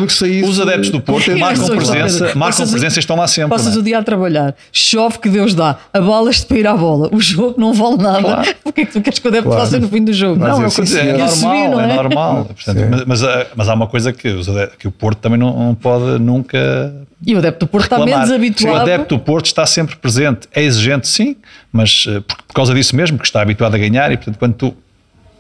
o 0.45 0.49
os 0.49 0.61
adeptos 0.61 0.91
do 0.91 1.01
Porto 1.01 1.39
marcam 1.39 1.67
presença, 1.69 2.25
marcam 2.25 2.39
Passas- 2.41 2.71
presença 2.71 2.99
e 2.99 3.01
estão 3.01 3.17
lá 3.17 3.27
sempre. 3.29 3.51
Passas 3.51 3.73
não 3.75 3.77
é? 3.77 3.81
o 3.81 3.83
dia 3.83 3.99
a 3.99 4.03
trabalhar, 4.03 4.55
chove 4.73 5.19
que 5.19 5.29
Deus 5.29 5.55
dá, 5.55 5.77
abalas-te 5.93 6.47
para 6.47 6.59
ir 6.59 6.67
à 6.67 6.75
bola, 6.77 7.09
o 7.13 7.21
jogo 7.21 7.55
não 7.61 7.73
vale 7.73 7.97
nada. 8.03 8.21
Claro. 8.23 8.55
O 8.65 8.73
que 8.75 8.81
é 8.81 8.87
que 8.87 8.93
tu 8.93 9.01
queres 9.03 9.21
que 9.21 9.27
o 9.27 9.31
adepto 9.31 9.49
Claro. 9.51 9.65
faça 9.65 9.79
no 9.79 9.89
fim 9.89 10.03
do 10.03 10.13
jogo? 10.13 10.41
Mas 10.41 10.49
Não, 10.59 10.65
é 10.65 10.67
é, 10.67 10.71
sim, 10.71 10.99
é, 10.99 11.13
normal, 11.13 11.29
subir, 11.29 11.69
não 11.69 11.81
é, 11.81 11.91
é? 11.93 11.95
normal. 11.95 12.45
Portanto, 12.47 12.87
mas, 12.91 13.05
mas, 13.07 13.23
há- 13.23 13.47
mas 13.55 13.69
há 13.69 13.75
uma 13.75 13.87
coisa 13.87 14.13
que, 14.13 14.27
os 14.29 14.49
ade- 14.49 14.73
que 14.77 14.89
o 14.89 14.91
Porto 14.91 15.19
também 15.19 15.39
não, 15.39 15.57
não 15.67 15.75
pode 15.77 16.19
nunca 16.19 16.93
E 17.25 17.35
o 17.37 17.39
adepto 17.39 17.67
do 17.67 17.69
Porto 17.69 17.85
está 17.85 17.97
reclamar. 17.99 18.19
menos 18.27 18.33
O 18.33 18.35
habituado. 18.35 18.81
adepto 18.83 19.15
do 19.17 19.21
Porto 19.23 19.47
está 19.47 19.65
sempre 19.65 19.95
presente, 19.95 20.49
é 20.53 20.63
exigente, 20.65 21.07
sim, 21.07 21.37
mas 21.73 22.07
eh, 22.09 22.19
por, 22.27 22.37
por 22.43 22.53
causa 22.55 22.75
disso 22.75 22.97
mesmo, 22.97 23.17
que 23.17 23.25
está 23.27 23.43
habituado 23.43 23.77
a 23.77 23.79
ganhar 23.79 24.11
e, 24.11 24.17
portanto, 24.17 24.39
quando 24.39 24.55
tu 24.55 24.75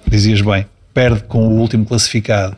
dizias 0.07 0.40
bem, 0.40 0.67
perde 0.93 1.23
com 1.25 1.47
o 1.47 1.59
último 1.61 1.85
classificado. 1.85 2.57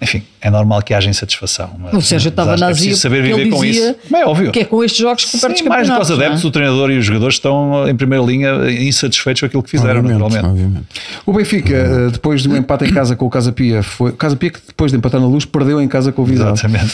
Enfim, 0.00 0.20
é 0.40 0.50
normal 0.50 0.82
que 0.82 0.92
haja 0.92 1.08
insatisfação. 1.08 1.76
mas- 1.78 1.94
O 1.94 2.00
Sérgio 2.02 2.30
estava 2.30 2.56
na 2.56 2.72
que 2.74 2.90
é 2.90 2.94
saber 2.96 3.22
viver 3.22 3.48
com 3.50 3.64
isso. 3.64 3.94
Mas 4.10 4.22
é 4.22 4.26
óbvio. 4.26 4.50
que 4.50 4.58
é 4.58 4.64
com 4.64 4.82
estes 4.82 5.00
jogos 5.00 5.24
que 5.26 5.38
perdes 5.38 5.62
mais 5.62 5.86
do 5.88 5.94
que 5.94 6.02
os 6.02 6.10
adeptos, 6.10 6.42
é? 6.44 6.46
o 6.48 6.50
treinador 6.50 6.90
e 6.90 6.98
os 6.98 7.04
jogadores 7.04 7.36
estão 7.36 7.88
em 7.88 7.94
primeira 7.94 8.24
linha 8.24 8.50
insatisfeitos 8.68 9.38
com 9.38 9.46
aquilo 9.46 9.62
que 9.62 9.70
fizeram, 9.70 10.00
Obviamente, 10.00 10.20
naturalmente. 10.20 10.50
obviamente. 10.60 10.86
O 11.24 11.32
Benfica, 11.32 11.72
eh, 11.76 12.08
depois 12.10 12.42
de 12.42 12.48
um 12.48 12.56
empate 12.56 12.84
em 12.86 12.92
casa 12.92 13.14
com 13.14 13.26
o 13.26 13.30
Casa 13.30 13.52
Pia, 13.52 13.80
foi, 13.84 14.10
o 14.10 14.14
Casa 14.16 14.34
Pia 14.34 14.50
que 14.50 14.58
depois 14.66 14.90
de 14.90 14.98
empatar 14.98 15.20
na 15.20 15.26
luz, 15.28 15.44
perdeu 15.44 15.80
em 15.80 15.86
casa 15.86 16.10
com 16.10 16.22
o 16.22 16.24
Vizela. 16.24 16.50
Exatamente. 16.50 16.84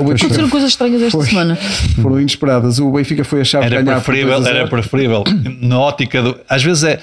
O 0.00 0.04
Benfica 0.04 0.14
Aconteceram 0.24 0.48
coisas 0.48 0.70
estranhas 0.70 1.00
esta 1.00 1.16
Foi. 1.16 1.26
semana. 1.28 1.54
foram 2.02 2.18
inesperadas. 2.20 2.80
O 2.80 2.90
Benfica 2.90 3.22
foi 3.22 3.42
a 3.42 3.44
chave 3.44 3.68
de 3.68 3.74
Era 3.74 3.84
ganhar 3.84 3.96
por 4.00 4.04
preferível, 4.06 4.34
2 4.34 4.40
a 4.46 4.48
0. 4.48 4.58
era 4.58 4.68
preferível 4.68 5.24
na 5.60 5.78
ótica 5.78 6.20
do. 6.20 6.36
Às 6.48 6.64
vezes 6.64 6.82
é. 6.82 6.98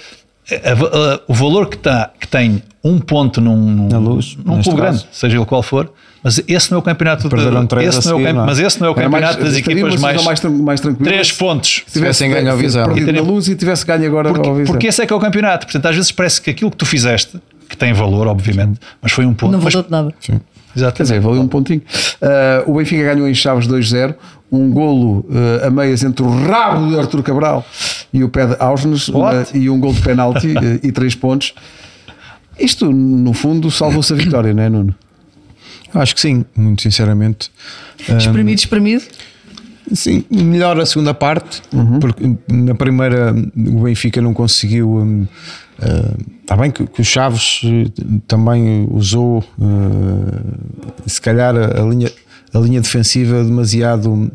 É- 0.52 0.72
é- 0.72 1.20
o 1.28 1.34
valor 1.34 1.68
que, 1.70 1.78
tá, 1.78 2.10
que 2.20 2.28
tem 2.28 2.62
um 2.84 3.00
ponto 3.00 3.40
num, 3.42 3.56
num, 3.58 3.88
Na 3.90 3.98
Luz, 4.00 4.38
num 4.44 4.56
caso. 4.58 4.76
grande, 4.76 5.08
seja 5.12 5.38
ele 5.38 5.46
qual 5.46 5.62
for, 5.62 5.92
mas 6.24 6.42
esse 6.48 6.72
não 6.72 6.78
é 6.78 6.80
o 6.80 6.82
campeonato 6.84 7.28
de- 7.28 7.36
esse 7.36 7.44
a 7.46 7.48
não 7.50 7.56
é 7.58 7.60
o 7.60 7.88
seguir, 8.02 8.12
campe- 8.24 8.34
não 8.34 8.44
é? 8.44 8.46
Mas 8.46 8.60
esse 8.60 8.80
não 8.82 8.88
é 8.88 8.90
o 8.90 8.94
Era 9.00 9.10
mais- 9.10 9.24
campeonato 9.26 9.44
das 9.46 9.58
equipas 9.58 9.96
mais. 10.02 10.24
mais, 10.26 10.42
mais. 10.44 10.80
Três 10.82 11.32
pontos. 11.32 11.70
Se 11.88 11.94
tivesse 11.94 12.24
Tivessem 12.24 12.30
ganho 12.32 12.52
ao 12.52 12.58
perdido 12.58 12.78
E 12.98 13.00
na 13.02 13.06
teria- 13.06 13.22
luz 13.22 13.48
e 13.48 13.56
tivesse 13.56 13.86
ganho 13.86 14.06
agora 14.06 14.30
Porque, 14.30 14.48
ao 14.48 14.56
Vizela. 14.56 14.74
porque 14.74 14.88
esse 14.88 15.02
é 15.02 15.06
que 15.06 15.14
é 15.14 15.16
o 15.16 15.20
campeonato. 15.20 15.66
Portanto, 15.66 15.86
às 15.88 15.96
vezes 15.96 16.12
parece 16.12 16.42
que 16.42 16.50
aquilo 16.50 16.72
que 16.72 16.78
tu 16.78 16.86
fizeste, 16.86 17.38
que 17.70 17.78
tem 17.78 17.94
valor, 17.94 18.28
obviamente, 18.28 18.80
mas 19.02 19.12
foi 19.12 19.26
um 19.26 19.34
ponto. 19.34 19.52
Não 19.52 19.60
valeu 19.60 19.84
de 19.84 19.92
nada. 19.92 20.14
Sim. 20.20 20.40
Quer 20.74 20.80
Exatamente. 20.82 21.02
dizer, 21.04 21.20
valeu 21.20 21.42
um 21.42 21.48
pontinho. 21.48 21.82
Uh, 22.22 22.72
o 22.72 22.76
Benfica 22.78 23.04
ganhou 23.14 23.28
em 23.28 23.34
Chaves 23.34 23.66
2-0. 23.68 24.14
Um 24.52 24.72
golo 24.72 25.20
uh, 25.30 25.68
a 25.68 25.70
meias 25.70 26.04
entre 26.04 26.24
o 26.26 26.30
rabo 26.30 26.88
de 26.90 26.98
Artur 27.00 27.22
Cabral 27.22 27.64
e 28.12 28.24
o 28.24 28.30
pé 28.30 28.48
de 28.48 28.56
Ausnes 28.60 29.08
uma- 29.10 29.46
e 29.54 29.70
um 29.70 29.80
golo 29.80 29.94
de 29.94 30.02
penalti 30.02 30.48
uh, 30.54 30.80
e 30.84 30.92
três 30.92 31.14
pontos. 31.16 31.54
Isto, 32.60 32.92
no 32.92 33.32
fundo, 33.34 33.70
salvou-se 33.72 34.12
a 34.12 34.16
vitória, 34.16 34.54
não 34.54 34.64
é, 34.64 34.70
Nuno? 34.70 34.96
Acho 35.94 36.14
que 36.16 36.22
sim, 36.22 36.44
muito 36.56 36.82
sinceramente. 36.82 37.52
Espremido, 38.18 38.60
espremido. 38.60 39.04
Sim, 39.94 40.24
melhor 40.30 40.80
a 40.80 40.86
segunda 40.86 41.14
parte, 41.16 41.64
porque 42.00 42.36
na 42.48 42.76
primeira 42.76 43.34
o 43.56 43.82
Benfica 43.84 44.22
não 44.22 44.34
conseguiu. 44.34 44.88
hum, 44.98 45.26
Está 46.42 46.58
bem 46.58 46.70
que, 46.72 46.86
que 46.86 47.02
o 47.02 47.06
Chaves 47.06 47.62
eh, 47.64 47.86
também 48.28 48.88
usou, 48.92 49.44
eh, 49.62 50.42
se 51.08 51.22
calhar, 51.22 51.56
a, 51.56 51.82
a 51.82 51.86
linha, 51.86 52.12
a 52.54 52.60
linha 52.60 52.82
defensiva 52.82 53.44
demasiado, 53.44 54.32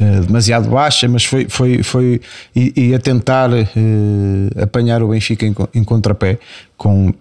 eh, 0.00 0.20
demasiado 0.20 0.68
baixa, 0.68 1.08
mas 1.08 1.24
foi, 1.24 1.46
foi, 1.48 1.82
foi 1.82 2.20
e, 2.54 2.72
e 2.76 2.94
a 2.94 2.98
tentar 2.98 3.50
eh, 3.52 3.66
apanhar 4.62 5.02
o 5.02 5.08
Benfica 5.08 5.46
em, 5.46 5.54
em 5.74 5.84
contrapé 5.84 6.38
com 6.76 7.12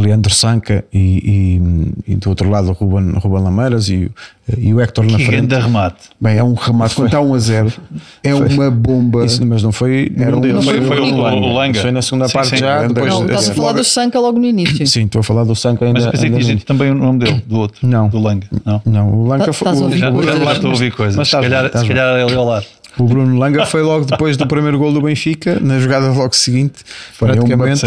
Leandro 0.00 0.32
Sanca 0.32 0.84
e, 0.92 1.60
e- 2.06 2.12
e 2.12 2.16
do 2.16 2.28
outro 2.30 2.48
lado 2.48 2.68
o 2.70 2.72
Ruben, 2.72 3.12
Ruben 3.18 3.42
Lameiras 3.42 3.88
e, 3.88 4.04
o- 4.06 4.10
e 4.58 4.72
o 4.74 4.80
Héctor 4.80 5.04
na 5.04 5.16
Que 5.18 5.24
frente. 5.26 5.46
grande 5.46 5.66
remate. 5.66 5.96
Bem, 6.20 6.36
é 6.38 6.42
um 6.44 6.54
remate. 6.54 6.94
Quando 6.94 7.06
está 7.06 7.20
1 7.20 7.34
a 7.34 7.38
0, 7.38 7.72
é 8.24 8.34
uma 8.34 8.70
bomba. 8.70 9.24
Isso, 9.24 9.44
mas 9.46 9.62
não 9.62 9.70
foi 9.72 10.10
Era 10.16 10.36
um- 10.36 10.40
não 10.40 10.62
foi- 10.62 10.80
foi 10.82 11.00
o- 11.00 11.14
o 11.14 11.52
Langa. 11.54 11.80
Foi 11.80 11.90
na 11.90 12.02
segunda 12.02 12.26
Sim, 12.28 12.32
parte 12.34 12.50
sim, 12.50 12.56
já. 12.56 12.86
Depois, 12.86 13.06
Não, 13.12 13.22
estás 13.26 13.48
a 13.48 13.52
é. 13.52 13.54
falar 13.54 13.72
do 13.72 13.84
Sanca 13.84 14.18
logo 14.18 14.38
no 14.38 14.46
início. 14.46 14.86
Sim, 14.86 15.04
estou 15.04 15.20
a 15.20 15.22
falar 15.22 15.44
do 15.44 15.54
Sanca 15.54 15.84
ainda. 15.84 16.00
Mas 16.00 16.10
pensei 16.10 16.30
que 16.30 16.38
dizia 16.38 16.58
também 16.64 16.90
o 16.90 16.94
nome 16.94 17.18
dele, 17.20 17.42
do 17.46 17.58
outro. 17.58 17.86
Não. 17.86 18.08
Do 18.08 18.18
Langa. 18.18 18.46
Não. 18.64 18.80
não. 18.86 19.12
O 19.12 19.26
Lanca 19.28 19.46
Tá- 19.46 19.52
foi. 19.52 19.68
estás 19.68 19.78
a 19.78 19.80
o- 19.80 19.84
ouvir 19.84 19.98
Já, 19.98 20.10
coisas, 20.12 20.38
mas- 20.38 20.52
estou 20.56 20.70
a 20.70 20.72
ouvir 20.72 20.92
coisas. 20.92 21.16
mas 21.16 21.28
Se 21.28 21.36
calhar, 21.40 21.64
se 21.78 21.86
calhar 21.88 22.16
é 22.16 22.24
ele 22.24 22.34
ao 22.34 22.44
lar. 22.44 22.64
O 22.98 23.04
Bruno 23.04 23.38
Langa 23.38 23.64
foi 23.66 23.82
logo 23.82 24.04
depois 24.04 24.36
do 24.36 24.46
primeiro 24.46 24.78
gol 24.78 24.92
do 24.92 25.00
Benfica, 25.00 25.58
na 25.60 25.78
jogada 25.78 26.10
logo 26.10 26.34
seguinte, 26.34 26.80
Foi 27.14 27.28
um 27.30 27.32
praticamente 27.32 27.86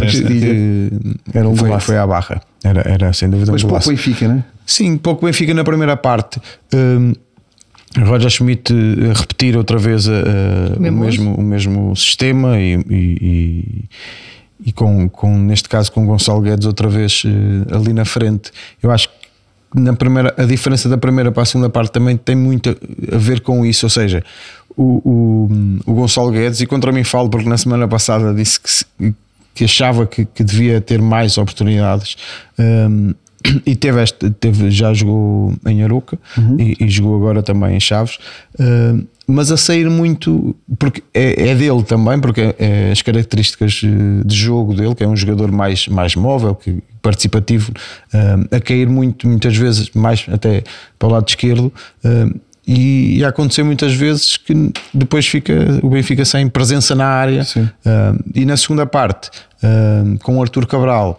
Era 1.33 1.47
um 1.49 1.55
foi, 1.55 1.79
foi 1.79 1.97
à 1.97 2.07
barra. 2.07 2.41
Era, 2.63 2.81
era 2.89 3.13
sem 3.13 3.29
dúvida 3.29 3.51
Mas 3.51 3.63
um 3.63 3.67
pouco. 3.67 3.87
Benfica, 3.89 4.27
não 4.27 4.35
é? 4.37 4.43
Sim, 4.65 4.97
pouco 4.97 5.25
Benfica 5.25 5.53
na 5.53 5.63
primeira 5.63 5.95
parte. 5.95 6.41
Hum, 6.73 7.13
Roger 7.97 8.29
Schmidt 8.29 8.73
eh, 8.73 9.13
repetir 9.15 9.55
outra 9.55 9.77
vez 9.77 10.07
eh, 10.07 10.11
o, 10.77 10.81
Mesmo 10.81 11.35
o 11.35 11.41
mesmo 11.43 11.95
sistema 11.95 12.59
e, 12.59 12.73
e- 12.89 13.85
e- 14.65 14.71
com, 14.73 15.07
com, 15.07 15.37
neste 15.37 15.69
caso, 15.69 15.91
com 15.91 16.05
Gonçalo 16.05 16.41
Guedes 16.41 16.65
outra 16.65 16.89
vez 16.89 17.23
eh, 17.25 17.75
ali 17.75 17.93
na 17.93 18.03
frente. 18.03 18.51
Eu 18.81 18.91
acho 18.91 19.07
que 19.07 19.15
na 19.79 19.93
primeira, 19.93 20.33
a 20.37 20.43
diferença 20.45 20.89
da 20.89 20.97
primeira 20.97 21.31
para 21.31 21.43
a 21.43 21.45
segunda 21.45 21.69
parte 21.69 21.91
também 21.91 22.17
tem 22.17 22.35
muito 22.35 22.69
a 23.11 23.17
ver 23.17 23.41
com 23.41 23.65
isso. 23.65 23.85
Ou 23.85 23.89
seja, 23.89 24.23
o, 24.77 25.01
o, 25.05 25.49
o 25.85 25.93
Gonçalo 25.93 26.31
Guedes, 26.31 26.61
e 26.61 26.65
contra 26.65 26.91
mim 26.91 27.03
falo 27.03 27.29
porque 27.29 27.47
na 27.47 27.57
semana 27.57 27.87
passada 27.87 28.33
disse 28.33 28.59
que, 28.59 29.13
que 29.53 29.63
achava 29.63 30.05
que, 30.05 30.25
que 30.25 30.43
devia 30.43 30.81
ter 30.81 31.01
mais 31.01 31.37
oportunidades. 31.37 32.17
hum, 32.59 33.13
e 33.65 33.75
teve, 33.75 34.01
este, 34.01 34.29
teve 34.31 34.71
já 34.71 34.93
jogou 34.93 35.53
em 35.65 35.83
Aruca 35.83 36.17
e, 36.59 36.83
e 36.83 36.89
jogou 36.89 37.15
agora 37.15 37.43
também 37.43 37.75
em 37.75 37.79
Chaves, 37.79 38.17
hum, 38.59 39.05
mas 39.27 39.51
a 39.51 39.57
sair 39.57 39.89
muito 39.89 40.55
porque 40.77 41.03
é, 41.13 41.49
é 41.49 41.55
dele 41.55 41.83
também, 41.83 42.19
porque 42.19 42.41
é, 42.41 42.55
é 42.59 42.91
as 42.91 43.01
características 43.01 43.81
eh, 43.83 44.23
de 44.23 44.35
jogo 44.35 44.75
dele, 44.75 44.93
que 44.93 45.03
é 45.03 45.07
um 45.07 45.15
jogador 45.15 45.51
mais, 45.51 45.87
mais 45.87 46.15
móvel, 46.15 46.53
que, 46.53 46.83
participativo, 47.01 47.71
hum, 48.13 48.45
a 48.51 48.59
cair 48.59 48.87
muito, 48.87 49.27
muitas 49.27 49.57
vezes, 49.57 49.89
mais 49.95 50.25
até 50.31 50.63
para 50.99 51.07
o 51.07 51.11
lado 51.11 51.27
esquerdo. 51.27 51.73
hum, 52.03 52.33
e, 52.67 53.19
e 53.19 53.25
a 53.25 53.29
acontecer 53.29 53.63
muitas 53.63 53.93
vezes 53.93 54.37
que 54.37 54.71
depois 54.93 55.27
fica 55.27 55.53
o 55.83 55.89
Benfica 55.89 56.25
sem 56.25 56.47
presença 56.47 56.95
na 56.95 57.05
área. 57.05 57.45
Hum, 57.55 58.17
e 58.33 58.45
na 58.45 58.57
segunda 58.57 58.85
parte 58.85 59.29
hum, 59.63 60.17
com 60.17 60.37
o 60.37 60.41
Arthur 60.41 60.65
Cabral 60.65 61.17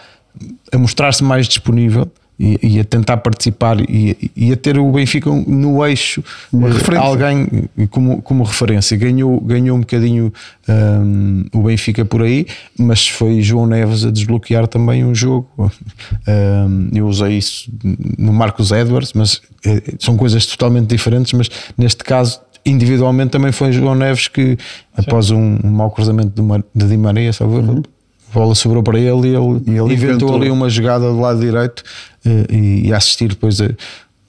a 0.72 0.78
mostrar-se 0.78 1.22
mais 1.24 1.46
disponível 1.46 2.10
e, 2.38 2.58
e 2.62 2.80
a 2.80 2.84
tentar 2.84 3.16
participar 3.18 3.80
e, 3.80 4.30
e 4.36 4.52
a 4.52 4.56
ter 4.56 4.78
o 4.78 4.90
Benfica 4.92 5.30
no 5.30 5.84
eixo 5.86 6.22
eh, 6.52 6.96
alguém 6.96 7.48
como, 7.90 8.20
como 8.20 8.44
referência. 8.44 8.96
Ganhou, 8.96 9.40
ganhou 9.40 9.76
um 9.76 9.80
bocadinho 9.80 10.32
hum, 10.68 11.44
o 11.52 11.62
Benfica 11.62 12.04
por 12.04 12.22
aí 12.22 12.46
mas 12.78 13.08
foi 13.08 13.40
João 13.40 13.66
Neves 13.66 14.04
a 14.04 14.10
desbloquear 14.10 14.66
também 14.66 15.04
um 15.04 15.14
jogo. 15.14 15.48
Hum, 15.58 16.90
eu 16.94 17.06
usei 17.06 17.38
isso 17.38 17.70
no 18.18 18.32
Marcos 18.32 18.70
Edwards 18.70 19.12
mas 19.14 19.40
eh, 19.64 19.94
são 19.98 20.16
coisas 20.16 20.44
totalmente 20.46 20.88
diferentes 20.88 21.32
mas 21.32 21.48
neste 21.76 22.04
caso 22.04 22.40
individualmente 22.64 23.30
também 23.30 23.52
foi 23.52 23.72
João 23.72 23.94
Neves 23.94 24.28
que 24.28 24.58
após 24.96 25.30
um, 25.30 25.58
um 25.62 25.70
mau 25.70 25.90
cruzamento 25.90 26.30
de, 26.34 26.42
Mar- 26.42 26.64
de 26.74 26.86
Di 26.88 26.96
Maria 26.96 27.32
salvo 27.32 27.58
a 27.58 27.95
bola 28.40 28.54
sobrou 28.54 28.82
para 28.82 28.98
ele 28.98 29.28
e 29.28 29.34
ele. 29.34 29.62
E 29.66 29.70
ele 29.70 29.92
inventou 29.92 29.92
inventou. 29.92 30.34
ali 30.36 30.50
uma 30.50 30.68
jogada 30.68 31.06
do 31.10 31.18
lado 31.20 31.40
direito 31.40 31.82
eh, 32.24 32.46
e, 32.50 32.88
e 32.88 32.92
a 32.92 32.96
assistir 32.96 33.28
depois 33.28 33.60
a- 33.60 33.70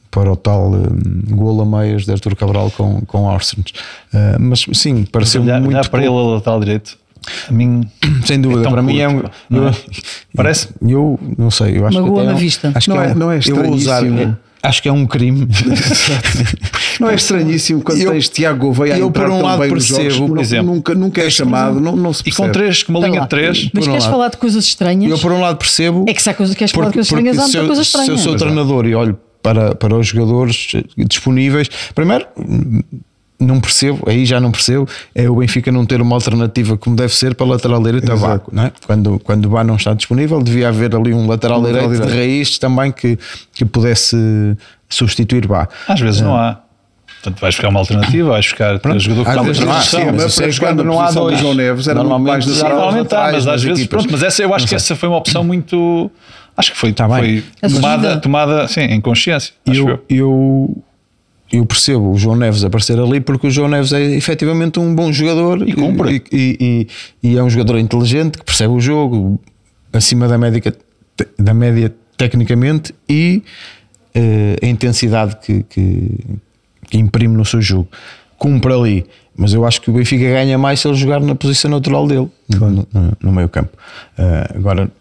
para 0.09 0.31
o 0.31 0.35
tal 0.35 0.71
um, 0.71 1.35
gol 1.35 1.61
a 1.61 1.65
meias 1.65 2.05
de 2.05 2.11
Artur 2.11 2.35
Cabral 2.35 2.71
com, 2.71 3.01
com 3.01 3.23
Orsens. 3.25 3.65
Eh, 4.13 4.37
mas 4.39 4.65
sim, 4.73 5.03
pareceu 5.03 5.41
Olhar, 5.41 5.59
muito 5.59 5.73
olhar 5.73 5.89
para 5.89 5.99
ele 5.99 6.09
pouco. 6.09 6.31
a 6.31 6.35
lateral 6.35 6.59
direito, 6.59 6.97
a 7.47 7.51
mim. 7.51 7.87
sem 8.25 8.39
dúvida, 8.41 8.63
tão 8.63 8.71
para 8.71 8.81
mim 8.81 8.97
é 8.99 9.07
um. 9.07 9.19
curto, 9.21 9.31
não 9.49 9.67
é? 9.67 9.69
eu- 9.69 9.75
Parece? 10.35 10.69
Eu 10.81 11.19
não 11.37 11.51
sei, 11.51 11.77
eu 11.77 11.85
acho 11.85 11.99
Magoa 12.01 12.13
que 12.15 12.19
até 12.21 12.25
na 12.27 12.31
é 12.31 12.35
um- 12.35 12.37
vista. 12.39 12.71
Acho 12.73 12.89
Não 12.89 12.97
que 12.97 13.03
é- 13.03 13.13
não 13.15 13.31
é 13.31 13.39
eu 13.45 13.55
vou 13.55 13.71
usar, 13.71 14.03
é- 14.05 14.33
acho 14.63 14.81
que 14.81 14.89
é 14.89 14.91
um 14.91 15.05
crime. 15.05 15.47
Não 16.99 17.09
é 17.09 17.15
estranhíssimo 17.15 17.81
quando 17.81 18.01
Eu- 18.01 18.11
tens 18.11 18.27
Tiago 18.29 18.59
Gouveia 18.59 18.95
a 18.95 18.99
eu, 18.99 19.07
entrar 19.07 19.25
por 19.25 19.31
um 19.31 19.37
tão 19.37 19.45
lado, 19.45 19.59
percebo, 19.69 20.09
jogos, 20.09 20.29
por 20.29 20.39
exemplo. 20.39 20.73
nunca, 20.73 20.95
nunca 20.95 21.21
é 21.21 21.29
chamado, 21.29 21.79
não, 21.79 21.95
não 21.95 22.11
se 22.11 22.21
E 22.21 22.23
percebe. 22.25 22.47
com 22.47 22.51
três, 22.53 22.83
com 22.83 22.91
uma 22.91 22.99
Espera 22.99 23.11
linha 23.13 23.21
de 23.23 23.29
três. 23.29 23.63
Mas 23.63 23.69
por 23.71 23.79
um 23.79 23.83
queres 23.85 24.03
lado. 24.03 24.11
falar 24.11 24.29
de 24.29 24.37
coisas 24.37 24.63
estranhas? 24.65 25.11
Eu 25.11 25.19
por 25.19 25.31
um 25.31 25.39
lado 25.41 25.57
percebo. 25.57 26.05
É 26.07 26.13
que 26.13 26.21
se 26.23 26.29
há 26.29 26.33
coisa, 26.33 26.55
queres 26.55 26.71
falar 26.71 26.87
de 26.87 26.93
coisas 26.93 27.07
estranhas, 27.11 27.37
há 27.37 27.41
muita 27.43 27.65
coisa 27.65 27.83
se 27.83 27.95
eu 27.95 28.01
estranha. 28.01 28.17
sou 28.17 28.35
treinador 28.35 28.85
e 28.87 28.95
olho 28.95 29.17
para, 29.43 29.75
para 29.75 29.95
os 29.95 30.07
jogadores 30.07 30.71
disponíveis, 30.97 31.69
primeiro 31.93 32.25
não 33.39 33.59
percebo, 33.59 34.03
aí 34.07 34.25
já 34.25 34.39
não 34.39 34.51
percebo, 34.51 34.87
é 35.13 35.29
o 35.29 35.35
Benfica 35.35 35.71
não 35.71 35.85
ter 35.85 36.01
uma 36.01 36.15
alternativa 36.15 36.75
como 36.77 36.95
deve 36.95 37.13
ser 37.13 37.35
para 37.35 37.45
lateral 37.45 37.81
direito 37.81 38.11
a 38.11 38.41
não 38.51 38.63
é? 38.63 38.71
Quando, 38.85 39.19
quando 39.19 39.45
o 39.45 39.49
Bá 39.49 39.63
não 39.63 39.75
está 39.75 39.93
disponível, 39.93 40.41
devia 40.41 40.69
haver 40.69 40.95
ali 40.95 41.13
um 41.13 41.27
lateral 41.27 41.59
Um 41.59 41.63
lateral 41.63 41.87
direito 41.89 42.07
de 42.07 42.17
raiz 42.17 42.57
também 42.57 42.91
que, 42.91 43.17
que 43.53 43.63
pudesse 43.63 44.17
substituir 44.89 45.47
Bá. 45.47 45.67
Às 45.87 45.99
vezes 45.99 46.21
não 46.21 46.35
há. 46.35 46.61
Portanto, 47.21 47.41
vais 47.41 47.55
buscar 47.55 47.69
uma 47.69 47.79
alternativa, 47.79 48.29
vais 48.29 48.45
buscar 48.45 48.79
Pronto. 48.79 48.99
jogador 48.99 49.23
que 49.25 49.51
está 49.51 49.81
sim, 49.81 50.05
mas 50.05 50.39
mas 50.39 50.39
é 50.39 50.59
quando 50.59 50.83
não 50.83 50.99
há 50.99 51.11
dois. 51.11 51.39
João 51.39 51.53
Neves 51.53 51.87
era 51.87 51.99
Normalmente 51.99 52.45
mais 52.47 52.61
Normalmente 52.61 53.13
há, 53.13 53.17
laterais 53.19 53.45
mas 53.45 53.47
às 53.47 53.63
vezes, 53.63 53.79
equipas. 53.79 54.03
pronto, 54.03 54.11
mas 54.11 54.23
essa, 54.23 54.43
eu 54.43 54.53
acho 54.53 54.65
que 54.65 54.69
sei. 54.69 54.75
essa 54.77 54.95
foi 54.95 55.09
uma 55.09 55.17
opção 55.17 55.43
muito. 55.45 56.11
Acho 56.55 56.71
que 56.71 56.77
foi, 56.77 56.91
Tá 56.93 57.07
foi 57.07 57.43
tomada, 57.61 58.17
tomada 58.17 58.67
sim, 58.67 58.81
em 58.81 58.99
consciência. 59.01 59.53
Acho 59.67 59.89
eu, 59.89 60.03
eu. 60.09 60.83
Eu, 61.51 61.65
percebo 61.65 62.11
o 62.11 62.17
João 62.17 62.35
Neves 62.35 62.63
aparecer 62.63 62.99
ali 62.99 63.19
porque 63.21 63.47
o 63.47 63.51
João 63.51 63.67
Neves 63.69 63.93
é 63.93 64.01
efetivamente 64.15 64.79
um 64.79 64.93
bom 64.93 65.11
jogador 65.13 65.67
E 65.67 65.73
cumpre. 65.73 66.21
e, 66.31 66.37
e- 66.37 66.87
e- 67.23 67.29
e 67.31 67.37
é 67.37 67.43
um 67.43 67.49
jogador 67.49 67.77
inteligente 67.79 68.37
que 68.37 68.43
percebe 68.43 68.73
o 68.73 68.79
jogo 68.81 69.39
acima 69.93 70.27
da 70.27 70.37
média, 70.37 70.61
da 71.39 71.53
média 71.53 71.93
tecnicamente 72.17 72.93
e 73.09 73.43
eh, 74.13 74.55
a 74.61 74.65
intensidade 74.65 75.37
que, 75.41 75.63
que, 75.63 76.11
que 76.89 76.97
imprime 76.97 77.35
no 77.37 77.45
seu 77.45 77.61
jogo. 77.61 77.87
Cumpre 78.37 78.73
ali, 78.73 79.05
mas 79.35 79.53
eu 79.53 79.65
acho 79.65 79.81
que 79.81 79.89
o 79.89 79.93
Benfica 79.93 80.25
ganha 80.25 80.57
mais 80.57 80.79
se 80.79 80.87
ele 80.87 80.95
jogar 80.97 81.19
na 81.21 81.33
posição 81.35 81.71
natural 81.71 82.07
dele, 82.07 82.27
no, 82.49 82.69
no- 82.71 82.87
no 83.23 83.31
meio 83.31 83.49
campo. 83.49 83.75
Eh, 84.17 84.47
agora, 84.55 84.91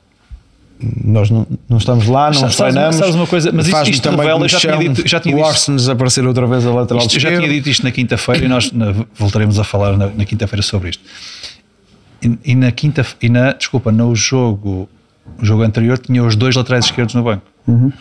nós 1.04 1.30
não, 1.30 1.46
não 1.68 1.78
estamos 1.78 2.06
lá, 2.06 2.26
não 2.26 2.34
Sabes- 2.34 2.56
treinamos. 2.56 2.96
sabes 2.96 3.14
uma 3.14 3.26
coisa, 3.26 3.50
mas 3.52 3.66
isto 3.66 4.02
também 4.02 4.20
revela, 4.26 4.46
já 4.48 4.58
tinha 4.60 4.76
dito- 4.76 5.08
já 5.08 5.20
tinha 5.20 5.34
o 5.34 5.38
dito- 5.38 5.48
Orsens 5.48 5.88
aparecer 5.88 6.26
outra 6.26 6.46
vez 6.46 6.66
a 6.66 6.70
lateral 6.72 7.02
Isto, 7.02 7.16
eu 7.16 7.20
já 7.20 7.28
tinha 7.36 7.48
dito 7.48 7.68
isto 7.68 7.82
na 7.84 7.90
quinta-feira 7.90 8.44
e 8.44 8.48
nós 8.48 8.70
na- 8.72 8.94
voltaremos 9.14 9.58
a 9.58 9.64
falar 9.64 9.96
na, 9.96 10.08
na 10.08 10.24
quinta-feira 10.24 10.62
sobre 10.62 10.90
isto. 10.90 11.02
E, 12.22 12.38
e 12.52 12.54
na 12.54 12.70
quinta 12.72 13.06
e 13.22 13.28
na 13.28 13.52
desculpa, 13.52 13.90
no 13.92 14.14
jogo, 14.14 14.88
jogo 15.40 15.62
anterior 15.62 15.98
tinha 15.98 16.22
os 16.24 16.36
dois 16.36 16.54
laterais 16.56 16.84
esquerdos 16.86 17.14
no 17.14 17.22
banco. 17.22 17.42
Não, 17.66 17.92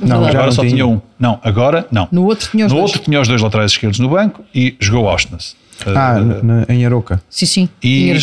Verdade. 0.00 0.22
já 0.24 0.28
agora 0.30 0.46
não 0.46 0.52
só 0.52 0.62
tinha. 0.62 0.72
tinha 0.74 0.86
um. 0.86 1.00
Não, 1.18 1.38
agora 1.42 1.86
não. 1.90 2.08
No 2.10 2.24
outro 2.24 2.48
tinha 2.50 2.66
os 2.66 2.72
No 2.72 2.78
dois. 2.78 2.90
outro 2.92 3.02
tinha 3.04 3.20
os 3.20 3.28
dois 3.28 3.42
laterais 3.42 3.72
esquerdos 3.72 3.98
no 3.98 4.08
banco 4.08 4.42
e 4.54 4.74
jogou 4.80 5.08
Ausnes. 5.08 5.54
Ah, 5.84 6.16
Uh, 6.18 6.44
na- 6.44 6.64
em 6.70 6.86
Aroca. 6.86 7.20
Sim, 7.28 7.44
sim. 7.46 7.68
E- 7.82 8.10
e 8.10 8.18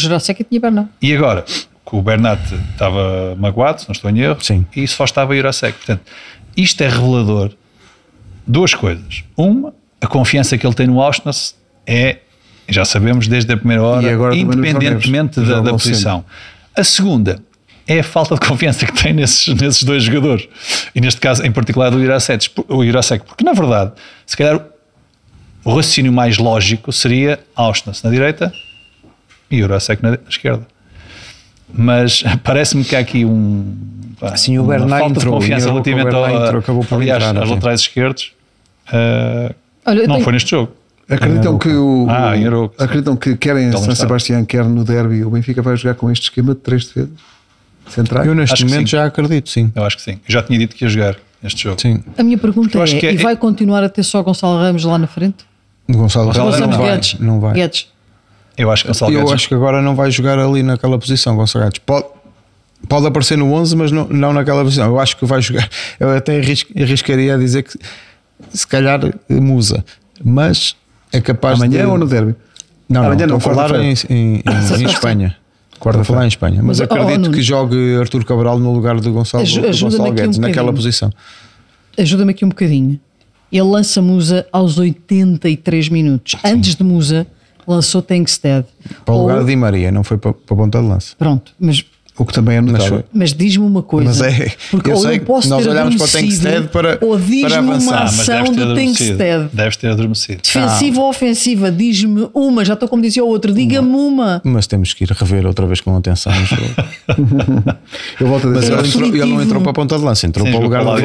tinha 0.49 0.59
Bernard. 0.59 0.89
E 0.99 1.15
agora, 1.15 1.45
que 1.85 1.95
o 1.95 2.01
Bernat 2.01 2.41
estava 2.71 3.35
magoado, 3.37 3.81
se 3.81 3.87
não 3.87 3.93
estou 3.93 4.09
em 4.09 4.19
erro, 4.19 4.41
Sim. 4.41 4.65
e 4.75 4.87
só 4.87 5.03
estava 5.03 5.35
Jurasek. 5.35 5.77
Portanto, 5.77 6.01
isto 6.55 6.81
é 6.81 6.87
revelador 6.87 7.49
de 7.49 7.55
duas 8.47 8.73
coisas. 8.73 9.23
Uma, 9.35 9.73
a 10.01 10.07
confiança 10.07 10.57
que 10.57 10.65
ele 10.65 10.73
tem 10.73 10.87
no 10.87 11.01
Auschwitz 11.01 11.55
é, 11.85 12.19
já 12.69 12.85
sabemos 12.85 13.27
desde 13.27 13.51
a 13.53 13.57
primeira 13.57 13.83
hora, 13.83 14.35
independentemente 14.35 15.41
da, 15.41 15.59
da 15.59 15.71
posição. 15.71 16.23
A 16.75 16.83
segunda 16.83 17.41
é 17.85 17.99
a 17.99 18.03
falta 18.03 18.35
de 18.35 18.41
confiança 18.41 18.85
que 18.85 19.03
tem 19.03 19.13
nesses, 19.13 19.53
nesses 19.59 19.83
dois 19.83 20.03
jogadores. 20.03 20.47
E 20.95 21.01
neste 21.01 21.19
caso, 21.19 21.45
em 21.45 21.51
particular, 21.51 21.89
do. 21.89 21.97
O 22.69 22.85
Jurasek, 22.85 23.25
porque 23.25 23.43
na 23.43 23.53
verdade, 23.53 23.91
se 24.25 24.37
calhar 24.37 24.65
o 25.65 25.75
raciocínio 25.75 26.11
mais 26.11 26.37
lógico 26.37 26.91
seria 26.91 27.39
Auschwitz 27.55 28.03
na 28.03 28.09
direita 28.09 28.53
e 29.51 29.59
Jurasek 29.59 30.01
na 30.01 30.17
esquerda 30.29 30.72
mas 31.73 32.23
parece-me 32.43 32.83
que 32.83 32.95
há 32.95 32.99
aqui 32.99 33.25
um 33.25 33.75
pá, 34.19 34.35
Sim, 34.37 34.57
o 34.59 34.63
uma 34.63 34.69
Bernat 34.73 34.99
falta 34.99 35.05
entrou, 35.19 35.33
de 35.35 35.39
confiança 35.41 35.67
o 35.67 35.71
relativamente 35.71 36.15
ao, 36.15 36.29
entrou, 36.29 36.59
acabou 36.59 36.83
por 36.85 36.95
aliás, 37.01 37.23
entrar, 37.23 37.41
aos 37.41 37.49
laterais 37.49 37.81
esquerdos 37.81 38.31
uh, 38.89 39.53
Olha, 39.85 40.01
não 40.07 40.15
tenho- 40.15 40.23
foi 40.23 40.33
neste 40.33 40.51
jogo 40.51 40.71
Acreditam 41.09 41.57
que 41.59 41.67
o, 41.67 42.07
Ah, 42.09 42.33
sim. 42.33 42.69
acreditam 42.79 43.15
que 43.17 43.35
querem 43.35 43.67
Então 43.67 43.81
não 43.81 43.87
San. 43.89 43.95
Sebastião, 43.95 44.45
quer 44.45 44.63
no 44.63 44.85
derby, 44.85 45.23
o 45.25 45.29
Benfica 45.29 45.61
vai 45.61 45.75
jogar 45.75 45.95
com 45.95 46.09
este 46.09 46.23
esquema 46.23 46.53
de 46.55 46.61
três 46.61 46.85
defesas 46.87 47.09
centrais. 47.89 48.25
Eu 48.25 48.33
neste 48.33 48.53
Acho 48.53 48.65
momento 48.65 48.87
já 48.87 49.05
acredito, 49.05 49.49
sim. 49.49 49.69
eu 49.75 49.83
acho 49.83 49.97
que 49.97 50.01
sim, 50.01 50.11
eu 50.13 50.19
já 50.27 50.41
tinha 50.41 50.57
dito 50.57 50.73
que 50.75 50.85
ia 50.85 50.89
jogar 50.89 51.17
este 51.43 51.63
jogo 51.63 51.79
Sim. 51.81 52.01
A 52.17 52.23
minha 52.23 52.37
pergunta 52.37 52.79
é, 52.79 52.81
acho 52.81 52.97
que 52.97 53.05
é- 53.05 53.13
e 53.13 53.17
vai 53.17 53.35
continuar 53.35 53.83
a 53.83 53.89
ter 53.89 54.01
só 54.03 54.23
Gonçalo 54.23 54.57
Ramos 54.59 54.85
lá 54.85 54.97
na 54.97 55.05
frente? 55.05 55.43
O 55.89 55.93
Gonçalo 55.97 56.27
Gonçalo 56.27 56.51
Ramos 56.51 56.59
não 56.61 56.67
Ramos 56.69 56.77
vai. 56.77 56.91
Guedes. 56.95 57.19
Não 57.19 57.39
vai. 57.41 57.53
Guedes. 57.53 57.87
Eu 58.57 58.71
acho 58.71 58.83
que 58.85 58.91
o 58.91 58.93
Salgueiro 58.93 59.27
Eu 59.27 59.33
acho 59.33 59.47
que 59.47 59.53
agora 59.53 59.81
não 59.81 59.95
vai 59.95 60.11
jogar 60.11 60.37
ali 60.39 60.61
naquela 60.63 60.97
posição, 60.97 61.35
Gonçalo 61.35 61.65
Guedes. 61.65 61.79
Pode, 61.85 62.05
pode 62.87 63.07
aparecer 63.07 63.37
no 63.37 63.51
11, 63.53 63.75
mas 63.75 63.91
não, 63.91 64.07
não 64.07 64.33
naquela 64.33 64.63
posição. 64.63 64.85
Eu 64.87 64.99
acho 64.99 65.17
que 65.17 65.25
vai 65.25 65.41
jogar. 65.41 65.67
Eu 65.99 66.09
até 66.15 66.37
arris- 66.39 66.65
arriscaria 66.75 67.35
a 67.35 67.37
dizer 67.37 67.63
que 67.63 67.77
se 68.53 68.67
calhar 68.67 68.99
musa, 69.29 69.83
mas 70.23 70.75
é 71.11 71.19
capaz 71.21 71.61
Amanhã 71.61 71.81
de. 71.81 71.87
ou 71.87 71.97
no 71.97 72.07
derby? 72.07 72.35
Não, 72.89 73.01
não, 73.01 73.11
Amanhã 73.11 73.27
não, 73.27 73.37
a 73.37 73.39
falar 73.39 73.71
em, 73.81 73.93
em, 74.09 74.35
em, 74.35 74.43
em 74.81 74.85
Espanha. 74.85 75.35
Estou 75.73 75.99
a 76.01 76.03
falar 76.05 76.25
em 76.25 76.27
Espanha. 76.29 76.61
Mas, 76.63 76.79
Mas, 76.79 76.79
oh, 76.79 76.83
acredito 76.93 77.19
Nuno. 77.21 77.33
que 77.33 77.41
jogue 77.41 77.97
Artur 77.99 78.23
Cabral 78.23 78.57
no 78.59 78.71
lugar 78.73 78.99
do 79.01 79.11
Gonçalo, 79.11 79.43
Aju- 79.43 79.61
do 79.61 79.67
Gonçalo 79.67 79.93
aqui 80.03 80.11
um 80.11 80.15
Guedes, 80.15 80.37
naquela 80.37 80.71
posição. 80.71 81.11
Ajuda-me 81.97 82.31
aqui 82.31 82.45
um 82.45 82.49
bocadinho. 82.49 82.99
Ele 83.51 83.61
lança 83.63 84.01
Musa 84.01 84.47
aos 84.51 84.77
83 84.77 85.89
minutos. 85.89 86.35
Antes 86.43 86.75
de 86.75 86.83
Musa, 86.83 87.27
lançou 87.67 88.01
Tankstead. 88.01 88.65
Para 89.05 89.13
o 89.13 89.21
lugar 89.21 89.37
Ou- 89.37 89.43
de 89.43 89.49
Di 89.49 89.55
Maria, 89.55 89.91
não 89.91 90.03
foi 90.03 90.17
para, 90.17 90.33
para 90.33 90.53
a 90.53 90.57
ponta 90.57 90.81
de 90.81 90.87
lança. 90.87 91.15
Pronto, 91.17 91.51
mas, 91.59 91.83
O 92.17 92.25
que 92.25 92.31
também 92.33 92.57
é 92.57 92.61
notável. 92.61 93.03
mas 93.11 93.33
diz-me 93.33 93.65
uma 93.65 93.81
coisa. 93.81 94.09
Mas 94.09 94.21
é- 94.39 94.51
porque 94.69 94.91
eu 94.91 94.95
ou 94.95 95.01
sei 95.01 95.17
eu 95.17 95.21
posso 95.21 95.43
que 95.47 95.49
nós 95.49 95.63
ter 95.63 95.69
olhamos 95.71 95.95
para 95.95 96.05
o 96.05 96.07
Tankstead 96.09 96.67
para- 96.67 96.97
ou 97.01 97.17
para 97.17 97.25
diz-me 97.25 97.57
uma 97.59 97.73
avançar, 97.73 98.01
mas 98.03 98.19
ação 98.19 98.35
deves 98.35 98.49
ter 98.49 98.55
do 98.55 98.61
adormecido 98.63 99.17
Tankstead. 99.17 99.49
deves 99.51 99.77
ter 99.77 99.87
adormecido 99.87 100.41
Defensiva 100.43 101.01
ou 101.01 101.09
ofensiva, 101.09 101.71
diz-me 101.71 102.29
uma, 102.33 102.63
já 102.63 102.73
estou 102.73 102.87
como 102.87 103.01
dizia 103.01 103.23
o 103.23 103.27
outro, 103.27 103.51
diga-me 103.51 103.95
uma. 103.95 104.41
Mas 104.43 104.67
temos 104.67 104.93
que 104.93 105.05
ir 105.05 105.09
rever 105.11 105.45
outra 105.47 105.65
vez 105.65 105.81
com 105.81 105.95
atenção 105.97 106.31
o 106.31 106.45
jogo. 106.45 106.69
Eu 108.19 108.27
volto 108.27 108.47
a 108.47 108.51
Mas 108.51 108.61
dizer. 108.61 108.73
ele, 108.77 108.87
entrou, 108.87 109.07
ele 109.09 109.25
não 109.25 109.41
entrou 109.41 109.61
para 109.61 109.71
a 109.71 109.73
ponta 109.73 109.97
de 109.97 110.03
lança, 110.03 110.27
entrou 110.27 110.45
Sim, 110.45 110.51
para 110.53 110.59
o 110.59 110.63
lugar 110.63 110.83
para 110.83 110.91
lá 110.91 110.97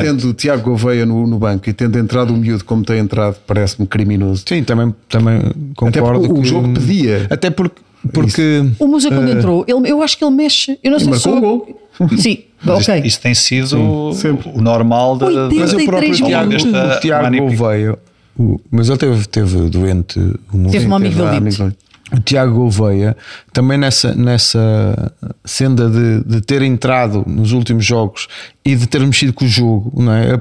tendo, 0.00 0.28
o 0.28 0.34
Tiago 0.34 0.62
Gouveia 0.70 1.06
no, 1.06 1.26
no 1.26 1.38
banco 1.38 1.68
e 1.68 1.72
tendo 1.72 1.98
entrado 1.98 2.32
o 2.32 2.36
miúdo 2.36 2.64
como 2.64 2.84
tem 2.84 2.98
entrado, 2.98 3.36
parece-me 3.46 3.86
criminoso. 3.86 4.44
Sim, 4.46 4.62
também, 4.62 4.94
também 5.08 5.40
concordo 5.74 6.20
porque 6.28 6.40
o 6.40 6.44
jogo 6.44 6.72
pedia. 6.74 7.26
Até 7.30 7.50
porque, 7.50 7.80
porque 8.12 8.64
O 8.78 8.86
Musa 8.86 9.08
quando 9.08 9.28
entrou, 9.30 9.64
ele, 9.68 9.90
eu 9.90 10.02
acho 10.02 10.16
que 10.16 10.24
ele 10.24 10.34
mexe. 10.34 10.78
Eu 10.82 10.90
não 10.92 10.98
sei 10.98 11.08
marcou 11.10 11.32
só... 11.32 11.36
um 11.38 11.40
gol. 11.40 11.80
Sim, 12.16 12.38
Mas 12.64 12.88
ok. 12.88 12.94
Isto, 12.96 13.06
isso 13.06 13.20
tem 13.20 13.34
sido 13.34 14.12
sempre. 14.14 14.50
o 14.54 14.60
normal 14.60 15.16
da, 15.18 15.26
mas 15.52 15.72
o 15.74 15.84
próprio 15.84 16.12
33 16.14 16.18
Tiago, 16.18 16.52
o 16.96 17.00
Tiago 17.00 17.36
Gouveia, 17.36 17.98
o- 18.38 18.60
mas 18.70 18.88
ele 18.88 18.98
teve, 18.98 19.26
teve 19.28 19.56
doente. 19.68 20.18
O 20.52 20.56
Musa. 20.56 20.70
Teve 20.72 20.86
um 20.88 20.94
amigo 20.94 21.14
Teve 21.14 21.26
dele. 21.26 21.36
amigo 21.36 21.56
dele. 21.58 21.76
O 22.12 22.20
Tiago 22.20 22.54
Gouveia 22.54 23.16
também 23.52 23.76
nessa, 23.78 24.14
nessa 24.14 25.12
senda 25.44 25.88
de, 25.88 26.24
de 26.24 26.40
ter 26.40 26.60
entrado 26.62 27.22
nos 27.26 27.52
últimos 27.52 27.84
jogos 27.84 28.26
e 28.64 28.74
de 28.74 28.86
ter 28.86 29.00
mexido 29.00 29.32
com 29.32 29.44
o 29.44 29.48
jogo, 29.48 29.92
não 30.02 30.12
é? 30.12 30.40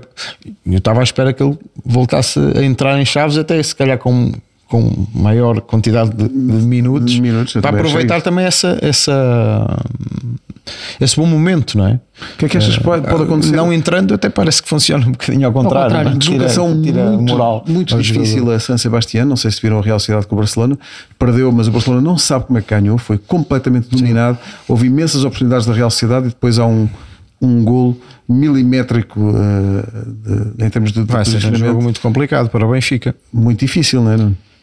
Eu 0.65 0.77
estava 0.77 1.01
à 1.01 1.03
espera 1.03 1.31
que 1.33 1.43
ele 1.43 1.55
voltasse 1.85 2.39
a 2.57 2.63
entrar 2.63 2.99
em 2.99 3.05
chaves, 3.05 3.37
até 3.37 3.61
se 3.61 3.75
calhar 3.75 3.97
com, 3.99 4.31
com 4.69 5.07
maior 5.15 5.61
quantidade 5.61 6.11
de, 6.11 6.27
de 6.27 6.33
minutos, 6.65 7.17
minutos, 7.19 7.53
para 7.53 7.69
achei 7.69 7.79
aproveitar 7.79 8.21
também 8.21 8.45
essa, 8.45 8.77
essa, 8.81 9.83
esse 11.01 11.15
bom 11.15 11.25
momento, 11.25 11.77
não 11.77 11.87
é? 11.87 11.99
O 12.33 12.37
que 12.37 12.45
é 12.45 12.49
que 12.49 12.57
achas 12.57 12.77
que 12.77 12.83
pode, 12.83 13.07
pode 13.07 13.23
acontecer? 13.23 13.55
Não 13.55 13.73
entrando, 13.73 14.13
até 14.13 14.29
parece 14.29 14.61
que 14.61 14.69
funciona 14.69 15.07
um 15.07 15.11
bocadinho 15.11 15.47
ao 15.47 15.53
contrário. 15.53 15.85
contrário. 15.87 16.09
não 16.11 16.15
é? 16.17 16.19
Tira- 16.19 16.45
Deslocação 16.45 16.81
tira 16.83 17.05
muito, 17.11 17.31
moral 17.31 17.63
muito 17.67 17.95
ao 17.95 18.01
difícil 18.01 18.39
jogador. 18.39 18.55
a 18.55 18.59
San 18.59 18.77
Sebastián. 18.77 19.25
Não 19.25 19.35
sei 19.35 19.49
se 19.51 19.61
viram 19.61 19.79
a 19.79 19.81
Real 19.81 19.99
Sociedade 19.99 20.27
com 20.27 20.35
o 20.35 20.37
Barcelona. 20.37 20.77
Perdeu, 21.17 21.51
mas 21.51 21.67
o 21.67 21.71
Barcelona 21.71 22.01
não 22.01 22.17
sabe 22.17 22.45
como 22.45 22.59
é 22.59 22.61
que 22.61 22.69
ganhou. 22.69 22.97
Foi 22.97 23.17
completamente 23.17 23.89
dominado. 23.89 24.37
Houve 24.67 24.85
imensas 24.87 25.23
oportunidades 25.23 25.65
da 25.65 25.73
Real 25.73 25.89
Sociedade 25.89 26.27
e 26.27 26.29
depois 26.29 26.59
há 26.59 26.65
um, 26.67 26.87
um 27.41 27.63
gol 27.63 27.97
milimétrico 28.27 29.19
eh, 29.35 30.55
de- 30.57 30.65
em 30.65 30.69
termos 30.69 30.91
de, 30.91 31.03
de 31.03 31.11
Vai 31.11 31.25
ser 31.25 31.37
um 31.51 31.55
jogo 31.55 31.81
muito 31.81 31.99
complicado 32.01 32.49
para 32.49 32.67
o 32.67 32.71
Benfica. 32.71 33.15
muito 33.33 33.61
difícil, 33.61 34.03
não 34.03 34.11
é? 34.11 34.17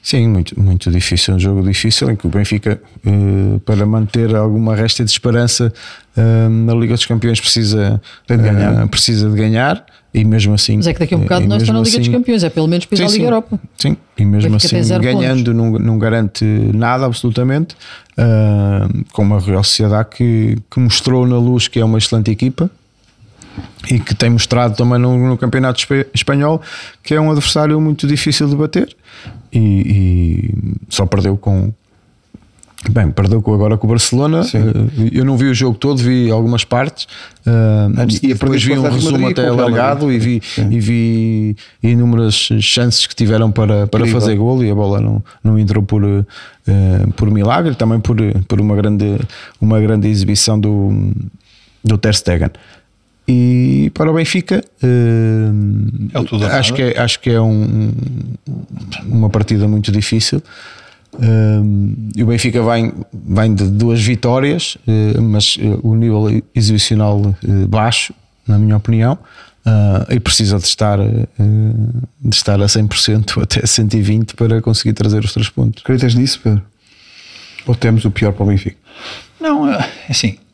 Sim, 0.08 0.28
muito, 0.28 0.60
muito 0.60 0.88
difícil, 0.88 1.34
um 1.34 1.38
jogo 1.40 1.60
difícil 1.66 2.08
em 2.08 2.14
que 2.14 2.28
o 2.28 2.30
Benfica, 2.30 2.80
eh, 3.04 3.58
para 3.66 3.84
manter 3.84 4.36
alguma 4.36 4.76
resta 4.76 5.04
de 5.04 5.10
esperança 5.10 5.72
eh, 6.16 6.48
na 6.48 6.74
Liga 6.74 6.94
dos 6.94 7.04
Campeões, 7.04 7.40
precisa, 7.40 8.00
de 8.28 8.36
ganhar. 8.36 8.84
eh, 8.84 8.86
precisa 8.86 9.28
de 9.28 9.34
ganhar 9.36 9.84
e 10.14 10.24
mesmo 10.24 10.54
assim. 10.54 10.76
Mas 10.76 10.86
é 10.86 10.92
que 10.94 11.00
daqui 11.00 11.12
a 11.14 11.16
um 11.16 11.22
bocado 11.22 11.48
nós 11.48 11.60
estamos 11.60 11.80
na 11.82 11.84
Liga 11.88 11.98
dos 11.98 12.06
assim- 12.08 12.16
Campeões, 12.18 12.44
é 12.44 12.50
pelo 12.50 12.68
menos 12.68 12.84
Sim, 12.84 12.94
Liga 12.94 13.08
sim. 13.08 13.22
Europa. 13.24 13.60
Sim, 13.76 13.96
e 14.16 14.24
mesmo 14.24 14.54
assim, 14.54 14.80
ganhando 15.00 15.52
não, 15.52 15.72
não 15.72 15.98
garante 15.98 16.44
nada 16.72 17.04
absolutamente, 17.04 17.74
ah, 18.16 18.88
com 19.12 19.22
uma 19.22 19.40
Real 19.40 19.64
Sociedade 19.64 20.10
que, 20.16 20.56
que 20.70 20.78
mostrou 20.78 21.26
na 21.26 21.36
luz 21.36 21.66
que 21.66 21.80
é 21.80 21.84
uma 21.84 21.98
excelente 21.98 22.30
equipa 22.30 22.70
e 23.90 23.98
que 23.98 24.14
tem 24.14 24.30
mostrado 24.30 24.76
também 24.76 25.00
no, 25.00 25.16
no 25.30 25.36
Campeonato 25.36 25.80
Espa- 25.80 26.06
Espanhol 26.14 26.62
que 27.02 27.12
é 27.14 27.20
um 27.20 27.28
adversário 27.32 27.80
muito 27.80 28.06
difícil 28.06 28.48
de 28.48 28.54
bater 28.54 28.94
e, 29.58 29.60
e 29.60 30.54
só 30.88 31.06
perdeu 31.06 31.36
com 31.36 31.72
Bem, 32.88 33.10
perdeu 33.10 33.42
agora 33.48 33.76
com 33.76 33.86
o 33.86 33.90
Barcelona. 33.90 34.42
Eh, 34.54 35.10
Eu 35.18 35.24
não 35.24 35.36
vi 35.36 35.46
o 35.46 35.54
jogo 35.54 35.76
todo, 35.76 35.98
vi 35.98 36.30
algumas 36.30 36.62
partes. 36.64 37.08
eh, 37.44 37.50
Antes 38.00 38.18
e 38.22 38.28
depois 38.28 38.62
vi 38.62 38.78
um 38.78 38.82
resumo 38.82 39.18
Madrid 39.18 39.38
até 39.38 39.48
alargado 39.48 40.12
e 40.12 40.18
vi, 40.20 40.42
e 40.70 40.78
vi 40.78 41.56
inúmeras 41.82 42.34
chances 42.60 43.06
que 43.06 43.14
tiveram 43.16 43.50
para, 43.50 43.88
para 43.88 44.00
Incrível. 44.00 44.20
fazer 44.20 44.36
golo 44.36 44.64
e 44.64 44.70
a 44.70 44.74
bola 44.74 45.00
não, 45.00 45.22
não 45.42 45.58
entrou 45.58 45.82
por, 45.82 46.04
eh, 46.04 47.06
por 47.16 47.28
milagre, 47.30 47.74
também 47.74 47.98
por, 47.98 48.16
por 48.46 48.60
uma, 48.60 48.76
grande, 48.76 49.18
uma 49.60 49.80
grande 49.80 50.06
exibição 50.06 50.60
do, 50.60 51.10
do 51.82 51.98
Ter 51.98 52.14
Stegen. 52.14 52.50
E 53.28 53.90
para 53.92 54.10
o 54.10 54.14
Benfica, 54.14 54.62
eh, 54.82 55.50
É 56.14 56.18
acho, 56.18 56.38
nada. 56.38 56.72
que 56.72 56.82
é, 56.82 56.98
acho 57.00 57.18
que 57.20 57.30
é 57.30 57.40
um- 57.40 57.92
uma 59.04 59.28
partida 59.28 59.66
muito 59.66 59.90
difícil. 59.90 60.40
Um, 61.18 62.10
e 62.14 62.22
o 62.22 62.26
Benfica 62.26 62.62
vem, 62.62 62.92
vem 63.12 63.54
de 63.54 63.64
duas 63.70 64.02
vitórias, 64.02 64.76
eh, 64.86 65.18
mas 65.20 65.56
eh, 65.58 65.78
o 65.82 65.94
nível 65.94 66.42
exibicional 66.54 67.34
eh, 67.42 67.66
baixo, 67.66 68.12
na 68.46 68.58
minha 68.58 68.76
opinião, 68.76 69.18
e 70.10 70.20
precisa 70.20 70.58
de 70.58 70.66
estar, 70.66 71.00
eh, 71.00 71.26
de 72.20 72.36
estar 72.36 72.60
a 72.60 72.66
100% 72.68 73.40
até 73.42 73.60
120% 73.62 74.34
para 74.36 74.60
conseguir 74.60 74.92
trazer 74.92 75.24
os 75.24 75.32
três 75.32 75.48
pontos. 75.48 75.82
Acreditas 75.82 76.14
nisso, 76.14 76.38
Pedro? 76.44 76.62
Ou 77.66 77.74
temos 77.74 78.04
o 78.04 78.10
pior 78.10 78.32
para 78.32 78.44
o 78.44 78.46
Benfica? 78.46 78.76
Não, 79.40 79.68
é 79.72 79.84
assim, 80.08 80.36
eh, 80.38 80.45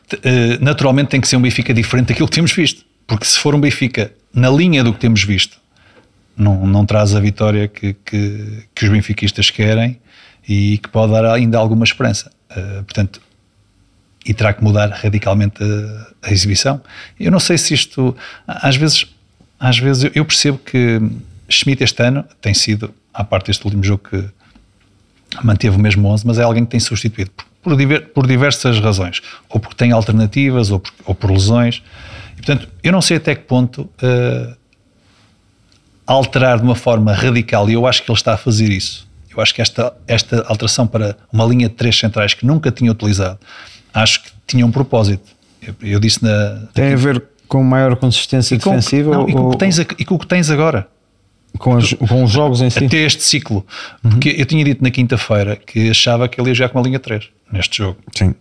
naturalmente 0.60 1.08
tem 1.08 1.20
que 1.20 1.28
ser 1.28 1.36
um 1.36 1.42
Benfica 1.42 1.72
diferente 1.74 2.08
daquilo 2.08 2.28
que 2.28 2.34
temos 2.34 2.52
visto. 2.52 2.84
Porque 3.06 3.24
se 3.24 3.38
for 3.38 3.54
um 3.54 3.60
Benfica 3.60 4.12
na 4.34 4.48
linha 4.50 4.82
do 4.82 4.92
que 4.92 4.98
temos 5.00 5.22
visto, 5.24 5.58
não, 6.36 6.66
não 6.66 6.86
traz 6.86 7.14
a 7.14 7.20
vitória 7.20 7.68
que, 7.68 7.92
que, 8.04 8.64
que 8.74 8.84
os 8.84 8.90
benfiquistas 8.90 9.50
querem 9.50 9.98
e 10.48 10.78
que 10.78 10.88
pode 10.88 11.12
dar 11.12 11.24
ainda 11.26 11.58
alguma 11.58 11.84
esperança. 11.84 12.30
Eh, 12.50 12.82
portanto, 12.82 13.20
e 14.24 14.32
terá 14.32 14.52
que 14.52 14.62
mudar 14.64 14.88
radicalmente 14.90 15.62
a, 15.62 16.28
a 16.28 16.32
exibição. 16.32 16.80
Eu 17.20 17.30
não 17.30 17.40
sei 17.40 17.58
se 17.58 17.74
isto, 17.74 18.16
às 18.46 18.76
vezes, 18.76 19.06
às 19.60 19.78
vezes 19.78 20.10
eu- 20.14 20.24
percebo 20.24 20.58
que 20.58 21.00
Schmidt 21.48 21.82
este 21.84 22.02
ano 22.02 22.24
tem 22.40 22.54
sido, 22.54 22.94
à 23.12 23.22
parte 23.24 23.46
deste 23.48 23.64
último 23.64 23.82
jogo 23.84 24.02
que 24.08 24.24
manteve 25.42 25.76
o 25.76 25.78
mesmo 25.78 26.08
11, 26.08 26.26
mas 26.26 26.38
é 26.38 26.42
alguém 26.42 26.64
que 26.64 26.70
tem 26.70 26.80
substituído 26.80 27.30
por, 27.62 27.76
diver- 27.76 28.08
por 28.12 28.26
diversas 28.26 28.78
razões, 28.80 29.20
ou 29.48 29.60
porque 29.60 29.76
tem 29.76 29.92
alternativas, 29.92 30.70
ou 30.70 30.80
por, 30.80 30.92
ou 31.06 31.14
por 31.14 31.30
lesões. 31.30 31.82
E, 32.32 32.36
portanto, 32.36 32.68
eu 32.82 32.90
não 32.92 33.00
sei 33.00 33.16
até 33.18 33.34
que 33.34 33.42
ponto 33.42 33.88
eh, 34.02 34.54
alterar 36.06 36.58
de 36.58 36.64
uma 36.64 36.74
forma 36.74 37.12
radical, 37.12 37.68
e 37.70 37.74
eu 37.74 37.86
acho 37.86 38.02
que 38.02 38.10
ele 38.10 38.18
está 38.18 38.34
a 38.34 38.36
fazer 38.36 38.68
isso. 38.70 39.08
Eu 39.34 39.40
acho 39.42 39.54
que 39.54 39.62
esta, 39.62 39.94
esta 40.06 40.42
alteração 40.46 40.86
para 40.86 41.16
uma 41.32 41.44
linha 41.46 41.68
de 41.68 41.74
três 41.74 41.98
centrais 41.98 42.34
que 42.34 42.44
nunca 42.44 42.70
tinha 42.70 42.90
utilizado, 42.90 43.38
acho 43.94 44.22
que 44.24 44.30
tinha 44.46 44.66
um 44.66 44.70
propósito. 44.70 45.24
Eu, 45.62 45.74
eu 45.80 46.00
disse 46.00 46.22
na. 46.22 46.66
Tem 46.74 46.92
a 46.92 46.96
ver 46.96 47.22
com 47.48 47.62
maior 47.62 47.96
consistência 47.96 48.54
e 48.54 48.58
com, 48.58 48.70
defensiva 48.70 49.10
não, 49.10 49.28
e 49.28 49.32
com 49.32 49.38
o 49.40 49.44
ou 49.44 49.50
que 49.52 49.58
tens, 49.58 49.78
e 49.78 50.04
com 50.04 50.14
o 50.16 50.18
que 50.18 50.26
tens 50.26 50.50
agora 50.50 50.86
com, 51.59 51.76
as- 51.76 51.92
com 51.94 52.24
os 52.24 52.30
jogos 52.30 52.61
em 52.61 52.70
si? 52.70 52.84
até 52.84 52.98
este 52.98 53.22
ciclo. 53.22 53.64
Porque 54.03 54.34
eu 54.38 54.46
tinha 54.46 54.64
dito 54.64 54.82
na 54.82 54.90
quinta-feira 54.90 55.57
que 55.57 55.90
achava 55.90 56.28
que 56.28 56.40
ele 56.40 56.50
ia 56.50 56.55
jogar 56.55 56.70
com 56.70 56.78
uma 56.78 56.84
linha 56.84 56.98
3 56.98 57.28
neste 57.53 57.78
jogo. 57.78 57.98
Sim. 58.14 58.34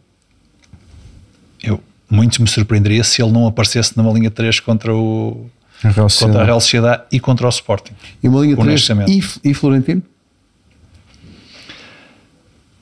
Eu 1.63 1.81
muito 2.09 2.41
me 2.41 2.47
surpreenderia 2.47 3.03
se 3.03 3.21
ele 3.21 3.31
não 3.31 3.45
aparecesse 3.47 3.95
numa 3.97 4.11
linha 4.11 4.31
3 4.31 4.59
contra 4.59 4.93
o 4.95 5.49
A 5.83 5.89
Real 5.89 5.93
contra 5.93 6.05
a 6.05 6.09
Sociedade. 6.09 6.45
Real 6.45 6.59
Sociedade 6.61 7.03
e 7.11 7.19
contra 7.19 7.45
o 7.45 7.49
Sporting. 7.49 7.93
E 8.23 8.27
uma 8.27 8.41
linha 8.41 8.55
3 8.55 8.67
Honestamente. 8.67 9.39
e, 9.43 9.49
e 9.51 9.53
Florentino? 9.53 10.01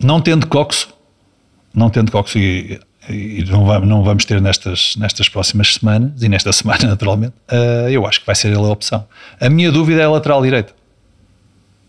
Não 0.02 0.22
tendo 0.22 0.48
Coxo, 0.48 0.90
não 1.74 1.90
tendo 1.90 2.12
Coxo 2.12 2.38
e, 2.40 2.80
e 3.10 3.44
não, 3.50 3.66
vamos, 3.66 3.88
não 3.90 4.04
vamos 4.04 4.26
ter 4.26 4.42
nestas, 4.42 4.96
nestas 4.98 5.28
próximas 5.30 5.74
semanas 5.76 6.22
e 6.22 6.30
nesta 6.30 6.52
semana 6.54 6.88
naturalmente, 6.88 7.34
eh, 7.50 7.88
eu 7.92 8.06
acho 8.08 8.20
que 8.20 8.26
vai 8.26 8.36
ser 8.36 8.48
ele 8.50 8.58
a 8.58 8.62
opção. 8.70 9.06
A 9.40 9.50
minha 9.50 9.72
dúvida 9.72 10.02
é 10.02 10.06
a 10.06 10.10
lateral 10.10 10.42
direita. 10.42 10.74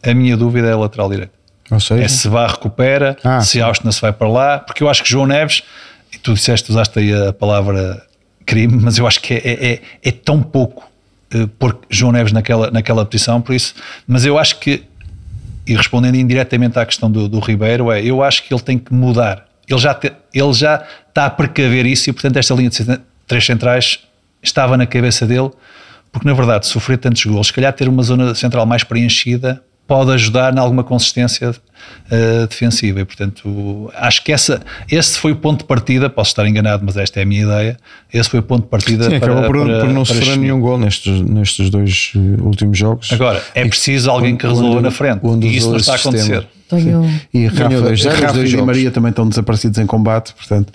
A 0.03 0.15
minha 0.15 0.37
dúvida 0.37 0.69
é 0.69 0.73
a 0.73 0.77
lateral 0.79 1.09
direita. 1.11 1.33
Seja, 1.79 2.03
É 2.03 2.09
se 2.09 2.29
vá 2.29 2.47
recupera, 2.47 3.17
Ah, 3.23 3.41
se. 3.43 3.61
Austin 3.61 3.91
se 3.93 4.01
vai 4.01 4.13
para 4.13 4.29
lá, 4.29 4.59
porque 4.59 4.83
eu 4.83 4.89
acho 4.89 5.03
que 5.05 5.11
João 5.11 5.27
Neves, 5.27 5.63
e 6.13 6.19
tu 6.19 6.35
disseste, 6.35 6.71
usaste 6.71 6.99
aí 6.99 7.13
a 7.29 7.33
palavra 7.33 8.03
crime, 8.45 8.77
mas 8.83 8.99
eu 8.99 9.07
acho 9.07 9.21
que 9.21 9.35
é, 9.35 9.39
é, 9.45 9.73
é- 9.75 9.83
é 10.03 10.11
tão 10.11 10.43
pouco 10.43 10.91
eh, 11.33 11.47
pôr 11.59 11.79
João 11.89 12.11
Neves 12.11 12.33
naquela, 12.33 12.71
naquela 12.73 13.05
posição, 13.07 13.41
por 13.41 13.55
isso, 13.55 13.75
mas 14.09 14.25
eu 14.25 14.37
acho 14.37 14.59
que, 14.59 14.83
e 15.65 15.77
respondendo 15.77 16.17
indiretamente 16.17 16.77
à 16.77 16.85
questão 16.85 17.09
do, 17.09 17.29
do 17.29 17.39
Ribeiro, 17.39 17.93
é, 17.93 18.03
eu 18.03 18.21
acho 18.21 18.43
que 18.43 18.53
ele 18.53 18.63
tem 18.63 18.77
que 18.77 18.93
mudar. 18.93 19.47
Ele 19.71 19.79
já, 19.79 19.95
te- 19.95 20.13
ele 20.35 20.53
já 20.53 20.85
está 21.09 21.27
a 21.27 21.31
precaver 21.31 21.87
isso 21.87 22.11
e, 22.11 22.13
portanto, 22.13 22.37
esta 22.37 22.53
linha 22.55 22.69
de 22.71 22.99
três 23.27 23.47
centrais 23.47 24.01
estava 24.43 24.77
na 24.77 24.85
cabeça 24.87 25.27
dele, 25.27 25.51
porque 26.13 26.27
na 26.27 26.35
verdade, 26.35 26.67
sofrer 26.67 26.99
tantos 26.99 27.25
gols, 27.25 27.47
se 27.47 27.53
calhar 27.53 27.73
ter 27.73 27.89
uma 27.89 28.03
zona 28.03 28.35
central 28.35 28.67
mais 28.67 28.83
preenchida 28.83 29.63
pode 29.87 30.13
ajudar 30.13 30.55
em 30.55 30.59
alguma 30.59 30.85
consistência 30.85 31.53
eh, 32.11 32.47
defensiva. 32.49 33.01
E, 33.01 33.05
portanto, 33.05 33.91
acho 33.97 34.23
que 34.23 34.31
essa, 34.33 34.61
esse 34.89 35.19
foi 35.19 35.33
o 35.33 35.37
ponto 35.37 35.59
de 35.61 35.65
partida. 35.65 36.09
Posso 36.09 36.31
estar 36.31 36.47
enganado, 36.47 36.85
mas 36.87 36.97
esta 36.97 37.19
é 37.19 37.25
a 37.25 37.27
minha 37.27 37.43
ideia. 37.43 37.77
Esse 38.15 38.31
foi 38.31 38.39
o 38.39 38.43
ponto 38.43 38.63
de 38.63 38.69
partida 38.69 39.11
Sim, 39.11 39.19
para, 39.19 39.33
acabou 39.33 39.51
por, 39.51 39.67
para- 39.67 39.81
por 39.81 39.89
não 39.93 40.05
sofrer 40.05 40.37
nenhum 40.37 40.61
gol 40.61 40.79
nestes, 40.79 41.21
nestes 41.23 41.71
dois 41.71 42.13
eh, 42.15 42.41
últimos 42.41 42.79
jogos. 42.79 43.11
Agora, 43.13 43.43
é 43.53 43.65
preciso 43.67 44.09
alguém 44.13 44.37
que 44.37 44.47
resolva 44.47 44.81
na 44.81 44.91
frente. 44.93 45.21
E 45.43 45.57
isso 45.57 45.71
não 45.71 45.77
está 45.77 45.93
a 45.93 45.97
acontecer. 45.97 46.47
Tenho, 46.71 47.21
E 47.35 47.47
Rafa, 47.47 47.69
dois 47.81 48.05
Rafa 48.05 48.33
dois 48.33 48.49
e 48.49 48.53
jogos. 48.53 48.67
Maria 48.67 48.91
também 48.91 49.11
estão 49.11 49.29
desaparecidos 49.29 49.79
em 49.79 49.87
combate, 49.87 50.33
portanto, 50.35 50.73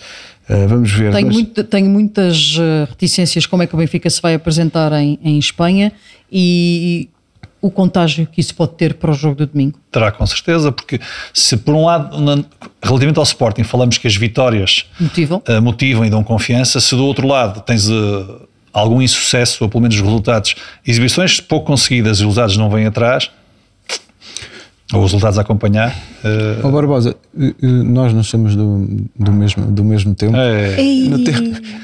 eh, 0.50 0.68
vamos 0.68 0.92
ver. 0.92 1.12
tenho, 1.14 1.28
Mas- 1.28 1.36
muito- 1.36 1.64
tenho 1.64 1.90
muitas 1.90 2.58
eh, 2.60 2.86
reticências 2.90 3.46
como 3.46 3.64
é 3.64 3.68
que 3.68 3.74
o 3.74 3.78
Benfica 3.78 4.10
se 4.10 4.22
vai 4.22 4.34
apresentar 4.34 4.92
em, 4.94 5.18
em 5.24 5.38
Espanha 5.40 5.92
e 6.32 7.10
o 7.62 7.72
contágio 7.72 8.28
que 8.32 8.40
isso 8.40 8.54
pode 8.54 8.74
ter 8.74 8.94
para 8.94 9.10
o 9.10 9.14
jogo 9.14 9.36
do 9.38 9.48
domingo. 9.48 9.80
Terá 9.92 10.12
com 10.12 10.24
certeza, 10.28 10.72
porque 10.72 11.00
se 11.34 11.58
por 11.58 11.74
um 11.74 11.86
lado, 11.86 12.20
na- 12.22 12.44
relativamente 12.84 13.18
ao 13.18 13.24
Sporting, 13.24 13.64
falamos 13.64 13.98
que 13.98 14.06
as 14.08 14.16
vitórias 14.16 14.86
Motivam? 15.00 15.42
eh, 15.48 15.60
motivam 15.60 16.06
e 16.06 16.10
dão 16.12 16.24
confiança, 16.24 16.80
se 16.80 16.96
do 16.96 17.04
outro 17.04 17.28
lado 17.28 17.62
tens 17.62 17.88
algum 18.72 19.02
insucesso, 19.02 19.64
ou 19.64 19.70
pelo 19.70 19.82
menos 19.82 19.96
os 19.96 20.02
resultados, 20.04 20.54
exibições 20.86 21.40
pouco 21.40 21.66
conseguidas 21.66 22.18
e 22.18 22.22
os 22.22 22.28
resultados 22.28 22.58
não 22.58 22.70
vêm 22.70 22.86
atrás, 22.86 23.32
ou 24.94 25.00
os 25.04 25.12
resultados 25.12 25.38
a 25.40 25.42
acompanhar, 25.42 25.96
eh, 26.24 26.60
Ó 26.64 26.70
Barbosa, 26.70 27.16
eh, 27.40 27.48
eh, 27.62 27.66
nós 27.68 28.14
não 28.14 28.22
somos 28.24 28.56
do, 28.56 28.88
do, 29.18 29.32
mesmo, 29.32 29.66
do 29.66 29.84
mesmo 29.84 30.14
tempo. 30.14 30.36
é, 30.36 30.76
No 31.10 31.24
teu, 31.24 31.34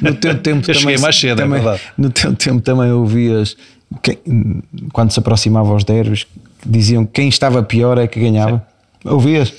no 0.02 0.14
teu 0.16 0.38
tempo 0.39 0.66
Eu 0.72 0.80
também, 0.80 0.97
mais 0.99 1.16
cedo, 1.20 1.39
é 1.39 1.43
também, 1.43 1.62
verdade. 1.62 1.82
No 1.97 2.10
teu 2.12 2.36
tempo 2.36 2.62
também 2.62 2.91
ouvias 2.91 3.58
quem- 4.04 4.20
quando 4.93 5.12
se 5.12 5.20
aproximava 5.20 5.70
aos 5.72 5.84
derbys 5.84 6.26
diziam 6.66 7.06
que 7.06 7.14
quem 7.14 7.28
estava 7.30 7.64
pior 7.64 7.97
é 7.97 8.06
que 8.08 8.20
ganhava. 8.20 8.64
Ouvias? 9.04 9.52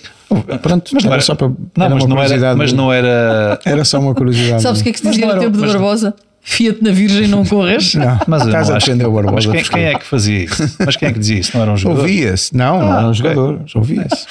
Pronto, 0.62 0.90
mas 0.94 1.02
não 1.04 1.10
era 1.10 1.16
era, 1.16 1.22
só 1.22 1.34
para 1.34 1.48
não, 1.48 1.84
era 1.86 1.94
mas 1.94 2.04
uma 2.04 2.08
não 2.08 2.16
era, 2.16 2.24
curiosidade. 2.28 2.58
mas 2.58 2.72
não 2.72 2.92
era, 2.92 3.60
Era 3.66 3.84
só 3.84 3.98
uma 3.98 4.14
curiosidade. 4.14 4.62
Sabes 4.62 4.80
o 4.80 4.84
que 4.84 4.90
é 4.90 4.92
que 4.92 4.98
se 5.00 5.10
dizia 5.10 5.26
não 5.26 5.34
no 5.34 5.40
tempo 5.40 5.58
de 5.58 5.66
Barbosa? 5.66 6.14
Fia-te 6.44 6.82
na 6.82 6.90
Virgem, 6.90 7.28
não 7.28 7.44
corres. 7.44 7.94
Não, 7.94 8.18
mas 8.26 8.44
estás 8.44 8.66
não 8.68 8.74
a 8.74 8.76
acho 8.78 8.86
defender 8.86 9.04
que- 9.04 9.10
o 9.10 9.12
Barbosa. 9.14 9.48
Mas 9.54 9.68
quem, 9.68 9.78
quem 9.78 9.84
é 9.84 9.94
que 9.98 10.04
fazia 10.04 10.44
isso? 10.44 10.76
Mas 10.84 10.96
quem 10.96 11.08
é 11.08 11.12
que 11.12 11.18
dizia 11.20 11.38
isso? 11.38 11.52
Não 11.54 11.62
eram 11.62 11.74
os 11.74 11.80
jogadores? 11.80 12.10
Ouvia-se? 12.10 12.56
Não, 12.56 12.80
não 12.80 12.92
Ah, 12.92 12.96
eram 12.98 13.10
ok. 13.10 13.14
jogadores. 13.14 13.74
Ouvia-se. 13.76 14.26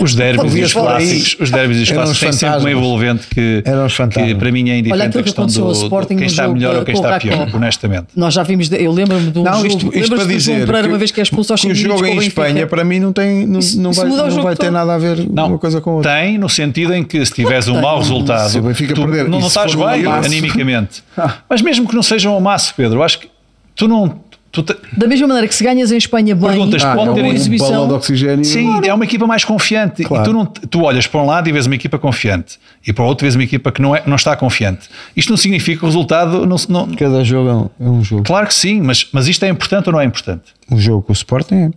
Os 0.00 0.14
derbys 0.14 0.54
e 0.54 0.62
os 0.62 0.72
por 0.72 0.80
aí. 0.80 0.86
clássicos, 0.86 1.36
os 1.40 1.50
derbys 1.50 1.78
e 1.78 1.82
os 1.82 1.90
clássicos 1.90 2.12
os 2.12 2.20
têm 2.20 2.32
sempre 2.32 2.58
uma 2.58 2.70
envolvente 2.70 3.26
que, 3.28 3.62
Eram 3.64 3.86
os 3.86 3.92
que 3.96 4.34
para 4.34 4.52
mim 4.52 4.68
é 4.68 4.72
Olha 4.72 4.78
indiferente 4.78 5.06
aquilo 5.06 5.20
a 5.20 5.22
que 5.22 5.22
questão 5.22 5.46
do, 5.46 5.72
do 5.72 5.72
Sporting 5.82 6.16
quem 6.16 6.26
está 6.26 6.42
jogo 6.44 6.54
melhor 6.56 6.76
ou 6.76 6.84
quem 6.84 6.94
está 6.94 7.18
pior, 7.18 7.48
honestamente. 7.54 8.06
Nós 8.16 8.34
já 8.34 8.42
vimos, 8.42 8.68
de- 8.68 8.82
eu 8.82 8.92
lembro-me 8.92 9.30
de 9.30 9.38
um 9.38 9.42
Não, 9.42 9.52
jogo, 9.54 9.66
isto, 9.66 9.76
isto 9.78 9.86
lembras-te 9.94 10.14
para 10.14 10.24
do 10.24 10.28
dizer 10.28 10.66
Pereira 10.66 10.82
que, 10.82 10.88
uma 10.92 10.98
vez 10.98 11.10
que 11.10 11.20
é 11.20 11.22
expulso 11.22 11.52
aos 11.52 11.60
que 11.60 11.66
o 11.68 11.76
5 11.76 11.88
jogo 11.88 12.06
em. 12.06 12.18
Espanha 12.18 12.66
para 12.66 12.84
mim 12.84 12.98
não 13.00 13.12
tem 13.12 13.46
não, 13.46 13.58
Isso- 13.60 13.80
não 13.80 13.92
vai, 13.92 14.08
não 14.08 14.30
jogo 14.30 14.42
vai 14.42 14.54
ter 14.56 14.66
todo. 14.66 14.72
nada 14.72 14.94
a 14.94 14.98
ver 14.98 15.26
Não, 15.30 15.46
uma 15.48 15.58
coisa 15.58 15.80
com 15.80 15.92
outra. 15.96 16.12
tem 16.14 16.38
no 16.38 16.48
sentido 16.48 16.94
em 16.94 17.02
que 17.04 17.24
se 17.24 17.32
tiveres 17.32 17.68
um 17.68 17.80
mau 17.80 17.98
resultado, 17.98 18.50
Se 18.50 18.58
o 18.58 18.62
Benfica 18.62 18.94
tu 18.94 19.02
perder, 19.02 19.28
não, 19.28 19.38
e 19.38 19.42
não 19.42 19.48
se 19.50 19.58
estás 19.58 19.74
bem 19.74 20.06
animicamente. 20.06 21.02
Mas 21.48 21.62
mesmo 21.62 21.88
que 21.88 21.94
não 21.94 22.02
seja 22.02 22.30
um 22.30 22.36
amasso, 22.36 22.72
Pedro, 22.76 22.98
eu 22.98 23.02
acho 23.02 23.18
que 23.20 23.28
tu 23.74 23.86
não. 23.88 24.20
Tu 24.52 24.64
te- 24.64 24.76
Da 24.96 25.06
mesma 25.06 25.28
maneira 25.28 25.46
que 25.46 25.54
se 25.54 25.62
ganhas 25.62 25.92
em 25.92 25.96
Espanha 25.96 26.34
bem, 26.34 26.48
Perguntas, 26.48 26.82
Ah, 26.84 26.96
pode 26.96 27.10
é 27.10 27.14
ter 27.14 27.22
um, 27.22 27.32
exibição. 27.32 27.70
balão 27.70 27.86
de 27.88 27.94
oxigênio. 27.94 28.44
Sim, 28.44 28.80
é 28.84 28.92
uma 28.92 29.04
equipa 29.04 29.24
mais 29.24 29.44
confiante. 29.44 30.02
Claro. 30.02 30.24
E 30.24 30.26
tu, 30.26 30.32
não, 30.32 30.44
tu 30.44 30.82
olhas 30.82 31.06
para 31.06 31.20
um 31.22 31.26
lado 31.26 31.48
e 31.48 31.52
vês 31.52 31.66
uma 31.66 31.76
equipa 31.76 32.00
confiante, 32.00 32.58
e 32.84 32.92
para 32.92 33.04
o 33.04 33.06
outro 33.06 33.24
vês 33.24 33.36
uma 33.36 33.44
equipa 33.44 33.70
que 33.70 33.80
não, 33.80 33.94
é, 33.94 34.02
não 34.06 34.16
está 34.16 34.34
confiante. 34.34 34.88
Isto 35.16 35.30
não 35.30 35.36
significa 35.36 35.78
que 35.78 35.84
o 35.84 35.86
resultado. 35.86 36.44
Não, 36.46 36.56
não- 36.68 36.88
Cada 36.96 37.22
jogo 37.22 37.48
é 37.48 37.54
um, 37.54 37.86
é 37.86 37.90
um 37.90 38.02
jogo. 38.02 38.24
claro 38.24 38.48
que 38.48 38.54
sim, 38.54 38.80
mas, 38.80 39.06
mas 39.12 39.28
isto 39.28 39.44
é 39.44 39.48
importante 39.48 39.86
ou 39.88 39.92
não 39.92 40.00
é 40.00 40.04
importante? 40.04 40.42
O 40.68 40.76
jogo 40.78 41.02
com 41.02 41.12
o 41.12 41.14
Sporting 41.14 41.54
é. 41.54 41.70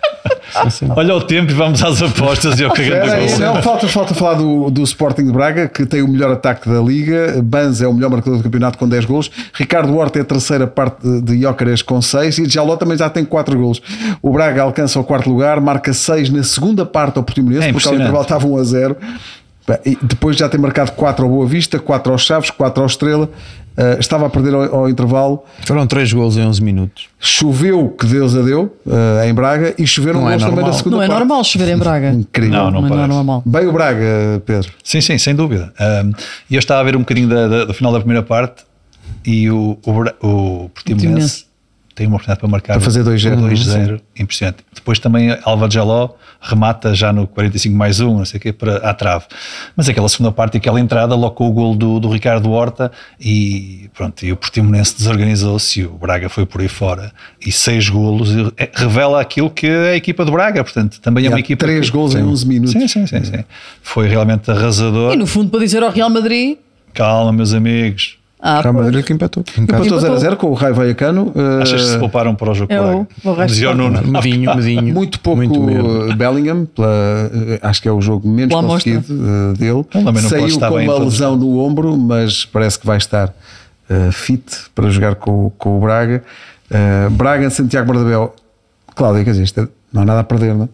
Olha 0.95 1.15
o 1.15 1.21
tempo 1.21 1.51
e 1.51 1.53
vamos 1.53 1.83
às 1.83 2.01
apostas 2.01 2.59
e 2.59 2.63
ao 2.63 2.71
cagando 2.71 3.11
aí, 3.11 3.27
gol. 3.29 3.39
não, 3.39 3.61
falta, 3.61 3.87
falta 3.87 4.13
falar 4.13 4.35
do, 4.35 4.69
do 4.69 4.83
Sporting 4.83 5.25
de 5.25 5.31
Braga, 5.31 5.67
que 5.67 5.85
tem 5.85 6.01
o 6.01 6.07
melhor 6.07 6.31
ataque 6.31 6.69
da 6.69 6.79
Liga. 6.81 7.41
Banz 7.43 7.81
é 7.81 7.87
o 7.87 7.93
melhor 7.93 8.09
marcador 8.09 8.37
do 8.37 8.43
campeonato 8.43 8.77
com 8.77 8.87
10 8.87 9.05
golos. 9.05 9.29
Ricardo 9.53 9.95
Horta 9.95 10.19
é 10.19 10.21
a 10.21 10.25
terceira 10.25 10.65
parte 10.67 10.97
de- 11.21 11.41
Jócares 11.41 11.81
com 11.81 12.01
6 12.01 12.37
e 12.39 12.49
Jaló 12.49 12.75
também 12.77 12.97
já 12.97 13.09
tem 13.09 13.23
4 13.25 13.57
golos. 13.57 13.81
O 14.21 14.31
Braga 14.31 14.61
alcança 14.63 14.99
o 14.99 15.03
quarto 15.03 15.29
lugar, 15.29 15.59
marca 15.61 15.93
6 15.93 16.29
na 16.29 16.43
segunda 16.43 16.85
parte 16.85 17.17
ao 17.17 17.23
Portimonense, 17.23 17.67
É 17.67 17.71
porque 17.73 17.87
ao 17.87 17.93
impressionante. 17.95 18.01
intervalo 18.01 18.23
estava 18.23 18.47
1 18.47 18.57
a 18.57 18.63
0. 18.63 18.97
Depois 20.01 20.37
já 20.37 20.47
tem 20.47 20.59
marcado 20.59 20.91
4 20.91 21.25
ao 21.25 21.31
Boa 21.31 21.45
Vista, 21.47 21.79
4 21.79 22.11
ao 22.11 22.17
Chaves, 22.17 22.49
4 22.51 22.81
ao 22.81 22.87
Estrela. 22.87 23.29
Uh, 23.77 23.99
estava 23.99 24.25
a 24.25 24.29
perder 24.29 24.53
ao, 24.53 24.73
ao 24.75 24.89
intervalo. 24.89 25.43
Foram 25.65 25.85
3 25.85 26.13
gols 26.13 26.37
em 26.37 26.45
11 26.45 26.63
minutos. 26.63 27.07
Choveu, 27.19 27.89
que 27.89 28.05
Deus 28.05 28.33
a 28.35 28.41
deu, 28.41 28.73
uh, 28.85 29.25
em 29.27 29.33
Braga, 29.33 29.73
e 29.77 29.85
choveram 29.85 30.21
Não 30.21 30.29
é 30.29 30.33
gols 30.33 30.43
também 30.43 30.55
normal. 30.55 30.71
na 30.71 30.77
segunda 30.77 30.95
Não 30.97 31.03
é 31.03 31.07
parte. 31.07 31.19
normal 31.19 31.43
chover 31.43 31.67
em 31.69 31.77
Braga. 31.77 32.09
Incrível. 32.11 32.51
Não, 32.57 32.71
não 32.71 32.81
Mas 32.83 32.91
não 32.91 33.03
é 33.03 33.07
normal. 33.07 33.43
Bem 33.45 33.67
o 33.67 33.73
Braga, 33.73 34.41
Pedro. 34.45 34.71
Sim, 34.83 35.01
sim, 35.01 35.17
sem 35.17 35.35
dúvida. 35.35 35.73
Um, 36.05 36.11
E 36.49 36.55
eu 36.55 36.59
estava 36.59 36.79
a 36.79 36.83
ver 36.83 36.95
um 36.95 36.99
bocadinho 36.99 37.27
da, 37.27 37.47
da- 37.49 37.65
do 37.65 37.73
final 37.73 37.91
da 37.91 37.99
primeira 37.99 38.23
parte 38.23 38.63
e 39.25 39.49
o, 39.49 39.77
o, 39.85 39.91
o 40.65 40.69
Portimonense. 40.69 41.44
Tem 41.95 42.05
uma 42.07 42.17
oportunidade 42.17 42.39
para 42.41 42.49
marcar 42.49 42.73
Para 42.73 42.81
fazer 42.81 43.03
2-0. 43.03 43.39
2-0, 43.49 44.01
impressionante. 44.19 44.57
Depois 44.73 44.99
também 44.99 45.35
Alva 45.43 45.69
Jaló 45.69 46.09
remata 46.41 46.93
já 46.93 47.13
no 47.13 47.25
45 47.25 47.73
mais 47.75 47.99
1, 48.01 48.17
não 48.17 48.25
sei 48.25 48.37
o 48.37 48.41
quê, 48.41 48.51
para 48.53 48.77
à 48.77 48.93
trave. 48.93 49.23
Mas 49.77 49.87
aquela 49.89 50.07
segunda 50.09 50.31
parte 50.31 50.55
e 50.55 50.57
aquela 50.57 50.79
entrada, 50.79 51.15
logo 51.15 51.33
com 51.35 51.47
o 51.47 51.51
gol 51.51 51.73
do, 51.75 51.99
do 51.99 52.09
Ricardo 52.09 52.51
Horta 52.51 52.91
e 53.19 53.89
pronto, 53.93 54.25
e 54.25 54.31
o 54.31 54.35
Portimonense 54.35 54.95
desorganizou-se 54.97 55.79
e 55.79 55.85
o 55.85 55.91
Braga 55.91 56.27
foi 56.29 56.45
por 56.45 56.59
aí 56.61 56.67
fora 56.67 57.11
e 57.43 57.51
seis 57.51 57.87
golos 57.89 58.29
e, 58.31 58.51
é, 58.57 58.69
revela 58.73 59.21
aquilo 59.21 59.49
que 59.49 59.65
é 59.65 59.91
a 59.91 59.95
equipa 59.95 60.25
do 60.25 60.31
Braga, 60.33 60.63
portanto 60.63 60.99
também 60.99 61.23
é 61.23 61.27
E 61.27 61.29
uma 61.29 61.39
equipa 61.39 61.65
três 61.65 61.85
que- 61.89 61.95
golos 61.95 62.13
em 62.13 62.19
Sim. 62.19 62.23
11 62.25 62.47
minutos. 62.47 62.73
Sim, 62.73 62.87
sim, 62.87 63.07
sim, 63.07 63.23
sim. 63.23 63.43
Foi 63.81 64.07
realmente 64.07 64.51
arrasador. 64.51 65.13
E 65.13 65.15
no 65.15 65.25
fundo, 65.25 65.49
para 65.49 65.61
dizer 65.61 65.81
ao 65.81 65.89
Real 65.91 66.09
Madrid. 66.09 66.57
Calma, 66.93 67.31
meus 67.31 67.53
amigos. 67.53 68.17
Ah, 68.47 68.61
Real. 68.61 68.73
Madrid 68.75 69.03
que 69.03 69.11
empatou. 69.11 69.43
Em 69.57 69.63
Empatou 69.63 69.85
casa. 69.85 69.95
Empatou. 69.95 69.99
0 70.01 70.13
a 70.13 70.17
0 70.19 70.37
com 70.37 70.47
o 70.51 70.53
Raio 70.53 70.75
Vallecano. 70.75 71.31
uh, 71.35 71.63
Achas 71.63 71.81
que 71.81 71.87
se 71.87 71.97
pouparam 71.97 72.35
para 72.35 72.51
o 72.51 72.53
jogo 72.53 72.71
É 72.71 72.77
com 72.77 73.07
o 73.23 73.33
resto 73.33 73.47
Dizia 73.53 73.71
o 73.71 73.73
Nuno. 73.75 74.01
Medinho, 74.07 74.53
medinho. 74.55 74.93
Muito 74.93 75.19
pouco 75.19 75.37
Muito 75.37 75.59
uh, 75.59 76.15
Bellingham, 76.15 76.65
pela, 76.65 76.87
uh, 76.87 77.59
acho 77.63 77.81
que 77.81 77.87
é 77.87 77.91
o 77.91 77.99
jogo 77.99 78.27
menos 78.29 78.53
Pela 78.55 78.61
conseguido 78.67 79.11
uh, 79.11 79.53
dele. 79.57 79.71
Ele 79.71 79.83
também 80.05 80.21
não 80.21 80.29
Saiu 80.29 80.59
com 80.59 80.77
uma 80.79 80.99
lesão 80.99 81.35
no 81.35 81.57
ombro, 81.57 81.97
mas 81.97 82.45
parece 82.45 82.77
que 82.77 82.85
vai 82.85 82.97
estar 82.97 83.29
uh, 83.89 84.11
fit 84.11 84.43
para 84.75 84.91
jogar 84.91 85.15
com, 85.15 85.51
com 85.57 85.77
o 85.77 85.81
Braga. 85.81 86.23
Uh, 86.69 87.09
Braga, 87.09 87.49
Santiago 87.49 87.91
Bernabéu. 87.91 88.35
Cláudia, 88.95 89.23
quer 89.23 89.31
dizer, 89.31 89.61
é- 89.63 89.67
não 89.91 90.03
há 90.03 90.05
nada 90.05 90.19
a 90.19 90.23
perder, 90.23 90.53
não 90.53 90.69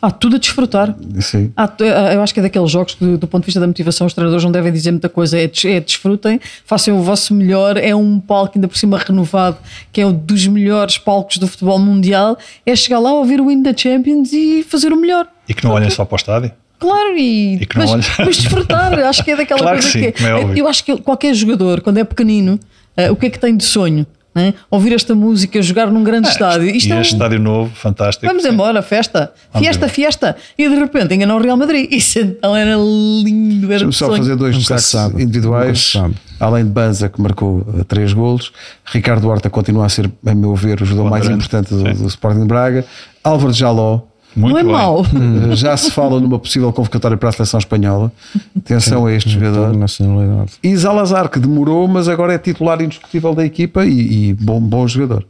Há 0.00 0.10
tudo 0.10 0.36
a 0.36 0.38
desfrutar. 0.38 0.90
é? 0.90 1.36
Aí. 1.36 1.50
Há 1.56 1.66
tu- 1.68 1.84
eu 1.84 2.22
acho 2.22 2.32
que 2.34 2.40
é 2.40 2.42
daqueles 2.42 2.70
jogos 2.70 2.94
que, 2.94 3.04
do, 3.16 3.26
ponto 3.26 3.42
de 3.42 3.46
vista 3.46 3.60
da 3.60 3.66
motivação, 3.66 4.06
os 4.06 4.12
treinadores 4.14 4.44
não 4.44 4.52
devem 4.52 4.72
dizer 4.72 4.90
muita 4.90 5.08
coisa. 5.08 5.38
É, 5.38 5.44
é 5.64 5.80
desfrutem, 5.80 6.40
façam 6.64 6.98
o 6.98 7.02
vosso 7.02 7.32
melhor. 7.34 7.76
É 7.76 7.94
um 7.94 8.20
palco 8.20 8.52
ainda 8.56 8.68
por 8.68 8.76
cima 8.76 8.98
renovado, 8.98 9.56
que 9.92 10.00
é 10.00 10.06
um 10.06 10.12
dos 10.12 10.46
melhores 10.46 10.98
palcos 10.98 11.38
do 11.38 11.46
futebol 11.48 11.78
mundial. 11.78 12.38
É 12.64 12.76
chegar 12.76 12.98
lá, 12.98 13.12
ouvir 13.12 13.40
o 13.40 13.50
hino 13.50 13.62
da 13.62 13.76
Champions 13.76 14.32
e 14.32 14.62
fazer 14.62 14.92
o 14.92 14.96
melhor. 14.96 15.26
E 15.48 15.54
que 15.54 15.64
não 15.64 15.72
olhem 15.72 15.90
só 15.90 16.04
para 16.04 16.14
o 16.14 16.16
estádio. 16.16 16.52
Claro, 16.78 17.16
e, 17.16 17.54
E 17.62 17.66
que 17.66 17.78
mas, 17.78 17.90
mas 18.18 18.36
desfrutar, 18.36 18.92
acho 18.98 19.24
que 19.24 19.30
é 19.30 19.36
daquela 19.36 19.60
Claro 19.60 19.78
que 19.78 19.82
coisa 19.84 19.98
sim, 19.98 20.12
que, 20.12 20.24
é 20.24 20.34
óbvio. 20.34 20.58
eu 20.58 20.68
acho 20.68 20.84
que 20.84 20.96
qualquer 20.98 21.32
jogador, 21.34 21.80
quando 21.80 21.96
é 21.96 22.04
pequenino, 22.04 22.60
eh, 22.94 23.10
o 23.10 23.16
que 23.16 23.26
é 23.26 23.30
que 23.30 23.38
tem 23.38 23.56
de 23.56 23.64
sonho? 23.64 24.06
Né? 24.36 24.52
Ouvir 24.70 24.92
esta 24.92 25.14
música, 25.14 25.62
jogar 25.62 25.90
num 25.90 26.04
grande 26.04 26.28
estádio. 26.28 26.68
Isto 26.68 26.90
e 26.90 26.92
é 26.92 26.96
um- 26.96 27.00
estádio 27.00 27.40
novo, 27.40 27.74
fantástico. 27.74 28.26
Vamos 28.26 28.44
embora, 28.44 28.82
festa, 28.82 29.32
fiesta, 29.56 29.88
fiesta. 29.88 30.36
E 30.58 30.68
de 30.68 30.74
repente 30.74 31.14
enganou 31.14 31.38
o 31.38 31.42
Real 31.42 31.56
Madrid. 31.56 31.90
Isso 31.90 32.18
então 32.18 32.54
era 32.54 32.76
lindo. 32.76 33.72
Era 33.72 33.90
só 33.90 34.14
fazer 34.14 34.36
dois 34.36 34.54
destaques 34.58 34.94
individuais. 35.18 35.94
Além 36.38 36.64
de 36.64 36.70
Banza, 36.70 37.08
que 37.08 37.18
marcou 37.18 37.60
uh, 37.60 37.82
três 37.84 38.12
golos, 38.12 38.52
Ricardo 38.84 39.26
Horta 39.26 39.48
continua 39.48 39.86
a 39.86 39.88
ser, 39.88 40.10
a 40.26 40.34
meu 40.34 40.54
ver, 40.54 40.82
o 40.82 40.84
jogador 40.84 41.08
mais 41.08 41.26
importante 41.26 41.70
do, 41.70 41.78
sim. 41.78 41.94
do 42.02 42.06
Sporting 42.08 42.40
de 42.40 42.46
Braga. 42.46 42.84
Álvaro 43.24 43.54
Jaló, 43.54 44.02
Muito 44.36 44.52
não 44.54 44.60
é 44.60 44.62
bem. 44.64 44.72
mau. 44.72 45.00
uh, 45.00 45.56
já 45.56 45.76
se 45.76 45.90
fala 45.90 46.20
numa 46.20 46.38
possível 46.38 46.72
convocatória 46.72 47.16
para 47.16 47.28
a 47.28 47.32
seleção 47.32 47.58
espanhola. 47.58 48.12
Atenção 48.56 49.06
a 49.06 49.12
este 49.12 49.30
jogador. 49.30 49.74
Nacionalidade. 49.76 50.52
E 50.62 50.76
Zalazar, 50.76 51.28
que 51.28 51.38
demorou, 51.38 51.88
mas 51.88 52.08
agora 52.08 52.34
é 52.34 52.38
titular 52.38 52.80
indiscutível 52.82 53.34
da 53.34 53.44
equipa 53.44 53.84
e, 53.84 54.28
e 54.30 54.34
bom, 54.34 54.60
bom 54.60 54.86
jogador. 54.86 55.24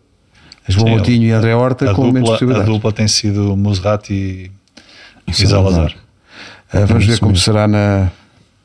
João 0.69 0.87
Sim, 0.87 0.93
Moutinho 0.95 1.23
e 1.25 1.31
André 1.31 1.55
Horta 1.55 1.91
A 1.91 1.95
com 1.95 2.11
menos 2.11 2.21
dupla, 2.21 2.31
a 2.31 2.33
possibilidades. 2.35 2.75
dupla 2.75 2.93
tem 2.93 3.07
sido 3.07 3.57
Musrat 3.57 4.11
e, 4.11 4.51
e. 5.29 5.47
Zalazar. 5.47 5.93
Uh, 6.75 6.87
vamos 6.87 7.07
ver 7.07 7.19
como 7.21 7.33
mesmo. 7.33 7.45
será 7.45 7.69
na 7.69 8.11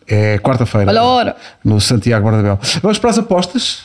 é 0.08 0.38
quarta-feira. 0.40 0.90
Olha 0.90 1.02
a 1.02 1.06
hora. 1.06 1.36
No 1.64 1.80
Santiago 1.80 2.26
Bernabéu. 2.30 2.60
Vamos 2.82 2.98
para 2.98 3.12
as 3.12 3.18
apostas 3.20 3.84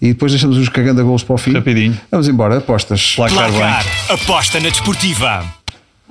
e 0.00 0.08
depois 0.08 0.32
deixamos 0.32 0.58
os 0.58 0.68
cagando 0.68 1.00
a 1.00 1.04
golos 1.04 1.22
para 1.22 1.34
o 1.34 1.38
fim. 1.38 1.52
Rapidinho. 1.52 1.98
Vamos 2.10 2.28
embora, 2.28 2.58
apostas. 2.58 3.14
Placar. 3.14 3.50
Placar. 3.50 3.86
Aposta 4.10 4.60
na 4.60 4.68
desportiva. 4.68 5.61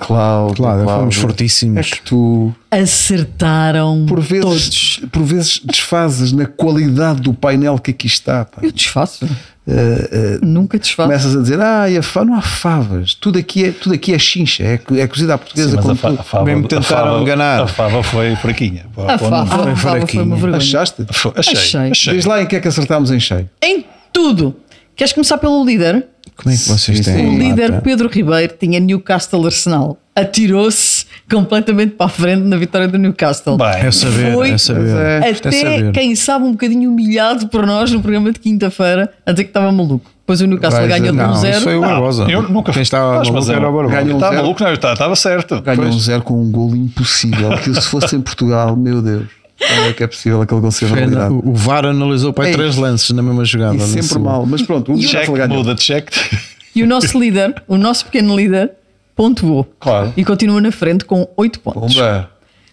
Cláudio, 0.05 0.55
Claro, 0.55 0.83
Cláudio, 0.83 0.99
fomos 1.01 1.15
fortíssimos. 1.15 1.77
É 1.87 1.89
que 1.95 2.01
tu, 2.01 2.53
Acertaram 2.71 4.05
por 4.07 4.19
vezes, 4.19 4.95
todos. 4.97 5.09
por 5.11 5.23
vezes 5.23 5.61
desfazes 5.63 6.31
na 6.31 6.45
qualidade 6.45 7.21
do 7.21 7.33
painel 7.33 7.77
que 7.77 7.91
aqui 7.91 8.07
está. 8.07 8.45
pá. 8.45 8.59
Eu 8.63 8.71
desfaço. 8.71 9.25
Uh, 9.25 9.71
uh, 9.71 10.45
Nunca 10.45 10.79
desfaço. 10.79 11.07
começas 11.07 11.35
a 11.35 11.39
dizer, 11.41 11.59
ah, 11.61 11.83
a 11.85 12.01
fa... 12.01 12.25
não 12.25 12.33
há 12.33 12.41
favas, 12.41 13.13
tudo 13.13 13.37
aqui 13.37 13.65
é, 13.65 13.71
tudo 13.71 13.93
aqui 13.93 14.11
é 14.11 14.17
chincha, 14.17 14.63
é, 14.63 14.73
é 14.99 15.07
cozida 15.07 15.35
à 15.35 15.37
portuguesa 15.37 15.69
Sim, 15.69 15.75
mas 15.75 15.83
como 15.85 15.93
a, 15.93 15.97
fa- 15.97 16.09
tudo. 16.09 16.19
a 16.19 16.23
fava, 16.23 16.45
Bem 16.45 16.55
me 16.55 16.65
a 16.65 16.67
tentaram 16.67 17.05
fava- 17.11 17.21
enganar. 17.21 17.61
A 17.61 17.67
fava 17.67 18.01
foi 18.03 18.35
fraquinha. 18.37 18.85
A 18.97 19.17
fava, 19.19 19.43
a 19.43 19.75
fava 19.75 20.07
foi 20.07 20.25
vergonha. 20.25 20.57
Achaste? 20.57 21.05
Foi- 21.11 21.31
Achei, 21.35 21.53
Achei. 21.53 21.91
achei. 21.91 22.13
Diz 22.15 22.25
lá 22.25 22.41
em 22.41 22.47
que 22.47 22.55
é 22.55 22.59
que 22.59 22.67
acertámos 22.67 23.11
em 23.11 23.19
cheio. 23.19 23.47
Em 23.63 23.85
tudo. 24.11 24.55
Queres 24.95 25.13
começar 25.13 25.37
pelo 25.37 25.63
líder? 25.63 26.07
Como 26.41 26.53
é 26.53 26.57
que 26.57 26.67
vocês 26.69 26.97
Sim, 26.97 27.03
têm? 27.03 27.27
O 27.35 27.37
líder 27.37 27.69
lata? 27.71 27.81
Pedro 27.81 28.09
Ribeiro 28.09 28.53
tinha 28.59 28.79
Newcastle 28.79 29.45
Arsenal. 29.45 29.97
Atirou-se 30.15 31.05
completamente 31.29 31.91
para 31.95 32.05
a 32.07 32.09
frente 32.09 32.41
na 32.43 32.57
vitória 32.57 32.87
do 32.87 32.97
Newcastle. 32.97 33.57
Bem, 33.57 33.67
É 33.67 33.91
saber, 33.91 34.33
Foi 34.33 34.51
é 34.51 34.57
saber. 34.57 34.81
Mas 34.81 34.93
é- 34.93 35.19
É 35.27 35.31
Até 35.31 35.51
saber. 35.51 35.91
quem 35.91 36.15
sabe 36.15 36.45
um 36.45 36.51
bocadinho 36.51 36.89
humilhado 36.91 37.47
por 37.47 37.65
nós 37.65 37.91
no 37.91 38.01
programa 38.01 38.31
de 38.31 38.39
quinta-feira 38.39 39.11
a 39.25 39.31
dizer 39.31 39.43
que 39.45 39.49
estava 39.51 39.71
maluco. 39.71 40.09
Depois 40.21 40.41
o 40.41 40.47
Newcastle 40.47 40.87
ganhou 40.87 41.11
de 41.11 41.11
dizer, 41.11 41.23
um 41.23 41.27
Não, 41.27 41.33
isso 41.33 41.41
foi 41.61 41.71
zero. 41.73 41.77
o 41.77 41.81
Barbosa. 41.81 42.23
eu 42.29 42.41
nunca 42.43 42.71
Quem 42.71 42.81
estava 42.81 43.17
Mas, 43.19 43.29
maluco 43.29 43.51
é- 43.51 43.55
era 43.55 43.69
o 43.69 43.73
Barbosa. 43.73 43.95
Ganhou 43.95 44.15
Estava 44.17 44.35
maluco, 44.35 44.63
não, 44.63 44.73
estava 44.73 44.93
estava 44.93 45.15
certo. 45.15 45.61
Ganhou 45.61 45.83
Pois. 45.83 45.95
um 45.95 45.99
zero 45.99 46.21
com 46.23 46.41
um 46.41 46.51
golo 46.51 46.75
impossível. 46.75 47.49
Que 47.57 47.73
se 47.73 47.87
fosse 47.87 48.15
em 48.15 48.21
Portugal, 48.21 48.75
meu 48.75 49.01
Deus, 49.01 49.27
é 49.61 49.93
que 49.93 50.03
é 50.03 50.07
possível 50.07 50.41
aquele 50.41 50.61
gol 50.61 50.71
ser 50.71 50.85
validado? 50.85 51.35
O 51.35 51.51
o 51.51 51.53
VAR 51.53 51.85
analisou 51.85 52.33
para 52.33 52.47
Ei. 52.47 52.53
três 52.53 52.75
lances 52.75 53.09
na 53.11 53.21
mesma 53.21 53.45
jogada. 53.45 53.75
E 53.77 53.81
sempre 53.81 54.19
mal, 54.19 54.45
mas 54.45 54.61
pronto, 54.61 54.93
o 54.93 54.99
Check, 54.99 55.27
muda 55.49 55.75
de 55.75 55.81
check. 55.81 56.09
E 56.73 56.83
o 56.83 56.87
nosso 56.87 57.19
líder, 57.19 57.61
o 57.67 57.77
nosso 57.77 58.05
pequeno 58.05 58.33
líder, 58.33 58.71
pontuou. 59.13 59.65
Claro. 59.77 60.13
E 60.15 60.23
continua 60.23 60.61
na 60.61 60.71
frente 60.71 61.03
com 61.03 61.27
8 61.35 61.59
pontos. 61.59 61.93
Pumba. 61.93 62.29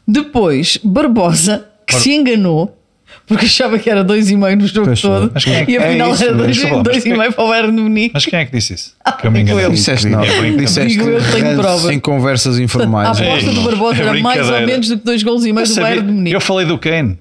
Depois, 0.06 0.78
Barbosa, 0.84 1.66
que 1.84 1.96
se 1.96 2.12
enganou. 2.12 2.77
Porque 3.28 3.44
achava 3.46 3.78
que 3.78 3.88
era 3.90 4.02
2,5 4.02 4.56
no 4.56 4.66
jogo 4.66 4.86
Pois 4.86 5.00
todo. 5.00 5.30
Mas 5.34 5.46
é 5.46 5.64
que- 5.64 5.72
e 5.72 5.76
afinal 5.76 6.08
é 6.10 6.12
isso 6.14 6.24
era 6.24 6.32
mesmo. 6.32 6.44
2 6.44 6.56
Desculpa 6.56 6.76
lá, 6.76 6.82
mas 6.86 7.04
2,5 7.04 7.34
para 7.34 7.44
o 7.44 7.48
Bayern 7.48 7.76
de 7.76 7.82
Munique. 7.82 8.10
Mas 8.14 8.24
quem 8.26 8.38
é 8.38 8.44
que 8.46 8.52
disse 8.56 8.74
isso? 8.74 8.94
Que 9.20 9.26
eu 9.26 9.30
me 9.30 9.40
enganei. 9.42 9.64
eu. 9.66 9.70
Disseste 9.70 10.06
não. 10.08 10.22
É. 10.24 10.50
Disseste 10.52 10.96
Digo 10.96 11.08
eu 11.08 11.20
tenho 11.32 11.56
prova. 11.56 11.92
em 11.94 12.00
conversas 12.00 12.54
Portanto, 12.56 12.64
informais. 12.64 13.06
a 13.08 13.10
aposta 13.24 13.48
Ei, 13.50 13.54
do 13.54 13.60
Barbosa 13.62 13.98
é 14.02 14.06
era 14.06 14.20
mais 14.20 14.48
ou 14.50 14.60
menos 14.62 14.88
do 14.88 14.98
que 14.98 15.04
2 15.04 15.22
gols 15.22 15.44
e 15.44 15.52
meio 15.52 15.66
do 15.66 15.74
Bayern 15.74 16.06
de 16.06 16.12
Munique. 16.12 16.34
eu 16.34 16.40
falei 16.40 16.66
do 16.66 16.78
Kane. 16.78 17.18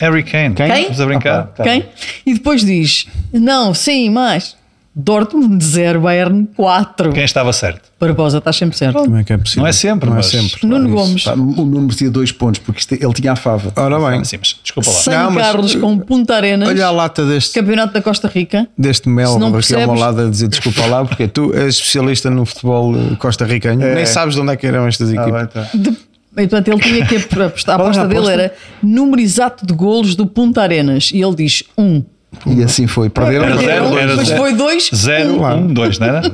Harry 0.00 0.22
Kane. 0.24 0.54
Quem? 0.54 0.66
Estamos 0.80 1.00
a 1.00 1.06
brincar. 1.06 1.52
Quem? 1.62 1.84
E 2.26 2.34
depois 2.34 2.64
diz: 2.64 3.06
Não, 3.32 3.72
sim, 3.74 4.10
mais. 4.10 4.56
Dortmund 4.96 5.60
0, 5.64 6.00
Bayern 6.00 6.46
4. 6.56 7.12
Quem 7.12 7.24
estava 7.24 7.52
certo? 7.52 7.90
Barbosa, 7.98 8.38
estás 8.38 8.54
sempre 8.54 8.76
certo. 8.78 8.94
Como 9.00 9.16
é 9.16 9.24
que 9.24 9.32
é 9.32 9.36
possível? 9.38 9.62
Não 9.62 9.68
é 9.68 9.72
sempre, 9.72 10.08
Não 10.08 10.16
mas- 10.16 10.32
é 10.32 10.40
sempre. 10.40 10.66
Nuno 10.66 10.86
Isso. 10.86 10.94
Gomes, 10.96 11.24
Pá, 11.24 11.32
O 11.32 11.36
Nuno 11.36 11.80
merecia 11.82 12.10
dois 12.10 12.30
pontos 12.30 12.60
porque 12.60 12.78
isto- 12.80 12.92
ele 12.94 13.12
tinha 13.12 13.32
a 13.32 13.36
fava. 13.36 13.72
Ora 13.74 13.98
bem, 14.10 14.22
Sim, 14.24 14.36
mas 14.38 14.56
desculpa 14.62 14.88
lá. 14.90 14.96
São 14.96 15.12
Não, 15.14 15.30
mas- 15.32 15.46
Carlos 15.46 15.74
com 15.74 15.98
Punta 15.98 16.36
Arenas, 16.36 16.68
olha 16.68 16.86
a 16.86 16.90
lata 16.92 17.26
deste, 17.26 17.54
Campeonato 17.58 17.92
da 17.92 18.00
Costa 18.02 18.28
Rica. 18.28 18.68
deste 18.78 19.04
Se 19.04 19.08
não 19.10 19.56
aqui 19.56 19.74
ao 19.74 19.80
meu 19.80 19.94
lado 19.94 20.20
a 20.20 20.30
dizer 20.30 20.46
desculpa 20.48 20.86
lá, 20.86 21.04
porque 21.04 21.26
tu 21.26 21.52
és 21.54 21.74
especialista 21.74 22.30
no 22.30 22.44
futebol 22.46 22.94
eh, 22.96 23.16
costarricano, 23.16 23.80
nem 23.80 24.06
sabes 24.06 24.36
de 24.36 24.40
onde 24.42 24.52
é 24.52 24.56
que 24.56 24.66
eram 24.66 24.86
estas 24.86 25.08
Ah, 25.10 25.12
equipas. 25.14 25.30
vai, 25.32 25.46
tá. 25.48 25.68
De- 25.74 25.96
portanto, 26.34 26.68
ele 26.68 26.80
tinha 26.80 27.06
que 27.06 27.16
apostar. 27.16 27.80
A 27.80 27.82
era 27.82 27.82
a 27.82 27.86
aposta 27.86 28.06
dele 28.06 28.20
aposta? 28.20 28.32
era 28.42 28.54
número 28.82 29.20
exato 29.20 29.66
de 29.66 29.72
golos 29.72 30.14
do 30.14 30.26
Punta 30.26 30.62
Arenas. 30.62 31.10
E 31.12 31.20
ele 31.20 31.34
diz 31.34 31.64
1. 31.76 31.82
Um. 31.84 32.04
E 32.46 32.62
assim 32.62 32.86
foi. 32.86 33.08
Perderam. 33.08 33.44
Era 33.44 33.54
Era 33.54 33.62
zero, 33.62 33.98
era 33.98 34.16
mas 34.16 34.26
zero. 34.28 34.40
foi 34.40 34.54
2. 34.54 34.90
0, 34.94 35.42
1, 35.44 35.66
2, 35.74 35.98
não 35.98 36.06
era? 36.06 36.18
Ele 36.26 36.32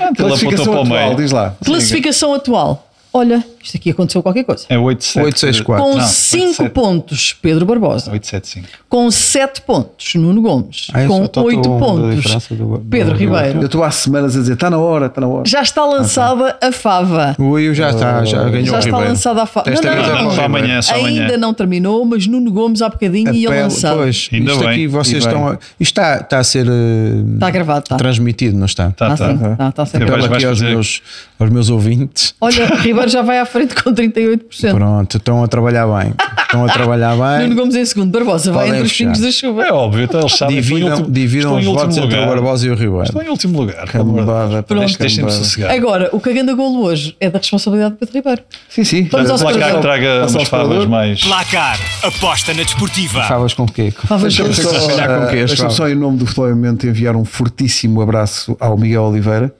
apontou 0.00 0.26
Classificação 0.26 0.64
para 0.64 0.72
o 0.74 0.82
atual, 0.82 1.04
meio. 1.06 1.16
diz 1.16 1.32
lá. 1.32 1.54
Classificação 1.64 2.34
atual. 2.34 2.88
Olha, 3.12 3.44
Isto 3.68 3.76
aqui 3.76 3.90
aconteceu 3.90 4.22
qualquer 4.22 4.44
coisa. 4.44 4.64
É 4.70 4.76
8-7. 4.76 5.22
864. 5.24 5.84
Com 5.84 5.96
Não, 5.98 6.06
5 6.06 6.62
8-7. 6.64 6.70
pontos, 6.70 7.36
Pedro 7.42 7.66
Barbosa. 7.66 8.10
8-7-5. 8.10 8.64
Com 8.88 9.10
7 9.10 9.60
pontos, 9.62 10.14
Nuno 10.14 10.40
Gomes. 10.40 10.86
Ah, 10.94 11.02
eu 11.02 11.08
com 11.08 11.18
só 11.18 11.24
estou 11.24 11.44
8 11.44 11.58
um 11.58 11.62
da 11.78 11.86
pontos, 11.86 12.48
do- 12.48 12.78
Pedro 12.88 13.12
do- 13.12 13.18
Ribeiro. 13.18 13.58
Eu 13.60 13.66
estou 13.66 13.84
há 13.84 13.90
semanas 13.90 14.34
a 14.34 14.40
dizer: 14.40 14.54
está 14.54 14.70
na 14.70 14.78
hora, 14.78 15.06
está 15.06 15.20
na 15.20 15.26
hora. 15.28 15.42
Já 15.46 15.60
está 15.60 15.84
lançada 15.84 16.56
a 16.62 16.72
fava. 16.72 17.36
O 17.38 17.50
Will 17.50 17.74
já 17.74 17.90
está, 17.90 18.24
já 18.24 18.44
ganhou 18.48 18.64
Já 18.66 18.78
está 18.78 18.90
Ribeiro. 18.90 19.08
lançada 19.10 19.42
a 19.42 19.46
fava. 19.46 19.70
Não, 19.70 19.82
não, 19.82 19.96
não, 19.96 20.04
para 20.04 20.26
o 20.28 20.30
Só 20.34 20.44
amanhã, 20.44 20.80
só 20.82 20.94
Ainda 20.94 21.08
amanhã. 21.24 21.36
não 21.36 21.52
terminou, 21.52 22.04
mas 22.06 22.26
Nuno 22.26 22.50
Gomes 22.50 22.80
há 22.80 22.88
bocadinho 22.88 23.34
ia 23.34 23.48
Apelo- 23.48 23.62
lançar. 23.64 23.94
Pois, 23.94 24.30
Ainda 24.32 24.50
isto 24.52 24.60
bem, 24.60 24.68
aqui 24.70 24.86
vocês 24.86 25.24
bem. 25.26 25.34
estão. 25.34 25.48
A, 25.48 25.52
isto 25.78 26.00
está, 26.00 26.16
está 26.16 26.38
a 26.38 26.44
ser 26.44 26.66
eh, 26.66 27.34
Está 27.34 27.50
gravado, 27.50 27.80
está. 27.80 27.96
transmitido, 27.96 28.56
não 28.56 28.64
está? 28.66 28.90
Tá, 28.92 29.12
Está 29.12 29.26
tá. 29.26 29.32
sim, 29.32 29.34
está, 29.52 29.68
está. 29.84 29.98
Eu 29.98 30.02
Apelo 30.06 30.22
vais- 30.22 30.32
aqui 30.32 30.44
aos 30.46 30.60
meus, 30.62 31.02
aos 31.38 31.50
meus 31.50 31.68
ouvintes. 31.68 32.34
Olha, 32.40 32.64
Ribeiro 32.76 33.08
já 33.10 33.20
vai 33.22 33.38
à 33.38 33.44
frente 33.66 33.82
com 33.82 33.92
38%. 33.92 34.74
Pronto, 34.74 35.16
estão 35.16 35.42
a 35.42 35.48
trabalhar 35.48 35.86
bem. 35.86 36.14
Estão 36.42 36.64
a 36.64 36.68
trabalhar 36.68 37.14
Nuno 37.16 37.38
bem. 37.48 37.54
Gomes 37.54 37.74
em 37.74 37.84
segundo, 37.84 38.10
Barbosa 38.10 38.52
vai 38.52 38.68
entre 38.68 38.82
os 38.82 38.92
pingos 38.92 39.20
da 39.20 39.30
chuva. 39.30 39.64
É 39.64 39.72
óbvio, 39.72 40.04
então 40.04 40.20
eles 40.20 40.36
sabem. 40.36 40.58
estão 40.58 40.76
em 40.76 40.80
Dividam, 40.80 40.96
último- 40.98 41.14
dividam 41.14 41.58
estão 41.58 41.72
os 41.74 41.78
votos 41.80 41.96
entre 41.98 42.08
o 42.08 42.20
lugar. 42.20 42.28
Barbosa 42.34 42.66
e 42.66 42.70
o 42.70 42.74
Estão 42.74 42.90
Ribeiro. 43.00 43.22
em 43.22 43.28
último 43.30 43.58
lugar. 43.60 43.86
Cambada, 43.88 44.62
Pronto. 44.62 44.98
Deixem-me 44.98 45.30
sossegar. 45.30 45.70
Agora, 45.72 46.08
o 46.12 46.20
cagando 46.20 46.50
a 46.50 46.54
golo 46.54 46.82
hoje 46.84 47.16
é 47.20 47.28
da 47.30 47.38
responsabilidade 47.38 47.94
de 47.94 47.98
Pedro 48.00 48.14
Ribeiro. 48.14 48.42
Sim, 48.68 48.84
sim. 48.84 49.08
Vamos 49.10 49.30
ao 49.30 49.36
O 49.36 49.40
placar 49.40 49.80
traga 49.80 50.26
umas 50.28 50.48
favas 50.48 50.86
mais. 50.86 51.20
Placar. 51.22 51.78
Aposta 52.02 52.54
na 52.54 52.62
desportiva. 52.62 53.22
Favas 53.24 53.54
com 53.54 53.64
o 53.64 53.70
quê? 53.72 53.92
Favas 54.06 54.34
Deixa-me 54.34 54.48
doces. 54.48 54.64
só, 54.64 54.86
Olhar 54.94 55.08
com 55.08 55.24
eh, 55.24 55.30
queixo, 55.30 55.46
deixa-me 55.48 55.70
só, 55.72 55.88
em 55.88 55.94
nome 55.94 56.18
do 56.18 56.26
Futebol 56.26 56.48
enviar 56.86 57.16
um 57.16 57.24
fortíssimo 57.24 58.00
abraço 58.00 58.56
ao 58.60 58.76
Miguel 58.76 59.02
Oliveira, 59.04 59.52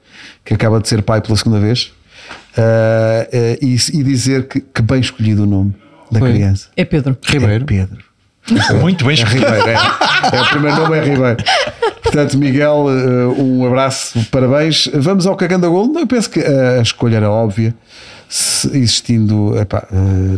que 0.44 0.54
acaba 0.54 0.80
de 0.80 0.88
ser 0.88 1.02
pai 1.02 1.20
pela 1.20 1.36
segunda 1.36 1.58
vez, 1.60 1.92
eh, 2.56 3.58
e, 3.62 3.74
e 3.74 4.02
dizer 4.02 4.46
que, 4.48 4.60
que 4.60 4.82
bem 4.82 5.00
escolhido 5.00 5.44
o 5.44 5.46
nome 5.46 5.74
da 6.10 6.18
Foi. 6.20 6.32
criança. 6.32 6.68
É 6.76 6.84
Pedro. 6.84 7.16
Ribeiro. 7.24 7.64
É 7.64 7.66
Pedro. 7.66 7.98
Muito 8.80 9.04
bem 9.04 9.10
É 9.12 9.14
escolhido. 9.22 9.46
Ribeiro, 9.46 9.68
é. 9.70 9.74
É, 10.36 10.40
o 10.40 10.46
primeiro 10.48 10.76
nome 10.76 10.96
é 10.98 11.04
Ribeiro. 11.04 11.36
Portanto, 12.02 12.38
Miguel, 12.38 12.86
eh, 12.88 13.40
um 13.42 13.66
abraço, 13.66 14.18
parabéns. 14.30 14.88
Vamos 14.94 15.26
ao 15.26 15.36
cagando 15.36 15.66
a 15.66 15.68
gol. 15.68 15.92
Eu 15.98 16.06
penso 16.06 16.30
que 16.30 16.40
a 16.40 16.80
escolha 16.80 17.16
era 17.16 17.30
óbvia, 17.30 17.74
se- 18.28 18.68
existindo, 18.68 19.54
epá, 19.60 19.86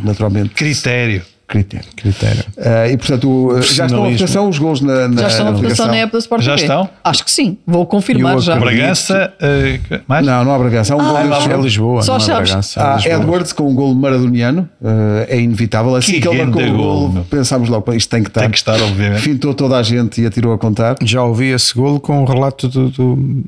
naturalmente, 0.03 0.51
Critério. 0.51 1.23
Critério. 1.51 1.87
Critério. 1.97 2.45
Eh, 2.57 2.93
e 2.93 2.97
portanto, 2.97 3.29
o- 3.29 3.61
já 3.61 3.87
estão 3.87 4.05
a 4.05 4.09
votação 4.11 4.49
os 4.49 4.59
gols 4.59 4.81
na, 4.81 5.09
na 5.09 5.23
Já 5.23 5.29
estão 5.29 5.45
na 5.47 5.51
votação 5.51 5.87
na 5.89 5.97
app 5.97 6.13
da 6.13 6.19
Sport 6.19 6.43
Já 6.43 6.55
TV? 6.55 6.63
estão? 6.63 6.89
Acho 7.05 7.25
que 7.25 7.31
sim. 7.31 7.59
Vou 7.67 7.85
confirmar 7.85 8.39
já. 8.39 8.57
Bragança. 8.57 9.33
eh, 9.41 9.81
mais? 10.07 10.25
Não, 10.25 10.45
não 10.45 10.55
há 10.55 10.59
Bragança. 10.59 10.95
Há 10.95 10.97
um 10.97 11.05
gol 11.05 11.17
Ah, 11.17 11.23
deste 11.25 11.51
É. 11.53 11.57
Lisboa, 11.57 12.03
Só 12.03 12.19
não. 12.19 12.27
Bragança. 12.27 12.81
Há 12.83 12.95
Lisboa. 12.97 13.15
Edwards 13.17 13.53
com 13.53 13.69
um 13.69 13.75
gol 13.75 13.95
maradoniano, 13.95 14.69
eh, 14.83 15.27
é 15.37 15.41
inevitável. 15.41 15.95
Assim 15.97 16.13
Que 16.13 16.21
que, 16.21 16.29
ele 16.29 16.45
marcou 16.45 16.63
o 16.63 16.77
gol, 16.77 17.09
gol, 17.11 17.25
pensámos 17.29 17.69
logo, 17.69 17.83
"Pá, 17.83 17.97
isto 17.97 18.09
tem 18.09 18.23
que 18.23 18.31
estar. 18.31 18.43
Tem 18.43 18.51
que 18.51 18.57
estar, 18.59 18.81
obviamente. 18.81 19.21
Fintou 19.21 19.53
toda 19.53 19.77
a 19.77 19.83
gente 19.83 20.21
e 20.23 20.27
atirou 20.27 20.53
a 20.53 20.59
contar. 20.59 20.97
Já 21.03 21.23
ouvi 21.25 21.47
esse 21.51 21.75
golo 21.75 21.99
com 22.01 22.23
o 22.23 22.25
relato 22.25 22.69
do, 22.69 22.89
do- 22.91 23.45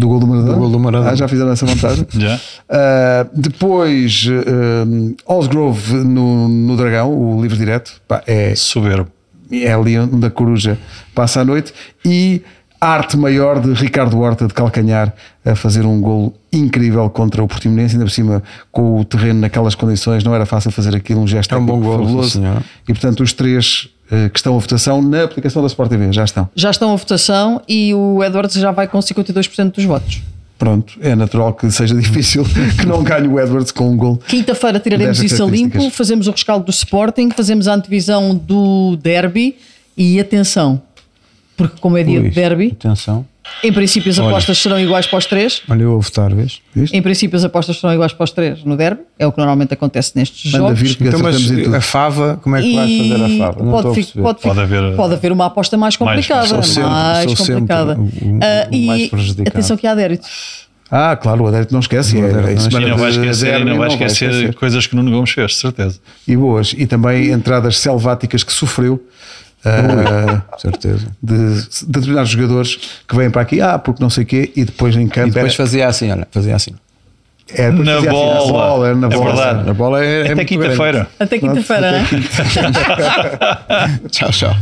Do 0.00 0.08
gol 0.08 0.18
do 0.20 0.26
Maradona? 0.26 0.54
Do 0.54 0.58
gol 0.58 0.70
do 0.70 0.80
Maradona. 0.80 1.10
Ah, 1.10 1.14
já 1.14 1.28
fizeram 1.28 1.50
essa 1.52 1.66
montagem? 1.66 2.06
Já. 2.16 2.36
Uh, 2.36 3.30
depois, 3.38 4.26
uh, 4.26 5.16
Osgrove 5.26 5.92
no, 5.92 6.48
no 6.48 6.76
Dragão, 6.76 7.12
o 7.12 7.40
livro 7.42 7.56
direto, 7.56 8.00
pá, 8.08 8.22
é, 8.26 8.54
Soberbo. 8.54 9.10
é 9.52 9.72
ali 9.72 9.98
onde 9.98 10.26
a 10.26 10.30
coruja 10.30 10.78
passa 11.14 11.42
a 11.42 11.44
noite. 11.44 11.74
E 12.02 12.42
a 12.80 12.88
arte 12.88 13.14
maior 13.14 13.60
de 13.60 13.74
Ricardo 13.74 14.18
Horta 14.18 14.46
de 14.46 14.54
Calcanhar 14.54 15.12
a 15.44 15.54
fazer 15.54 15.84
um 15.84 16.00
golo 16.00 16.32
incrível 16.50 17.10
contra 17.10 17.42
o 17.42 17.46
Portimonense, 17.46 17.94
ainda 17.94 18.06
por 18.06 18.10
cima 18.10 18.42
com 18.72 18.98
o 18.98 19.04
terreno 19.04 19.40
naquelas 19.40 19.74
condições, 19.74 20.24
não 20.24 20.34
era 20.34 20.46
fácil 20.46 20.70
fazer 20.70 20.96
aquilo, 20.96 21.20
um 21.20 21.26
gesto 21.28 21.54
É 21.54 21.58
um 21.58 21.66
bom 21.66 21.78
golo, 21.78 21.98
sim, 21.98 22.04
fabuloso. 22.06 22.30
senhora. 22.30 22.62
E 22.88 22.92
portanto, 22.94 23.22
os 23.22 23.34
três 23.34 23.90
que 24.32 24.38
estão 24.38 24.56
a 24.56 24.58
votação 24.58 25.00
na 25.00 25.24
aplicação 25.24 25.62
da 25.62 25.68
Sport 25.68 25.90
TV 25.90 26.12
já 26.12 26.24
estão. 26.24 26.48
Já 26.54 26.70
estão 26.70 26.92
a 26.92 26.96
votação 26.96 27.62
e 27.68 27.94
o 27.94 28.22
Edwards 28.24 28.54
já 28.54 28.70
vai 28.70 28.88
com 28.88 28.98
52% 28.98 29.72
dos 29.72 29.84
votos. 29.84 30.22
Pronto, 30.58 30.98
é 31.00 31.14
natural 31.14 31.54
que 31.54 31.70
seja 31.70 31.94
difícil 31.98 32.44
que 32.78 32.84
não 32.84 33.02
ganhe 33.02 33.26
o 33.26 33.40
Edwards 33.40 33.72
com 33.72 33.90
um 33.90 33.96
gol. 33.96 34.18
Quinta-feira 34.28 34.78
tiraremos 34.78 35.22
isso 35.22 35.42
a 35.42 35.46
limpo, 35.46 35.88
fazemos 35.90 36.26
o 36.26 36.30
rescaldo 36.32 36.66
do 36.66 36.70
Sporting, 36.70 37.30
fazemos 37.30 37.66
a 37.66 37.74
antevisão 37.74 38.34
do 38.34 38.96
derby 38.96 39.56
e 39.96 40.20
atenção, 40.20 40.82
porque 41.56 41.78
como 41.80 41.96
é 41.96 42.02
dia 42.02 42.20
Ui, 42.20 42.28
de 42.28 42.34
derby, 42.34 42.76
Atenção. 42.78 43.24
Em 43.62 43.72
princípio 43.72 44.10
as 44.10 44.18
apostas 44.18 44.58
serão 44.58 44.78
iguais 44.80 45.06
para 45.06 45.18
os 45.18 45.26
três. 45.26 45.62
Olha, 45.68 45.82
eu 45.82 45.90
vou 45.92 46.00
votar, 46.00 46.34
vês? 46.34 46.60
Viste? 46.74 46.96
Em 46.96 47.02
princípio 47.02 47.36
as 47.36 47.44
apostas 47.44 47.78
serão 47.78 47.92
iguais 47.94 48.12
para 48.12 48.24
os 48.24 48.30
três 48.30 48.64
no 48.64 48.76
derby, 48.76 49.02
é 49.18 49.26
o 49.26 49.32
que 49.32 49.38
normalmente 49.38 49.74
acontece 49.74 50.12
nestes 50.14 50.52
Manda 50.52 50.66
jogos. 50.66 50.80
vir 50.80 50.96
que 50.96 51.04
Então, 51.04 51.20
mas 51.20 51.74
a 51.74 51.80
fava, 51.80 52.38
como 52.42 52.56
é 52.56 52.62
que 52.62 52.74
vais 52.74 52.96
fazer 52.98 53.14
a 53.24 53.28
fava? 53.38 53.64
Não 53.64 53.72
pode, 53.82 54.00
estou 54.00 54.22
a 54.22 54.24
pode, 54.34 54.40
Pode 54.42 54.60
haver- 54.60 54.96
pode 54.96 55.14
haver 55.14 55.32
uma 55.32 55.46
aposta 55.46 55.76
mais 55.76 55.96
Mais- 55.98 56.26
complicada. 56.26 56.62
sempre- 56.62 56.88
mais 56.88 57.24
sou 57.32 57.36
sempre 57.46 57.54
complicada. 57.60 57.96
o- 57.98 58.02
o- 58.04 58.38
Ah, 58.42 58.68
o 58.70 58.74
e 58.74 58.86
mais 58.86 59.08
prejudicado. 59.08 59.48
atenção 59.48 59.76
que 59.76 59.86
há 59.86 59.92
adérito. 59.92 60.26
Ah, 60.92 61.14
claro, 61.14 61.44
o 61.44 61.46
Adérito 61.46 61.72
não 61.72 61.78
esquece. 61.78 62.16
O 62.16 62.18
é- 62.18 62.30
Adérito 62.30 62.48
é 62.48 62.54
não 62.54 62.60
semana 62.62 62.86
E 62.86 62.90
não 62.90 62.96
vai 62.98 63.10
esquecer, 63.10 63.64
não 63.64 63.78
vai 63.78 63.88
esquecer 63.90 64.30
esquecer. 64.30 64.54
coisas 64.56 64.86
que 64.88 64.94
o 64.94 64.96
Nuno 64.96 65.12
Gomes 65.12 65.30
fez, 65.30 65.52
de 65.52 65.56
certeza. 65.58 66.00
E 66.26 66.36
boas. 66.36 66.74
E 66.76 66.84
também 66.84 67.30
entradas 67.30 67.78
selváticas 67.78 68.42
que 68.42 68.52
sofreu 68.52 69.00
ah, 69.64 70.42
Certeza. 70.58 71.06
de, 71.22 71.36
de 71.62 71.86
determinados 71.86 72.30
jogadores 72.30 72.78
que 73.08 73.16
vêm 73.16 73.30
para 73.30 73.42
aqui, 73.42 73.60
ah, 73.60 73.78
porque 73.78 74.02
não 74.02 74.10
sei 74.10 74.24
o 74.24 74.26
quê, 74.26 74.52
e 74.56 74.64
depois 74.64 74.94
em 74.96 75.06
campo 75.08 75.28
E 75.28 75.30
depois 75.32 75.52
era, 75.54 75.56
fazia 75.64 75.86
assim, 75.88 76.10
olha, 76.10 76.26
fazia 76.30 76.56
assim. 76.56 76.72
era 77.52 77.70
depois 77.70 77.86
Na 77.88 77.94
fazia 77.96 78.10
assim, 78.38 78.50
bola. 78.52 78.86
era 78.88 78.96
na 78.96 79.06
É 79.06 79.10
bola. 79.10 79.24
verdade. 79.34 79.70
A 79.70 79.74
bola 79.74 80.04
é, 80.04 80.26
é 80.28 80.32
Até 80.32 80.44
quinta-feira. 80.44 81.08
Até 81.18 81.38
quinta-feira. 81.38 81.98
hein? 81.98 82.06
grande. 82.10 84.08
Tchau, 84.10 84.30
tchau. 84.30 84.56